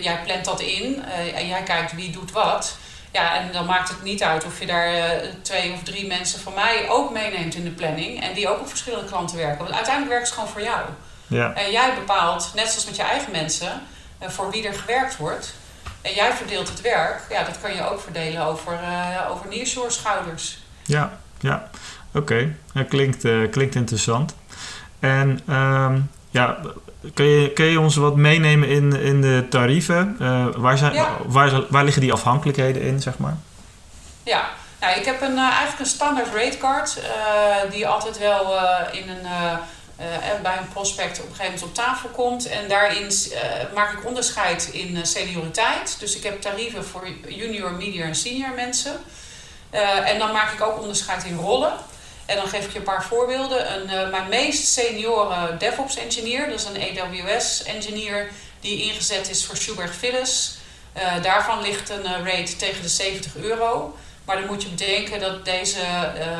jij 0.00 0.20
plant 0.24 0.44
dat 0.44 0.60
in 0.60 1.04
en 1.34 1.46
jij 1.46 1.62
kijkt 1.62 1.92
wie 1.92 2.10
doet 2.10 2.32
wat. 2.32 2.76
Ja, 3.16 3.40
en 3.40 3.52
dan 3.52 3.66
maakt 3.66 3.88
het 3.88 4.02
niet 4.02 4.22
uit 4.22 4.44
of 4.44 4.60
je 4.60 4.66
daar 4.66 4.94
uh, 4.94 5.04
twee 5.42 5.72
of 5.72 5.82
drie 5.82 6.06
mensen 6.06 6.40
van 6.40 6.54
mij 6.54 6.86
ook 6.88 7.12
meeneemt 7.12 7.54
in 7.54 7.64
de 7.64 7.70
planning. 7.70 8.22
En 8.22 8.34
die 8.34 8.48
ook 8.48 8.60
op 8.60 8.68
verschillende 8.68 9.06
klanten 9.06 9.36
werken. 9.36 9.58
Want 9.58 9.74
uiteindelijk 9.74 10.12
werkt 10.12 10.26
het 10.26 10.34
gewoon 10.34 10.52
voor 10.52 10.62
jou. 10.62 10.80
Ja. 11.26 11.54
En 11.54 11.70
jij 11.70 11.94
bepaalt, 11.94 12.52
net 12.54 12.68
zoals 12.68 12.84
met 12.86 12.96
je 12.96 13.02
eigen 13.02 13.32
mensen, 13.32 13.82
uh, 14.22 14.28
voor 14.28 14.50
wie 14.50 14.66
er 14.66 14.74
gewerkt 14.74 15.16
wordt. 15.16 15.54
En 16.00 16.14
jij 16.14 16.32
verdeelt 16.32 16.68
het 16.68 16.80
werk. 16.80 17.20
Ja, 17.30 17.44
dat 17.44 17.60
kan 17.60 17.74
je 17.74 17.90
ook 17.90 18.00
verdelen 18.00 18.42
over, 18.44 18.72
uh, 18.72 19.30
over 19.30 19.48
nearshore 19.48 19.90
schouders. 19.90 20.58
Ja, 20.84 21.18
ja. 21.40 21.70
Oké. 22.08 22.18
Okay. 22.18 22.56
Dat 22.72 22.88
klinkt, 22.88 23.50
klinkt 23.50 23.74
interessant. 23.74 24.34
En 25.00 25.54
um, 25.54 26.10
ja, 26.30 26.58
Kun 27.14 27.26
je, 27.26 27.50
kun 27.52 27.64
je 27.64 27.80
ons 27.80 27.96
wat 27.96 28.16
meenemen 28.16 28.68
in, 28.68 28.92
in 28.92 29.20
de 29.20 29.46
tarieven? 29.50 30.16
Uh, 30.20 30.46
waar, 30.56 30.78
zijn, 30.78 30.92
ja. 30.92 31.16
waar, 31.26 31.62
waar 31.68 31.84
liggen 31.84 32.02
die 32.02 32.12
afhankelijkheden 32.12 32.82
in, 32.82 33.00
zeg 33.00 33.18
maar? 33.18 33.36
Ja, 34.22 34.48
nou, 34.80 34.98
ik 34.98 35.04
heb 35.04 35.20
een, 35.20 35.32
uh, 35.32 35.48
eigenlijk 35.48 35.78
een 35.78 35.86
standaard 35.86 36.34
ratecard 36.34 36.98
uh, 36.98 37.70
die 37.70 37.86
altijd 37.88 38.18
wel 38.18 38.58
in 38.92 39.08
een, 39.08 39.26
bij 40.42 40.56
een 40.58 40.68
prospect 40.72 41.18
op 41.20 41.28
een 41.28 41.34
gegeven 41.34 41.44
moment 41.44 41.62
op 41.62 41.74
tafel 41.74 42.08
komt. 42.08 42.48
En 42.48 42.68
daarin 42.68 43.12
maak 43.74 43.92
ik 43.92 44.06
onderscheid 44.06 44.68
in 44.72 45.06
senioriteit. 45.06 45.96
Dus 45.98 46.16
ik 46.16 46.22
heb 46.22 46.40
tarieven 46.40 46.84
voor 46.84 47.08
junior, 47.28 47.72
medium 47.72 48.06
en 48.06 48.14
senior 48.14 48.54
mensen. 48.54 48.96
en 50.04 50.18
dan 50.18 50.32
maak 50.32 50.52
ik 50.52 50.62
ook 50.62 50.80
onderscheid 50.80 51.24
in 51.24 51.36
rollen. 51.36 51.72
En 52.26 52.36
dan 52.36 52.48
geef 52.48 52.64
ik 52.64 52.72
je 52.72 52.78
een 52.78 52.84
paar 52.84 53.04
voorbeelden. 53.04 53.74
Een, 53.74 53.90
uh, 53.90 54.10
mijn 54.10 54.28
meest 54.28 54.66
senioren 54.66 55.58
DevOps 55.58 55.96
engineer, 55.96 56.48
dat 56.48 56.60
is 56.60 56.64
een 56.64 56.98
AWS 56.98 57.62
engineer 57.62 58.30
die 58.60 58.82
ingezet 58.82 59.30
is 59.30 59.44
voor 59.44 59.56
Schubert 59.56 59.96
Phyllis. 59.96 60.58
Uh, 60.96 61.22
daarvan 61.22 61.62
ligt 61.62 61.90
een 61.90 62.04
uh, 62.04 62.34
rate 62.34 62.56
tegen 62.56 62.82
de 62.82 62.88
70 62.88 63.36
euro. 63.36 63.96
Maar 64.24 64.36
dan 64.36 64.46
moet 64.46 64.62
je 64.62 64.68
bedenken 64.68 65.20
dat 65.20 65.44
deze 65.44 65.80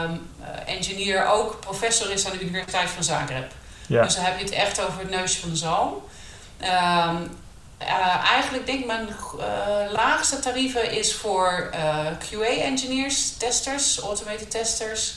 um, 0.03 0.31
engineer 0.67 1.27
ook 1.27 1.61
professor 1.61 2.11
is 2.11 2.27
aan 2.27 2.33
de 2.39 2.45
Universiteit 2.45 2.91
van 2.91 3.05
Zagreb. 3.05 3.53
Ja. 3.87 4.03
Dus 4.03 4.15
dan 4.15 4.25
heb 4.25 4.39
je 4.39 4.45
het 4.45 4.55
echt 4.55 4.81
over 4.81 4.99
het 4.99 5.11
neusje 5.11 5.41
van 5.41 5.51
de 5.51 5.57
zalm. 5.57 5.95
Um, 6.63 7.39
eigenlijk 8.25 8.67
denk 8.67 8.81
ik 8.81 8.87
mijn 8.87 9.09
laagste 9.93 10.39
tarieven 10.39 10.91
is 10.91 11.15
voor 11.15 11.71
QA-engineers, 12.19 13.37
testers, 13.37 13.99
automated 13.99 14.51
testers. 14.51 15.15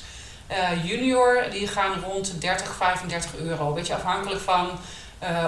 Junior, 0.83 1.45
die 1.51 1.67
gaan 1.67 2.01
rond 2.03 2.41
30, 2.41 2.75
35 2.75 3.35
euro. 3.35 3.67
Een 3.67 3.73
beetje 3.73 3.95
afhankelijk 3.95 4.41
van 4.41 4.69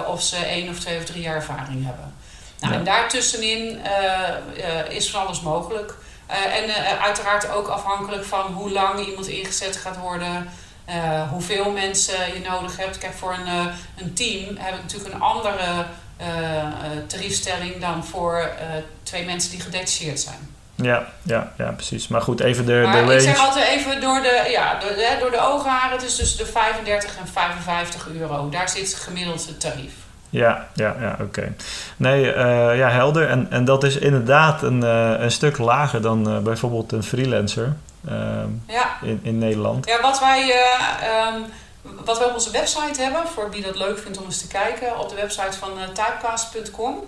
of 0.06 0.22
ze 0.22 0.36
één 0.36 0.68
of 0.68 0.78
twee 0.78 0.98
of 0.98 1.04
drie 1.04 1.22
jaar 1.22 1.34
ervaring 1.34 1.84
hebben. 1.84 2.14
Nou, 2.60 2.74
En 2.74 2.84
daartussenin 2.84 3.80
is 4.88 5.10
van 5.10 5.26
alles 5.26 5.40
mogelijk. 5.40 5.94
en 6.26 6.98
uiteraard 7.00 7.50
ook 7.50 7.68
afhankelijk 7.68 8.24
van 8.24 8.52
hoe 8.52 8.70
lang 8.70 9.06
iemand 9.06 9.26
ingezet 9.26 9.76
gaat 9.76 9.98
worden. 9.98 10.50
Uh, 10.88 11.30
hoeveel 11.30 11.70
mensen 11.70 12.34
je 12.34 12.40
nodig 12.48 12.76
hebt. 12.76 12.98
Kijk, 12.98 13.12
voor 13.12 13.32
een, 13.32 13.46
uh, 13.46 13.66
een 13.96 14.14
team 14.14 14.56
heb 14.56 14.74
ik 14.74 14.82
natuurlijk 14.82 15.14
een 15.14 15.20
andere 15.20 15.86
uh, 16.20 16.26
tariefstelling 17.06 17.80
dan 17.80 18.04
voor 18.04 18.50
twee 19.02 19.24
mensen 19.24 19.50
die 19.50 19.60
gedetacheerd 19.60 20.20
zijn. 20.20 20.51
Ja, 20.82 21.06
ja, 21.22 21.52
ja, 21.58 21.70
precies. 21.70 22.08
Maar 22.08 22.20
goed, 22.20 22.40
even 22.40 22.66
de, 22.66 22.80
maar 22.84 22.92
de 22.92 22.98
range. 22.98 23.14
Ik 23.14 23.20
zeg 23.20 23.38
altijd 23.38 23.68
even 23.68 24.00
door 24.00 24.22
de, 24.22 24.48
ja, 24.50 24.78
door 24.78 24.90
de, 24.90 25.16
door 25.20 25.30
de 25.30 25.40
oogharen. 25.40 26.04
Is 26.04 26.16
tussen 26.16 26.38
de 26.38 26.46
35 26.46 27.18
en 27.18 27.26
55 27.26 28.08
euro. 28.08 28.48
Daar 28.48 28.68
zit 28.68 28.94
gemiddeld 28.94 29.46
het 29.46 29.60
tarief. 29.60 29.92
Ja, 30.30 30.68
ja, 30.74 30.96
ja 31.00 31.16
oké. 31.20 31.54
Nee, 31.96 32.24
ja, 32.76 32.88
helder. 32.88 33.28
En, 33.28 33.46
en 33.50 33.64
dat 33.64 33.84
is 33.84 33.96
inderdaad 33.96 34.62
een, 34.62 34.82
een 35.22 35.30
stuk 35.30 35.58
lager 35.58 36.02
dan 36.02 36.42
bijvoorbeeld 36.42 36.92
een 36.92 37.02
freelancer. 37.02 37.72
Ehm, 38.08 38.48
ja. 38.66 38.96
in, 39.02 39.20
in 39.22 39.38
Nederland. 39.38 39.86
Ja, 39.86 40.00
wat 40.00 40.20
wij, 40.20 40.54
um, 41.34 41.44
wat 42.04 42.18
wij 42.18 42.26
op 42.26 42.34
onze 42.34 42.50
website 42.50 43.02
hebben, 43.02 43.28
voor 43.28 43.50
wie 43.50 43.62
dat 43.62 43.76
leuk 43.76 43.98
vindt 43.98 44.18
om 44.18 44.24
eens 44.24 44.40
te 44.40 44.46
kijken, 44.46 44.98
op 44.98 45.08
de 45.08 45.14
website 45.14 45.58
van 45.58 45.70
typecast.com, 45.92 46.98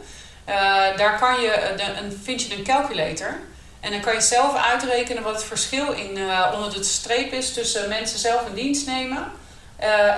daar 0.96 1.18
kan 1.18 1.40
je, 1.40 1.72
de, 1.76 1.82
een, 1.82 2.20
vind 2.22 2.42
je 2.42 2.56
een 2.56 2.64
calculator. 2.64 3.36
En 3.84 3.90
dan 3.90 4.00
kan 4.00 4.14
je 4.14 4.20
zelf 4.20 4.56
uitrekenen 4.56 5.22
wat 5.22 5.34
het 5.34 5.44
verschil 5.44 5.92
in, 5.92 6.16
uh, 6.16 6.52
onder 6.54 6.74
de 6.74 6.84
streep 6.84 7.32
is 7.32 7.52
tussen 7.52 7.88
mensen 7.88 8.18
zelf 8.18 8.46
in 8.46 8.54
dienst 8.54 8.86
nemen 8.86 9.32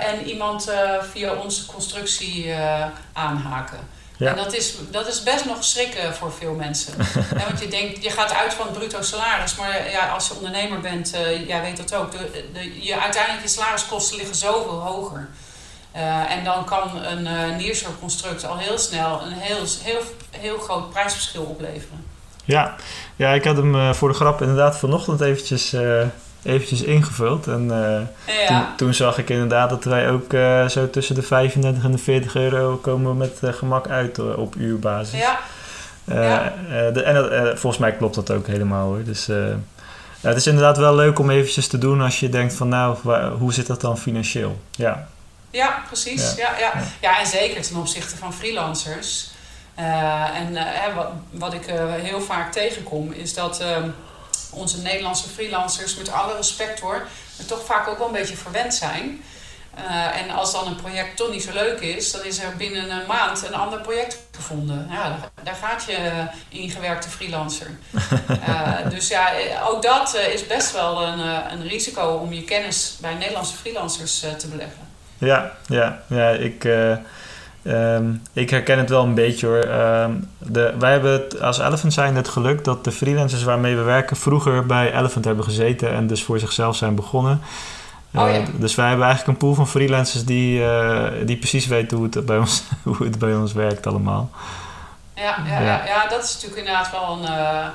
en 0.00 0.26
iemand 0.26 0.70
via 1.12 1.34
onze 1.34 1.66
constructie 1.66 2.54
aanhaken. 3.12 3.78
Ja. 4.16 4.30
En 4.30 4.36
dat 4.36 4.54
is, 4.54 4.74
dat 4.90 5.06
is 5.06 5.22
best 5.22 5.44
nog 5.44 5.64
schrikken 5.64 6.14
voor 6.14 6.32
veel 6.32 6.54
mensen. 6.54 6.94
ja, 7.38 7.44
want 7.46 7.60
je 7.60 7.68
denkt, 7.68 8.02
je 8.02 8.10
gaat 8.10 8.32
uit 8.32 8.54
van 8.54 8.66
het 8.66 8.78
bruto 8.78 9.02
salaris. 9.02 9.54
Maar 9.54 9.90
ja, 9.90 10.08
als 10.08 10.28
je 10.28 10.34
ondernemer 10.34 10.80
bent, 10.80 11.10
jij 11.46 11.60
weet 11.60 11.76
dat 11.76 11.94
ook. 11.94 12.12
De, 12.12 12.44
de, 12.52 12.84
je, 12.84 13.00
uiteindelijk 13.00 13.42
je 13.42 13.48
salariskosten 13.48 14.16
liggen 14.16 14.36
zoveel 14.36 14.80
hoger. 14.80 15.28
En 16.28 16.44
dan 16.44 16.64
kan 16.64 17.04
een 17.04 17.26
uh, 17.26 17.56
nearshore-construct 17.56 18.44
al 18.44 18.56
heel 18.56 18.78
snel 18.78 19.22
een 19.22 19.32
heel, 19.32 19.64
heel, 19.82 20.02
heel 20.30 20.58
groot 20.58 20.90
prijsverschil 20.90 21.42
opleveren. 21.42 22.05
Ja, 22.46 22.74
ja 23.16 23.32
ik 23.32 23.44
had 23.44 23.56
hem 23.56 23.94
voor 23.94 24.08
de 24.08 24.14
grap 24.14 24.40
inderdaad 24.40 24.78
vanochtend 24.78 25.20
eventjes 25.20 25.74
eventjes 26.42 26.82
ingevuld. 26.82 27.46
En 27.46 27.64
uh, 27.64 28.46
toen, 28.46 28.76
toen, 28.76 28.94
zag 28.94 29.18
ik 29.18 29.30
inderdaad 29.30 29.70
dat 29.70 29.84
wij 29.84 30.10
ook 30.10 30.30
zo 30.70 30.90
tussen 30.90 31.14
de 31.14 31.22
35 31.22 31.84
en 31.84 31.92
de 31.92 31.98
40 31.98 32.34
euro 32.34 32.76
komen 32.76 33.16
met 33.16 33.40
gemak 33.42 33.88
uit 33.88 34.34
op 34.36 34.54
uurbasis. 34.56 35.18
Ja. 35.18 35.38
ja. 36.04 36.52
De, 36.90 37.02
en 37.02 37.58
volgens 37.58 37.78
mij 37.78 37.92
klopt 37.92 38.14
dat 38.14 38.30
ook 38.30 38.46
helemaal 38.46 38.86
hoor. 38.86 39.04
Dus 39.04 39.28
het 40.20 40.36
is 40.36 40.46
inderdaad 40.46 40.76
wel 40.76 40.94
leuk 40.94 41.18
om 41.18 41.30
eventjes 41.30 41.68
te 41.68 41.78
doen 41.78 42.00
als 42.00 42.20
je 42.20 42.28
denkt 42.28 42.54
van 42.54 42.68
nou, 42.68 42.96
waar, 43.02 43.30
hoe 43.30 43.52
zit 43.52 43.66
dat 43.66 43.80
dan 43.80 43.98
financieel? 43.98 44.60
Ja. 44.70 45.08
Ja, 45.50 45.82
precies. 45.86 46.34
Ja. 46.34 46.50
Ja, 46.58 46.58
ja. 46.58 46.82
ja. 47.00 47.20
en 47.20 47.26
zeker 47.26 47.62
ten 47.62 47.76
opzichte 47.76 48.16
van 48.16 48.34
freelancers. 48.34 49.30
En 49.76 50.58
wat, 50.94 51.08
wat 51.30 51.54
ik 51.54 51.64
heel 52.02 52.20
vaak 52.20 52.52
tegenkom 52.52 53.12
is 53.12 53.34
dat 53.34 53.64
onze 54.50 54.82
Nederlandse 54.82 55.28
freelancers, 55.28 55.96
met 55.96 56.12
alle 56.12 56.36
respect 56.36 56.80
hoor, 56.80 57.06
toch 57.46 57.64
vaak 57.64 57.88
ook 57.88 57.98
wel 57.98 58.06
een 58.06 58.12
beetje 58.12 58.36
verwend 58.36 58.74
zijn. 58.74 59.22
Uh, 59.78 60.20
en 60.20 60.30
als 60.30 60.52
dan 60.52 60.66
een 60.66 60.76
project 60.76 61.16
toch 61.16 61.30
niet 61.30 61.42
zo 61.42 61.52
leuk 61.52 61.80
is, 61.80 62.12
dan 62.12 62.24
is 62.24 62.38
er 62.38 62.56
binnen 62.56 62.90
een 62.90 63.06
maand 63.06 63.46
een 63.46 63.54
ander 63.54 63.80
project 63.80 64.18
gevonden. 64.36 64.88
Ja, 64.90 65.18
daar 65.42 65.54
gaat 65.54 65.84
je 65.84 66.26
ingewerkte 66.48 67.08
freelancer. 67.08 67.70
Uh, 68.48 68.72
dus 68.94 69.08
ja, 69.08 69.32
ook 69.68 69.82
dat 69.82 70.16
is 70.32 70.46
best 70.46 70.72
wel 70.72 71.02
een, 71.02 71.18
een 71.52 71.68
risico 71.68 72.08
om 72.08 72.32
je 72.32 72.44
kennis 72.44 72.96
bij 73.00 73.14
Nederlandse 73.14 73.56
freelancers 73.56 74.18
te 74.18 74.48
beleggen. 74.48 74.88
Ja, 75.18 75.52
ja, 75.66 76.02
ja 76.08 76.28
ik, 76.30 76.64
Um, 77.68 78.22
ik 78.32 78.50
herken 78.50 78.78
het 78.78 78.88
wel 78.88 79.02
een 79.02 79.14
beetje 79.14 79.46
hoor. 79.46 79.64
Um, 79.64 80.28
de, 80.38 80.74
wij 80.78 80.90
hebben 80.90 81.12
het, 81.12 81.40
als 81.40 81.58
Elephant 81.58 81.92
zijn 81.92 82.16
het 82.16 82.28
geluk 82.28 82.64
dat 82.64 82.84
de 82.84 82.92
freelancers 82.92 83.42
waarmee 83.42 83.76
we 83.76 83.82
werken 83.82 84.16
vroeger 84.16 84.66
bij 84.66 84.94
Elephant 84.94 85.24
hebben 85.24 85.44
gezeten 85.44 85.90
en 85.90 86.06
dus 86.06 86.22
voor 86.24 86.38
zichzelf 86.38 86.76
zijn 86.76 86.94
begonnen. 86.94 87.40
Oh, 88.14 88.30
ja. 88.30 88.38
uh, 88.38 88.46
dus 88.52 88.74
wij 88.74 88.88
hebben 88.88 89.06
eigenlijk 89.06 89.38
een 89.38 89.46
pool 89.46 89.54
van 89.54 89.68
freelancers 89.68 90.24
die, 90.24 90.60
uh, 90.60 91.06
die 91.24 91.36
precies 91.36 91.66
weten 91.66 91.96
hoe 91.96 92.08
het, 92.10 92.26
bij 92.26 92.38
ons, 92.44 92.62
hoe 92.82 93.04
het 93.04 93.18
bij 93.18 93.34
ons 93.34 93.52
werkt 93.52 93.86
allemaal. 93.86 94.30
Ja, 95.14 95.36
ja, 95.46 95.60
ja. 95.60 95.84
ja 95.86 96.08
dat 96.08 96.24
is 96.24 96.32
natuurlijk 96.32 96.60
inderdaad 96.60 96.90
wel 96.90 97.12
een. 97.12 97.22
Uh, 97.22 97.66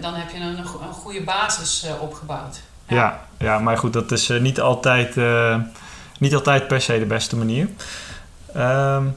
dan 0.00 0.14
heb 0.14 0.30
je 0.30 0.36
een, 0.36 0.58
een 0.58 0.92
goede 0.92 1.22
basis 1.22 1.86
opgebouwd. 2.00 2.60
Ja. 2.86 2.96
ja. 2.96 3.20
Ja, 3.38 3.58
maar 3.58 3.78
goed, 3.78 3.92
dat 3.92 4.12
is 4.12 4.28
niet, 4.28 4.60
altijd, 4.60 5.16
niet 6.18 6.34
altijd 6.34 6.66
per 6.66 6.80
se 6.80 6.98
de 6.98 7.04
beste 7.04 7.36
manier. 7.36 7.68
Um, 8.56 9.16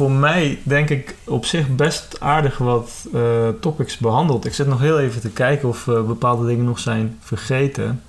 voor 0.00 0.10
mij 0.10 0.58
denk 0.62 0.90
ik 0.90 1.16
op 1.24 1.44
zich 1.44 1.68
best 1.68 2.16
aardig 2.20 2.58
wat 2.58 3.06
uh, 3.14 3.48
topics 3.60 3.98
behandeld. 3.98 4.44
Ik 4.44 4.54
zit 4.54 4.66
nog 4.66 4.80
heel 4.80 4.98
even 4.98 5.20
te 5.20 5.30
kijken 5.30 5.68
of 5.68 5.86
uh, 5.86 6.02
bepaalde 6.02 6.46
dingen 6.46 6.64
nog 6.64 6.78
zijn 6.78 7.18
vergeten. 7.20 8.02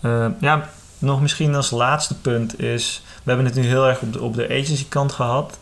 Uh, 0.00 0.26
ja, 0.40 0.68
nog 0.98 1.20
misschien 1.20 1.54
als 1.54 1.70
laatste 1.70 2.20
punt 2.20 2.60
is... 2.60 3.02
We 3.22 3.30
hebben 3.30 3.46
het 3.46 3.54
nu 3.54 3.62
heel 3.62 3.88
erg 3.88 4.00
op 4.00 4.12
de, 4.12 4.20
op 4.20 4.34
de 4.34 4.48
agency 4.48 4.88
kant 4.88 5.12
gehad. 5.12 5.58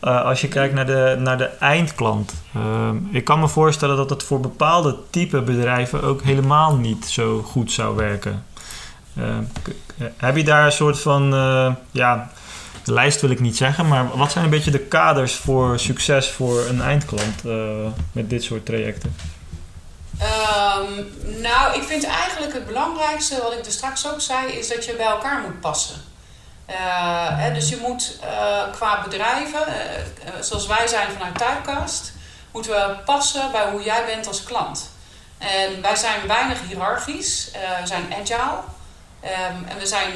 als 0.00 0.40
je 0.40 0.48
kijkt 0.48 0.74
naar 0.74 0.86
de, 0.86 1.16
naar 1.18 1.38
de 1.38 1.50
eindklant. 1.60 2.34
Ehm, 2.54 2.96
ik 3.10 3.24
kan 3.24 3.40
me 3.40 3.48
voorstellen 3.48 3.96
dat 3.96 4.10
het 4.10 4.22
voor 4.22 4.40
bepaalde 4.40 4.96
type 5.10 5.40
bedrijven... 5.40 6.02
ook 6.02 6.22
helemaal 6.22 6.76
niet 6.76 7.06
zo 7.06 7.42
goed 7.42 7.72
zou 7.72 7.96
werken. 7.96 8.44
Ehm, 9.16 9.42
heb 10.16 10.36
je 10.36 10.44
daar 10.44 10.64
een 10.64 10.72
soort 10.72 11.00
van... 11.00 11.30
ja, 11.90 12.30
lijst 12.90 13.20
wil 13.20 13.30
ik 13.30 13.40
niet 13.40 13.56
zeggen, 13.56 13.88
maar 13.88 14.16
wat 14.16 14.32
zijn 14.32 14.44
een 14.44 14.50
beetje 14.50 14.70
de 14.70 14.78
kaders 14.78 15.34
voor 15.34 15.78
succes 15.78 16.30
voor 16.30 16.66
een 16.66 16.80
eindklant 16.80 17.44
uh, 17.44 17.86
met 18.12 18.30
dit 18.30 18.42
soort 18.42 18.66
trajecten? 18.66 19.16
Um, 20.20 21.08
nou, 21.40 21.76
ik 21.76 21.82
vind 21.82 22.06
eigenlijk 22.06 22.52
het 22.52 22.66
belangrijkste, 22.66 23.42
wat 23.42 23.52
ik 23.52 23.64
er 23.64 23.72
straks 23.72 24.06
ook 24.06 24.20
zei, 24.20 24.52
is 24.52 24.68
dat 24.68 24.84
je 24.84 24.94
bij 24.94 25.06
elkaar 25.06 25.40
moet 25.40 25.60
passen. 25.60 25.96
Uh, 26.70 26.74
hè, 27.38 27.52
dus 27.52 27.68
je 27.68 27.78
moet 27.82 28.18
uh, 28.24 28.72
qua 28.72 29.02
bedrijven, 29.02 29.64
zoals 30.40 30.66
wij 30.66 30.86
zijn 30.86 31.08
vanuit 31.10 31.38
Typecast, 31.38 32.12
moeten 32.52 32.72
we 32.72 32.96
passen 33.04 33.52
bij 33.52 33.70
hoe 33.70 33.82
jij 33.82 34.04
bent 34.06 34.26
als 34.26 34.42
klant. 34.42 34.90
En 35.38 35.82
wij 35.82 35.96
zijn 35.96 36.26
weinig 36.26 36.58
hiërarchisch, 36.68 37.50
we 37.80 37.86
zijn 37.86 38.14
agile 38.20 38.58
um, 39.22 39.64
en 39.68 39.78
we 39.78 39.86
zijn 39.86 40.12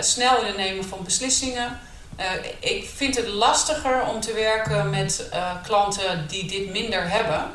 snel 0.00 0.40
in 0.40 0.46
het 0.46 0.56
nemen 0.56 0.84
van 0.84 0.98
beslissingen. 1.04 1.80
Uh, 2.20 2.24
ik 2.58 2.90
vind 2.94 3.16
het 3.16 3.26
lastiger 3.26 4.02
om 4.06 4.20
te 4.20 4.32
werken 4.32 4.90
met 4.90 5.28
uh, 5.32 5.50
klanten 5.62 6.26
die 6.28 6.48
dit 6.48 6.70
minder 6.70 7.10
hebben. 7.10 7.54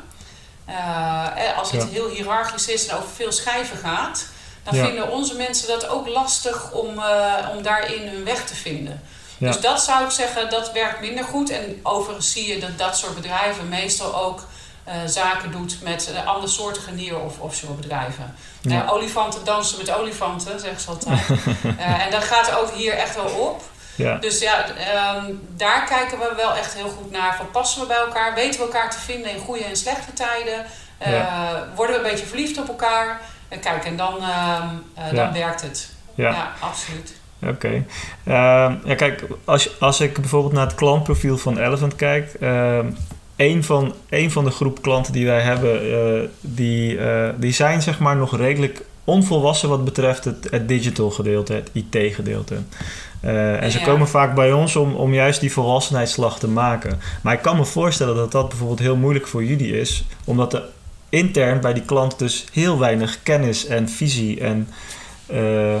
Uh, 0.68 1.58
als 1.58 1.70
het 1.70 1.84
heel 1.84 2.08
hiërarchisch 2.08 2.68
is 2.68 2.86
en 2.86 2.96
over 2.96 3.08
veel 3.08 3.32
schijven 3.32 3.76
gaat, 3.76 4.26
dan 4.62 4.74
ja. 4.74 4.84
vinden 4.84 5.10
onze 5.10 5.34
mensen 5.34 5.68
dat 5.68 5.88
ook 5.88 6.08
lastig 6.08 6.72
om, 6.72 6.88
om 7.54 7.62
daarin 7.62 8.08
hun 8.08 8.24
weg 8.24 8.46
te 8.46 8.54
vinden. 8.54 9.02
Ja. 9.38 9.46
Dus 9.46 9.60
dat 9.60 9.82
zou 9.82 10.04
ik 10.04 10.10
zeggen, 10.10 10.50
dat 10.50 10.72
werkt 10.72 11.00
minder 11.00 11.24
goed. 11.24 11.50
En 11.50 11.80
overigens 11.82 12.32
zie 12.32 12.54
je 12.54 12.60
dat 12.60 12.78
dat 12.78 12.98
soort 12.98 13.14
bedrijven 13.14 13.68
meestal 13.68 14.16
ook 14.16 14.44
zaken 15.06 15.50
doet 15.50 15.82
met 15.82 16.10
andersoortige 16.24 16.90
neer- 16.90 17.20
of 17.20 17.38
offshore 17.38 17.72
bedrijven. 17.72 18.34
olifanten 18.88 19.44
dansen 19.44 19.78
met 19.78 19.92
olifanten, 19.92 20.60
zeggen 20.60 20.80
ze 20.80 20.88
altijd. 20.88 21.26
en 22.04 22.10
dat 22.10 22.24
gaat 22.24 22.54
ook 22.54 22.70
hier 22.70 22.92
echt 22.92 23.14
wel 23.14 23.30
op. 23.30 23.62
Ja. 23.94 24.16
Dus 24.16 24.40
ja, 24.40 24.64
um, 25.16 25.40
daar 25.56 25.86
kijken 25.86 26.18
we 26.18 26.32
wel 26.36 26.54
echt 26.54 26.74
heel 26.74 26.88
goed 26.88 27.10
naar. 27.10 27.36
Van 27.36 27.50
passen 27.50 27.80
we 27.80 27.86
bij 27.86 27.96
elkaar? 27.96 28.34
Weten 28.34 28.60
we 28.60 28.66
elkaar 28.66 28.90
te 28.90 28.98
vinden 28.98 29.30
in 29.30 29.38
goede 29.38 29.64
en 29.64 29.76
slechte 29.76 30.12
tijden? 30.12 30.64
Uh, 31.06 31.12
ja. 31.12 31.68
Worden 31.74 31.96
we 31.96 32.02
een 32.02 32.10
beetje 32.10 32.26
verliefd 32.26 32.58
op 32.58 32.68
elkaar? 32.68 33.20
En 33.48 33.60
kijk, 33.60 33.84
en 33.84 33.96
dan, 33.96 34.14
uh, 34.16 34.26
ja. 34.94 35.12
dan 35.12 35.32
werkt 35.32 35.62
het. 35.62 35.90
Ja, 36.14 36.52
absoluut. 36.60 37.14
Oké. 37.42 37.50
Okay. 37.50 37.84
Ehm, 38.24 38.74
ja, 38.84 38.94
kijk, 38.94 39.22
als, 39.44 39.80
als 39.80 40.00
ik 40.00 40.20
bijvoorbeeld 40.20 40.52
naar 40.52 40.66
het 40.66 40.74
klantprofiel 40.74 41.38
van 41.38 41.58
Elephant 41.58 41.96
kijk... 41.96 42.34
Ehm, 42.40 42.86
een 43.36 43.64
van, 43.64 43.94
een 44.08 44.30
van 44.30 44.44
de 44.44 44.50
groep 44.50 44.82
klanten 44.82 45.12
die 45.12 45.26
wij 45.26 45.40
hebben, 45.40 45.92
eh, 45.92 46.28
die, 46.40 46.98
eh, 46.98 47.28
die 47.36 47.52
zijn 47.52 47.82
zeg 47.82 47.98
maar 47.98 48.16
nog 48.16 48.36
redelijk 48.36 48.84
onvolwassen 49.04 49.68
wat 49.68 49.84
betreft 49.84 50.24
het, 50.24 50.50
het 50.50 50.68
digital 50.68 51.10
gedeelte, 51.10 51.52
het 51.52 51.70
IT 51.72 52.14
gedeelte. 52.14 52.54
En 53.22 53.70
ze 53.70 53.78
Ja. 53.78 53.84
komen 53.84 54.08
vaak 54.08 54.34
bij 54.34 54.52
ons 54.52 54.76
om, 54.76 54.94
om 54.94 55.14
juist 55.14 55.40
die 55.40 55.52
volwassenheidsslag 55.52 56.38
te 56.38 56.48
maken. 56.48 57.00
Maar 57.22 57.32
ik 57.34 57.42
kan 57.42 57.56
me 57.56 57.64
voorstellen 57.64 58.16
dat 58.16 58.32
dat 58.32 58.48
bijvoorbeeld 58.48 58.78
heel 58.78 58.96
moeilijk 58.96 59.26
voor 59.26 59.44
jullie 59.44 59.78
is, 59.80 60.04
omdat 60.24 60.54
er 60.54 60.62
intern 61.08 61.60
bij 61.60 61.72
die 61.72 61.82
klant 61.84 62.18
dus 62.18 62.44
heel 62.52 62.78
weinig 62.78 63.18
kennis 63.22 63.66
en 63.66 63.88
visie 63.88 64.40
en 64.40 64.68
eh, 65.26 65.76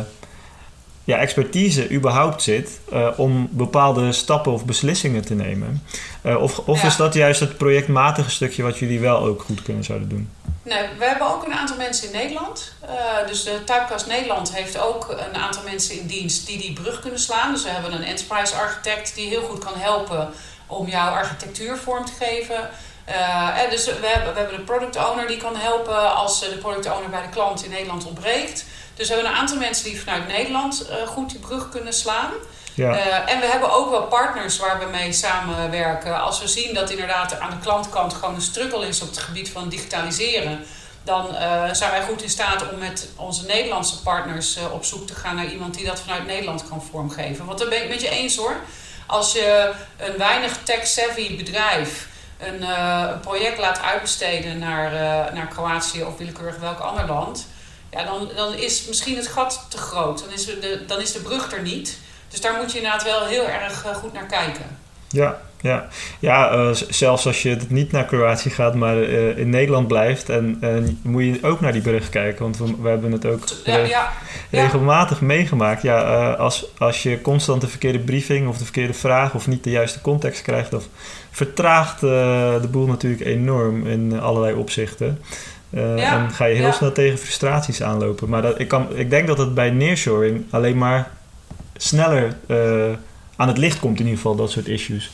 ja, 1.04 1.16
expertise 1.18 1.90
überhaupt 1.90 2.42
zit 2.42 2.80
eh, 2.92 3.08
om 3.16 3.48
bepaalde 3.50 4.12
stappen 4.12 4.52
of 4.52 4.64
beslissingen 4.64 5.22
te 5.24 5.34
nemen. 5.34 5.82
Eh, 6.22 6.42
of 6.42 6.58
of 6.58 6.80
Ja. 6.82 6.86
is 6.88 6.96
dat 6.96 7.14
juist 7.14 7.40
het 7.40 7.56
projectmatige 7.56 8.30
stukje 8.30 8.62
wat 8.62 8.78
jullie 8.78 9.00
wel 9.00 9.18
ook 9.18 9.42
goed 9.42 9.62
kunnen 9.62 9.84
zouden 9.84 10.08
doen? 10.08 10.28
Nee, 10.64 10.88
we 10.98 11.04
hebben 11.04 11.34
ook 11.34 11.44
een 11.44 11.54
aantal 11.54 11.76
mensen 11.76 12.06
in 12.06 12.12
Nederland. 12.12 12.72
Eh, 12.80 13.26
dus 13.26 13.42
de 13.42 13.64
Typecast 13.64 14.06
Nederland 14.06 14.54
heeft 14.54 14.78
ook 14.78 15.08
een 15.08 15.36
aantal 15.36 15.62
mensen 15.62 15.98
in 15.98 16.06
dienst 16.06 16.46
die 16.46 16.58
die 16.58 16.72
brug 16.72 17.00
kunnen 17.00 17.20
slaan. 17.20 17.52
Dus 17.52 17.62
we 17.62 17.68
hebben 17.68 17.92
een 17.92 18.04
enterprise 18.04 18.54
architect 18.54 19.14
die 19.14 19.28
heel 19.28 19.42
goed 19.42 19.64
kan 19.64 19.74
helpen 19.76 20.32
om 20.66 20.88
jouw 20.88 21.10
architectuur 21.10 21.76
vorm 21.76 22.04
te 22.04 22.12
geven. 22.18 22.70
Eh, 23.04 23.62
en 23.62 23.70
dus 23.70 23.84
we 23.84 24.06
hebben, 24.06 24.32
we 24.32 24.38
hebben 24.38 24.58
een 24.58 24.64
product 24.64 24.96
owner 24.96 25.26
die 25.26 25.36
kan 25.36 25.56
helpen 25.56 26.14
als 26.14 26.42
eh, 26.42 26.48
de 26.48 26.58
product 26.58 26.90
owner 26.90 27.10
bij 27.10 27.22
de 27.22 27.28
klant 27.28 27.64
in 27.64 27.70
Nederland 27.70 28.06
ontbreekt. 28.06 28.64
Dus 28.94 29.08
we 29.08 29.14
hebben 29.14 29.32
een 29.32 29.38
aantal 29.38 29.56
mensen 29.56 29.84
die 29.84 30.00
vanuit 30.00 30.26
Nederland 30.28 30.86
goed 31.06 31.30
die 31.30 31.38
brug 31.38 31.68
kunnen 31.68 31.92
slaan. 31.92 32.30
Ja, 32.74 32.96
Eh, 32.96 33.32
en 33.32 33.40
we 33.40 33.46
hebben 33.46 33.72
ook 33.72 33.90
wel 33.90 34.02
partners 34.02 34.58
waar 34.58 34.78
we 34.78 34.84
mee 34.84 35.12
samenwerken. 35.12 36.20
Als 36.20 36.40
we 36.40 36.48
zien 36.48 36.74
dat 36.74 36.90
inderdaad 36.90 37.38
aan 37.38 37.50
de 37.50 37.58
klantkant 37.62 38.14
gewoon 38.14 38.34
een 38.34 38.40
struggle 38.40 38.86
is 38.86 39.00
op 39.00 39.08
het 39.08 39.18
gebied 39.18 39.50
van 39.50 39.68
digitaliseren, 39.68 40.64
dan 41.04 41.34
eh, 41.34 41.72
zijn 41.72 41.90
wij 41.90 42.02
goed 42.02 42.22
in 42.22 42.30
staat 42.30 42.70
om 42.70 42.78
met 42.78 43.08
onze 43.16 43.46
Nederlandse 43.46 44.02
partners 44.02 44.56
eh, 44.56 44.72
op 44.72 44.84
zoek 44.84 45.06
te 45.06 45.14
gaan 45.14 45.36
naar 45.36 45.50
iemand 45.50 45.74
die 45.74 45.86
dat 45.86 46.00
vanuit 46.00 46.26
Nederland 46.26 46.68
kan 46.68 46.82
vormgeven. 46.90 47.46
Want 47.46 47.58
daar 47.58 47.68
ben 47.68 47.82
ik 47.82 47.88
met 47.88 48.00
je 48.00 48.08
eens 48.08 48.36
hoor. 48.36 48.56
Als 49.06 49.32
je 49.32 49.72
een 49.98 50.18
weinig 50.18 50.58
tech-savvy 50.62 51.36
bedrijf 51.36 52.08
een, 52.38 52.64
project 53.20 53.58
laat 53.58 53.80
uitbesteden 53.80 54.58
naar, 54.58 54.92
naar 55.34 55.46
Kroatië 55.46 56.02
of 56.04 56.16
willekeurig 56.16 56.56
welk 56.56 56.78
ander 56.78 57.06
land, 57.06 57.46
ja, 57.90 58.04
dan, 58.04 58.30
dan 58.36 58.54
is 58.54 58.84
misschien 58.84 59.16
het 59.16 59.26
gat 59.28 59.66
te 59.68 59.76
groot. 59.76 60.18
Dan 60.18 60.32
is, 60.32 60.44
de, 60.44 60.84
dan 60.86 61.00
is 61.00 61.12
de 61.12 61.20
brug 61.20 61.52
er 61.52 61.62
niet. 61.62 61.98
Dus 62.32 62.40
daar 62.40 62.54
moet 62.60 62.72
je 62.72 62.78
inderdaad 62.78 63.04
wel 63.04 63.26
heel 63.26 63.48
erg 63.48 63.84
eh, 63.84 63.94
goed 63.94 64.12
naar 64.12 64.26
kijken. 64.26 64.64
ja, 65.08 65.40
ja. 65.60 65.88
ja 66.18 66.50
eh, 66.50 66.70
zelfs 66.88 67.26
als 67.26 67.42
je 67.42 67.48
het 67.48 67.70
niet 67.70 67.92
naar 67.92 68.04
Kroatië 68.04 68.50
gaat, 68.50 68.74
maar 68.74 69.02
eh, 69.02 69.38
in 69.38 69.50
Nederland 69.50 69.88
blijft, 69.88 70.28
en, 70.28 70.56
en 70.60 70.98
moet 71.02 71.24
je 71.24 71.38
ook 71.42 71.60
naar 71.60 71.72
die 71.72 71.82
brug 71.82 72.08
kijken. 72.08 72.42
Want 72.42 72.58
we, 72.58 72.82
we 72.82 72.88
hebben 72.88 73.12
het 73.12 73.26
ook 73.26 73.44
Ja, 73.64 73.76
re- 73.76 73.82
ja, 73.82 74.12
ja. 74.50 74.62
regelmatig 74.62 75.20
meegemaakt. 75.20 75.82
Ja, 75.82 76.32
als, 76.32 76.66
als 76.78 77.02
je 77.02 77.20
constant 77.20 77.60
de 77.60 77.68
verkeerde 77.68 77.98
briefing 77.98 78.48
of 78.48 78.58
de 78.58 78.64
verkeerde 78.64 78.94
vraag 78.94 79.34
of 79.34 79.46
niet 79.46 79.64
de 79.64 79.70
juiste 79.70 80.00
context 80.00 80.42
krijgt, 80.42 80.70
dan 80.70 80.82
vertraagt 81.30 82.00
de 82.00 82.68
boel 82.70 82.86
natuurlijk 82.86 83.24
enorm 83.24 83.86
in 83.86 84.20
allerlei 84.20 84.54
opzichten. 84.54 85.22
En 85.96 86.30
ga 86.30 86.44
je 86.44 86.54
heel 86.54 86.72
snel 86.72 86.92
tegen 86.92 87.18
frustraties 87.18 87.82
aanlopen. 87.82 88.28
Maar 88.28 88.42
dat, 88.42 88.60
ik, 88.60 88.68
kan, 88.68 88.96
ik 88.96 89.10
denk 89.10 89.26
dat 89.26 89.38
het 89.38 89.54
bij 89.54 89.70
nearshoring 89.70 90.44
alleen 90.50 90.78
maar 90.78 91.10
sneller 91.76 92.36
eh, 92.48 92.96
aan 93.36 93.48
het 93.48 93.58
licht 93.58 93.78
komt 93.78 93.98
in 93.98 94.04
ieder 94.04 94.16
geval, 94.16 94.36
dat 94.36 94.50
soort 94.50 94.66
issues. 94.66 95.10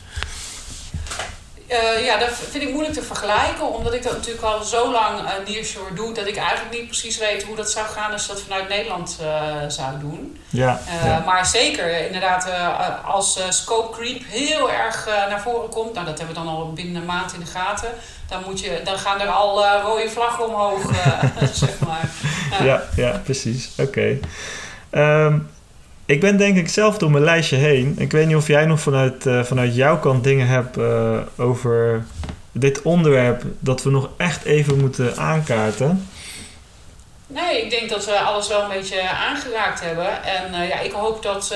Eh, 1.66 2.04
ja, 2.04 2.18
dat 2.18 2.30
vind 2.50 2.62
ik 2.64 2.70
moeilijk 2.70 2.94
te 2.94 3.02
vergelijken, 3.02 3.72
omdat 3.72 3.94
ik 3.94 4.02
dat 4.02 4.12
natuurlijk 4.12 4.44
al 4.44 4.62
zo 4.62 4.92
lang 4.92 5.20
uh, 5.20 5.28
nearshore 5.46 5.94
doe, 5.94 6.14
dat 6.14 6.26
ik 6.26 6.36
eigenlijk 6.36 6.76
niet 6.78 6.86
precies 6.86 7.18
weet 7.18 7.42
hoe 7.42 7.56
dat 7.56 7.70
zou 7.70 7.86
gaan 7.86 8.12
als 8.12 8.26
je 8.26 8.32
dat 8.32 8.40
vanuit 8.40 8.68
Nederland 8.68 9.18
zou 9.68 9.98
doen. 9.98 10.40
Ja, 10.48 10.80
ja. 11.04 11.22
Maar 11.26 11.46
zeker, 11.46 12.06
inderdaad, 12.06 12.48
als 13.04 13.40
scope 13.48 13.96
creep 13.96 14.22
heel 14.26 14.70
erg 14.70 15.06
naar 15.28 15.40
voren 15.40 15.68
komt, 15.68 15.94
nou 15.94 16.06
dat 16.06 16.18
hebben 16.18 16.36
we 16.36 16.42
dan 16.42 16.52
al 16.52 16.72
binnen 16.72 16.96
een 16.96 17.06
maand 17.06 17.32
in 17.32 17.40
de 17.40 17.46
gaten, 17.46 17.90
dan, 18.28 18.42
moet 18.46 18.60
je, 18.60 18.80
dan 18.84 18.98
gaan 18.98 19.20
er 19.20 19.28
al 19.28 19.64
rode 19.80 20.10
vlaggen 20.10 20.46
omhoog, 20.48 20.80
zeg 21.52 21.78
maar. 21.78 22.10
Ja. 22.58 22.64
Ja, 22.64 22.82
ja, 22.96 23.20
precies. 23.24 23.70
Oké. 23.78 24.18
Ehm, 24.90 25.38
ik 26.08 26.20
ben 26.20 26.36
denk 26.36 26.56
ik 26.56 26.68
zelf 26.68 26.98
door 26.98 27.10
mijn 27.10 27.24
lijstje 27.24 27.56
heen. 27.56 27.94
Ik 27.98 28.12
weet 28.12 28.26
niet 28.26 28.36
of 28.36 28.46
jij 28.46 28.66
nog 28.66 28.80
vanuit, 28.80 29.26
eh, 29.26 29.42
vanuit 29.42 29.74
jouw 29.74 29.98
kant 29.98 30.24
dingen 30.24 30.46
hebt 30.46 30.76
eh, 30.76 31.18
over 31.36 32.04
dit 32.52 32.82
onderwerp 32.82 33.42
dat 33.58 33.82
we 33.82 33.90
nog 33.90 34.08
echt 34.16 34.44
even 34.44 34.78
moeten 34.78 35.16
aankaarten. 35.16 36.08
Nee, 37.26 37.62
ik 37.62 37.70
denk 37.70 37.90
dat 37.90 38.04
we 38.04 38.18
alles 38.18 38.48
wel 38.48 38.62
een 38.62 38.68
beetje 38.68 39.08
aangeraakt 39.10 39.80
hebben. 39.80 40.24
En 40.24 40.54
eh, 40.54 40.68
ja, 40.68 40.80
ik 40.80 40.92
hoop 40.92 41.22
dat 41.22 41.54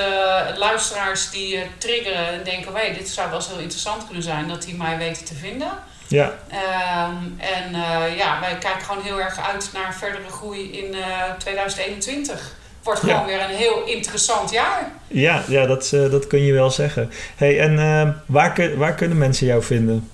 luisteraars 0.56 1.30
die 1.30 1.62
triggeren 1.78 2.26
en 2.26 2.44
denken... 2.44 2.74
Hey, 2.74 2.94
dit 2.94 3.08
zou 3.08 3.28
wel 3.28 3.38
eens 3.38 3.48
heel 3.48 3.58
interessant 3.58 4.04
kunnen 4.04 4.22
zijn, 4.22 4.48
dat 4.48 4.62
die 4.62 4.76
mij 4.76 4.98
weten 4.98 5.24
te 5.24 5.34
vinden. 5.34 5.68
Ja, 6.08 6.34
Ehm, 6.48 7.16
en 7.38 7.70
ja, 8.16 8.40
wij 8.40 8.58
kijken 8.58 8.84
gewoon 8.84 9.02
heel 9.02 9.20
erg 9.20 9.40
uit 9.40 9.70
naar 9.72 9.94
verdere 9.94 10.28
groei 10.30 10.72
in 10.72 10.94
eh 10.94 11.32
2021. 11.38 12.60
Wordt 12.82 13.00
Ja. 13.00 13.06
gewoon 13.12 13.26
weer 13.26 13.40
een 13.40 13.56
heel 13.56 13.84
interessant 13.84 14.50
jaar. 14.50 14.90
ja, 15.06 15.42
ja 15.48 15.66
dat, 15.66 15.90
eh, 15.92 16.10
dat 16.10 16.26
kun 16.26 16.44
je 16.44 16.52
wel 16.52 16.70
zeggen. 16.70 17.10
Hey, 17.36 17.60
en 17.60 17.78
eh, 17.78 18.08
waar, 18.26 18.52
kun- 18.52 18.76
waar 18.78 18.94
kunnen 18.94 19.18
mensen 19.18 19.46
jou 19.46 19.62
vinden? 19.62 20.10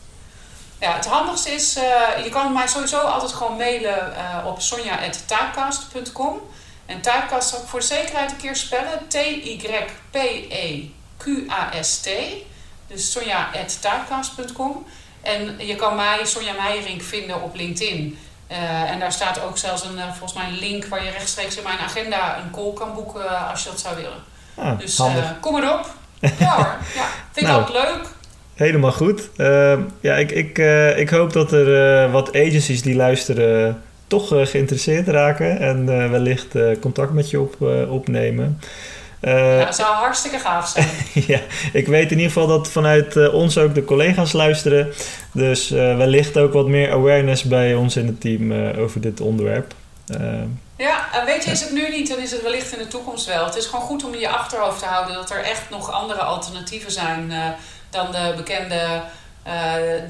Ja, 0.81 0.95
het 0.95 1.07
handigste 1.07 1.51
is, 1.51 1.77
eh, 1.77 2.25
je 2.25 2.31
kan 2.31 2.53
mij 2.53 2.67
sowieso 2.67 2.99
altijd 2.99 3.33
gewoon 3.33 3.57
mailen 3.57 4.13
op 4.47 4.61
sonja.typecast.com. 4.61 6.41
En 6.87 7.01
typecast 7.01 7.49
zal 7.49 7.59
ik 7.61 7.67
voor 7.69 7.81
de 7.81 7.87
zekerheid 7.87 8.31
een 8.31 8.37
keer 8.37 8.57
spellen. 8.57 8.93
E 8.93 8.99
T-Y-P-E-Q-A-S-T. 10.69 12.09
Dus 12.87 13.13
sonja.typecast.com. 13.13 14.87
En 15.23 15.55
je 15.59 15.77
kan 15.77 15.97
mij, 15.97 16.19
Sonja 16.25 16.53
Meijering, 16.63 17.03
vinden 17.05 17.43
op 17.43 17.55
LinkedIn. 17.55 18.19
Eh, 18.49 18.91
en 18.91 18.99
daar 18.99 19.13
staat 19.13 19.43
ook 19.43 19.59
zelfs 19.59 19.85
een, 19.85 19.99
eh, 19.99 20.05
volgens 20.09 20.33
mij 20.33 20.49
een 20.49 20.59
link 20.59 20.85
waar 20.87 21.05
je 21.05 21.11
rechtstreeks 21.11 21.57
in 21.57 21.63
mijn 21.63 21.79
agenda 21.79 22.37
een 22.39 22.51
call 22.51 22.73
kan 22.73 22.95
boeken 22.95 23.25
eh, 23.25 23.51
als 23.51 23.63
je 23.63 23.69
dat 23.71 23.81
zou 23.81 23.97
willen. 23.97 24.19
Ah, 24.55 24.79
Dus 24.79 25.03
kom 25.41 25.57
erop. 25.57 25.87
Ja 26.39 26.55
hoor, 26.57 26.77
ja, 26.95 27.07
vind 27.33 27.47
ik 27.47 27.53
Nou. 27.53 27.65
altijd 27.65 27.85
leuk. 27.85 28.07
Helemaal 28.55 28.93
goed. 28.93 29.29
Ehm, 29.37 29.81
ja, 30.01 30.15
ik, 30.15 30.31
ik, 30.31 30.59
ik 30.97 31.11
hoop 31.11 31.33
dat 31.33 31.53
er 31.53 32.11
wat 32.11 32.29
agencies 32.29 32.83
die 32.83 32.95
luisteren 32.97 33.83
toch 34.07 34.29
geïnteresseerd 34.29 35.09
raken 35.09 35.59
en 35.61 36.11
wellicht 36.11 36.55
contact 36.81 37.13
met 37.13 37.31
je 37.31 37.41
op, 37.41 37.57
opnemen. 37.89 38.61
Eh, 39.21 39.59
Ja, 39.59 39.65
dat 39.65 39.75
zou 39.75 39.95
hartstikke 39.95 40.39
gaaf 40.39 40.69
zijn. 40.69 40.89
ja, 41.35 41.41
ik 41.73 41.87
weet 41.87 42.11
in 42.11 42.17
ieder 42.17 42.33
geval 42.33 42.47
dat 42.47 42.69
vanuit 42.69 43.17
eh, 43.17 43.35
ons 43.35 43.59
ook 43.59 43.75
de 43.75 43.85
collega's 43.85 44.33
luisteren. 44.33 44.93
Dus 45.33 45.71
eh, 45.71 45.97
wellicht 45.97 46.39
ook 46.39 46.53
wat 46.53 46.67
meer 46.67 46.93
awareness 46.93 47.43
bij 47.43 47.75
ons 47.75 47.97
in 47.97 48.07
het 48.07 48.21
team 48.21 48.53
over 48.79 49.01
dit 49.01 49.21
onderwerp. 49.21 49.75
Ja, 50.77 51.13
en 51.13 51.27
weet 51.27 51.45
je, 51.45 51.51
is 51.51 51.61
het 51.61 51.73
nu 51.73 51.89
niet, 51.91 52.09
dan 52.09 52.19
is 52.19 52.31
het 52.31 52.43
wellicht 52.43 52.73
in 52.73 52.79
de 52.79 52.89
toekomst 52.89 53.27
wel. 53.27 53.45
Het 53.45 53.57
is 53.57 53.67
gewoon 53.67 53.85
goed 53.85 54.05
om 54.05 54.15
in 54.15 54.21
je 54.21 54.29
achterhoofd 54.29 54.79
te 54.79 54.85
houden 54.85 55.15
dat 55.15 55.31
er 55.31 55.43
echt 55.43 55.71
nog 55.71 55.93
andere 55.93 56.21
alternatieven 56.21 56.93
zijn 56.93 57.33
dan 57.91 58.11
de 58.11 58.33
bekende 58.37 59.03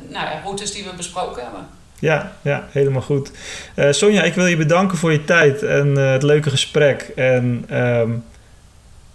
nou 0.09 0.27
routes 0.45 0.73
die 0.73 0.85
we 0.85 0.91
besproken 0.97 1.43
hebben. 1.43 1.67
ja, 1.99 2.33
ja, 2.43 2.65
helemaal 2.71 3.03
goed. 3.03 3.31
Sonja, 3.91 4.23
ik 4.23 4.35
wil 4.35 4.47
je 4.47 4.57
bedanken 4.57 4.99
voor 4.99 5.13
je 5.13 5.25
tijd 5.25 5.63
en 5.63 5.97
het 5.97 6.23
leuke 6.23 6.51
gesprek. 6.51 7.11
En 7.17 7.65
ehm, 7.69 8.11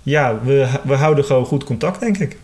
ja, 0.04 0.40
we, 0.42 0.68
we 0.84 0.96
houden 0.96 1.26
gewoon 1.26 1.46
goed 1.46 1.64
contact, 1.64 2.00
denk 2.00 2.18
ik. 2.18 2.38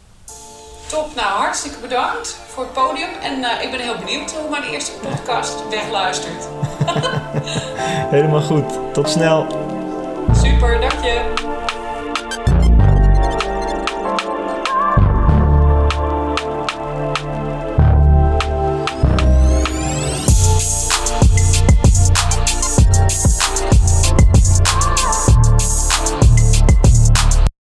Top, 0.88 1.16
nou 1.16 1.28
hartstikke 1.28 1.78
bedankt 1.82 2.40
voor 2.48 2.64
het 2.64 2.74
podium. 2.74 3.10
En 3.22 3.44
eh, 3.44 3.64
ik 3.64 3.72
ben 3.72 3.80
heel 3.80 3.98
benieuwd 3.98 4.32
hoe 4.32 4.50
mijn 4.50 4.64
eerste 4.64 4.92
podcast 4.92 5.70
wegluistert. 5.70 6.48
Helemaal 8.16 8.42
goed. 8.42 8.94
Tot 8.94 9.10
snel. 9.10 9.48
Super, 10.34 10.80
dank 10.80 11.04
je. 11.04 11.59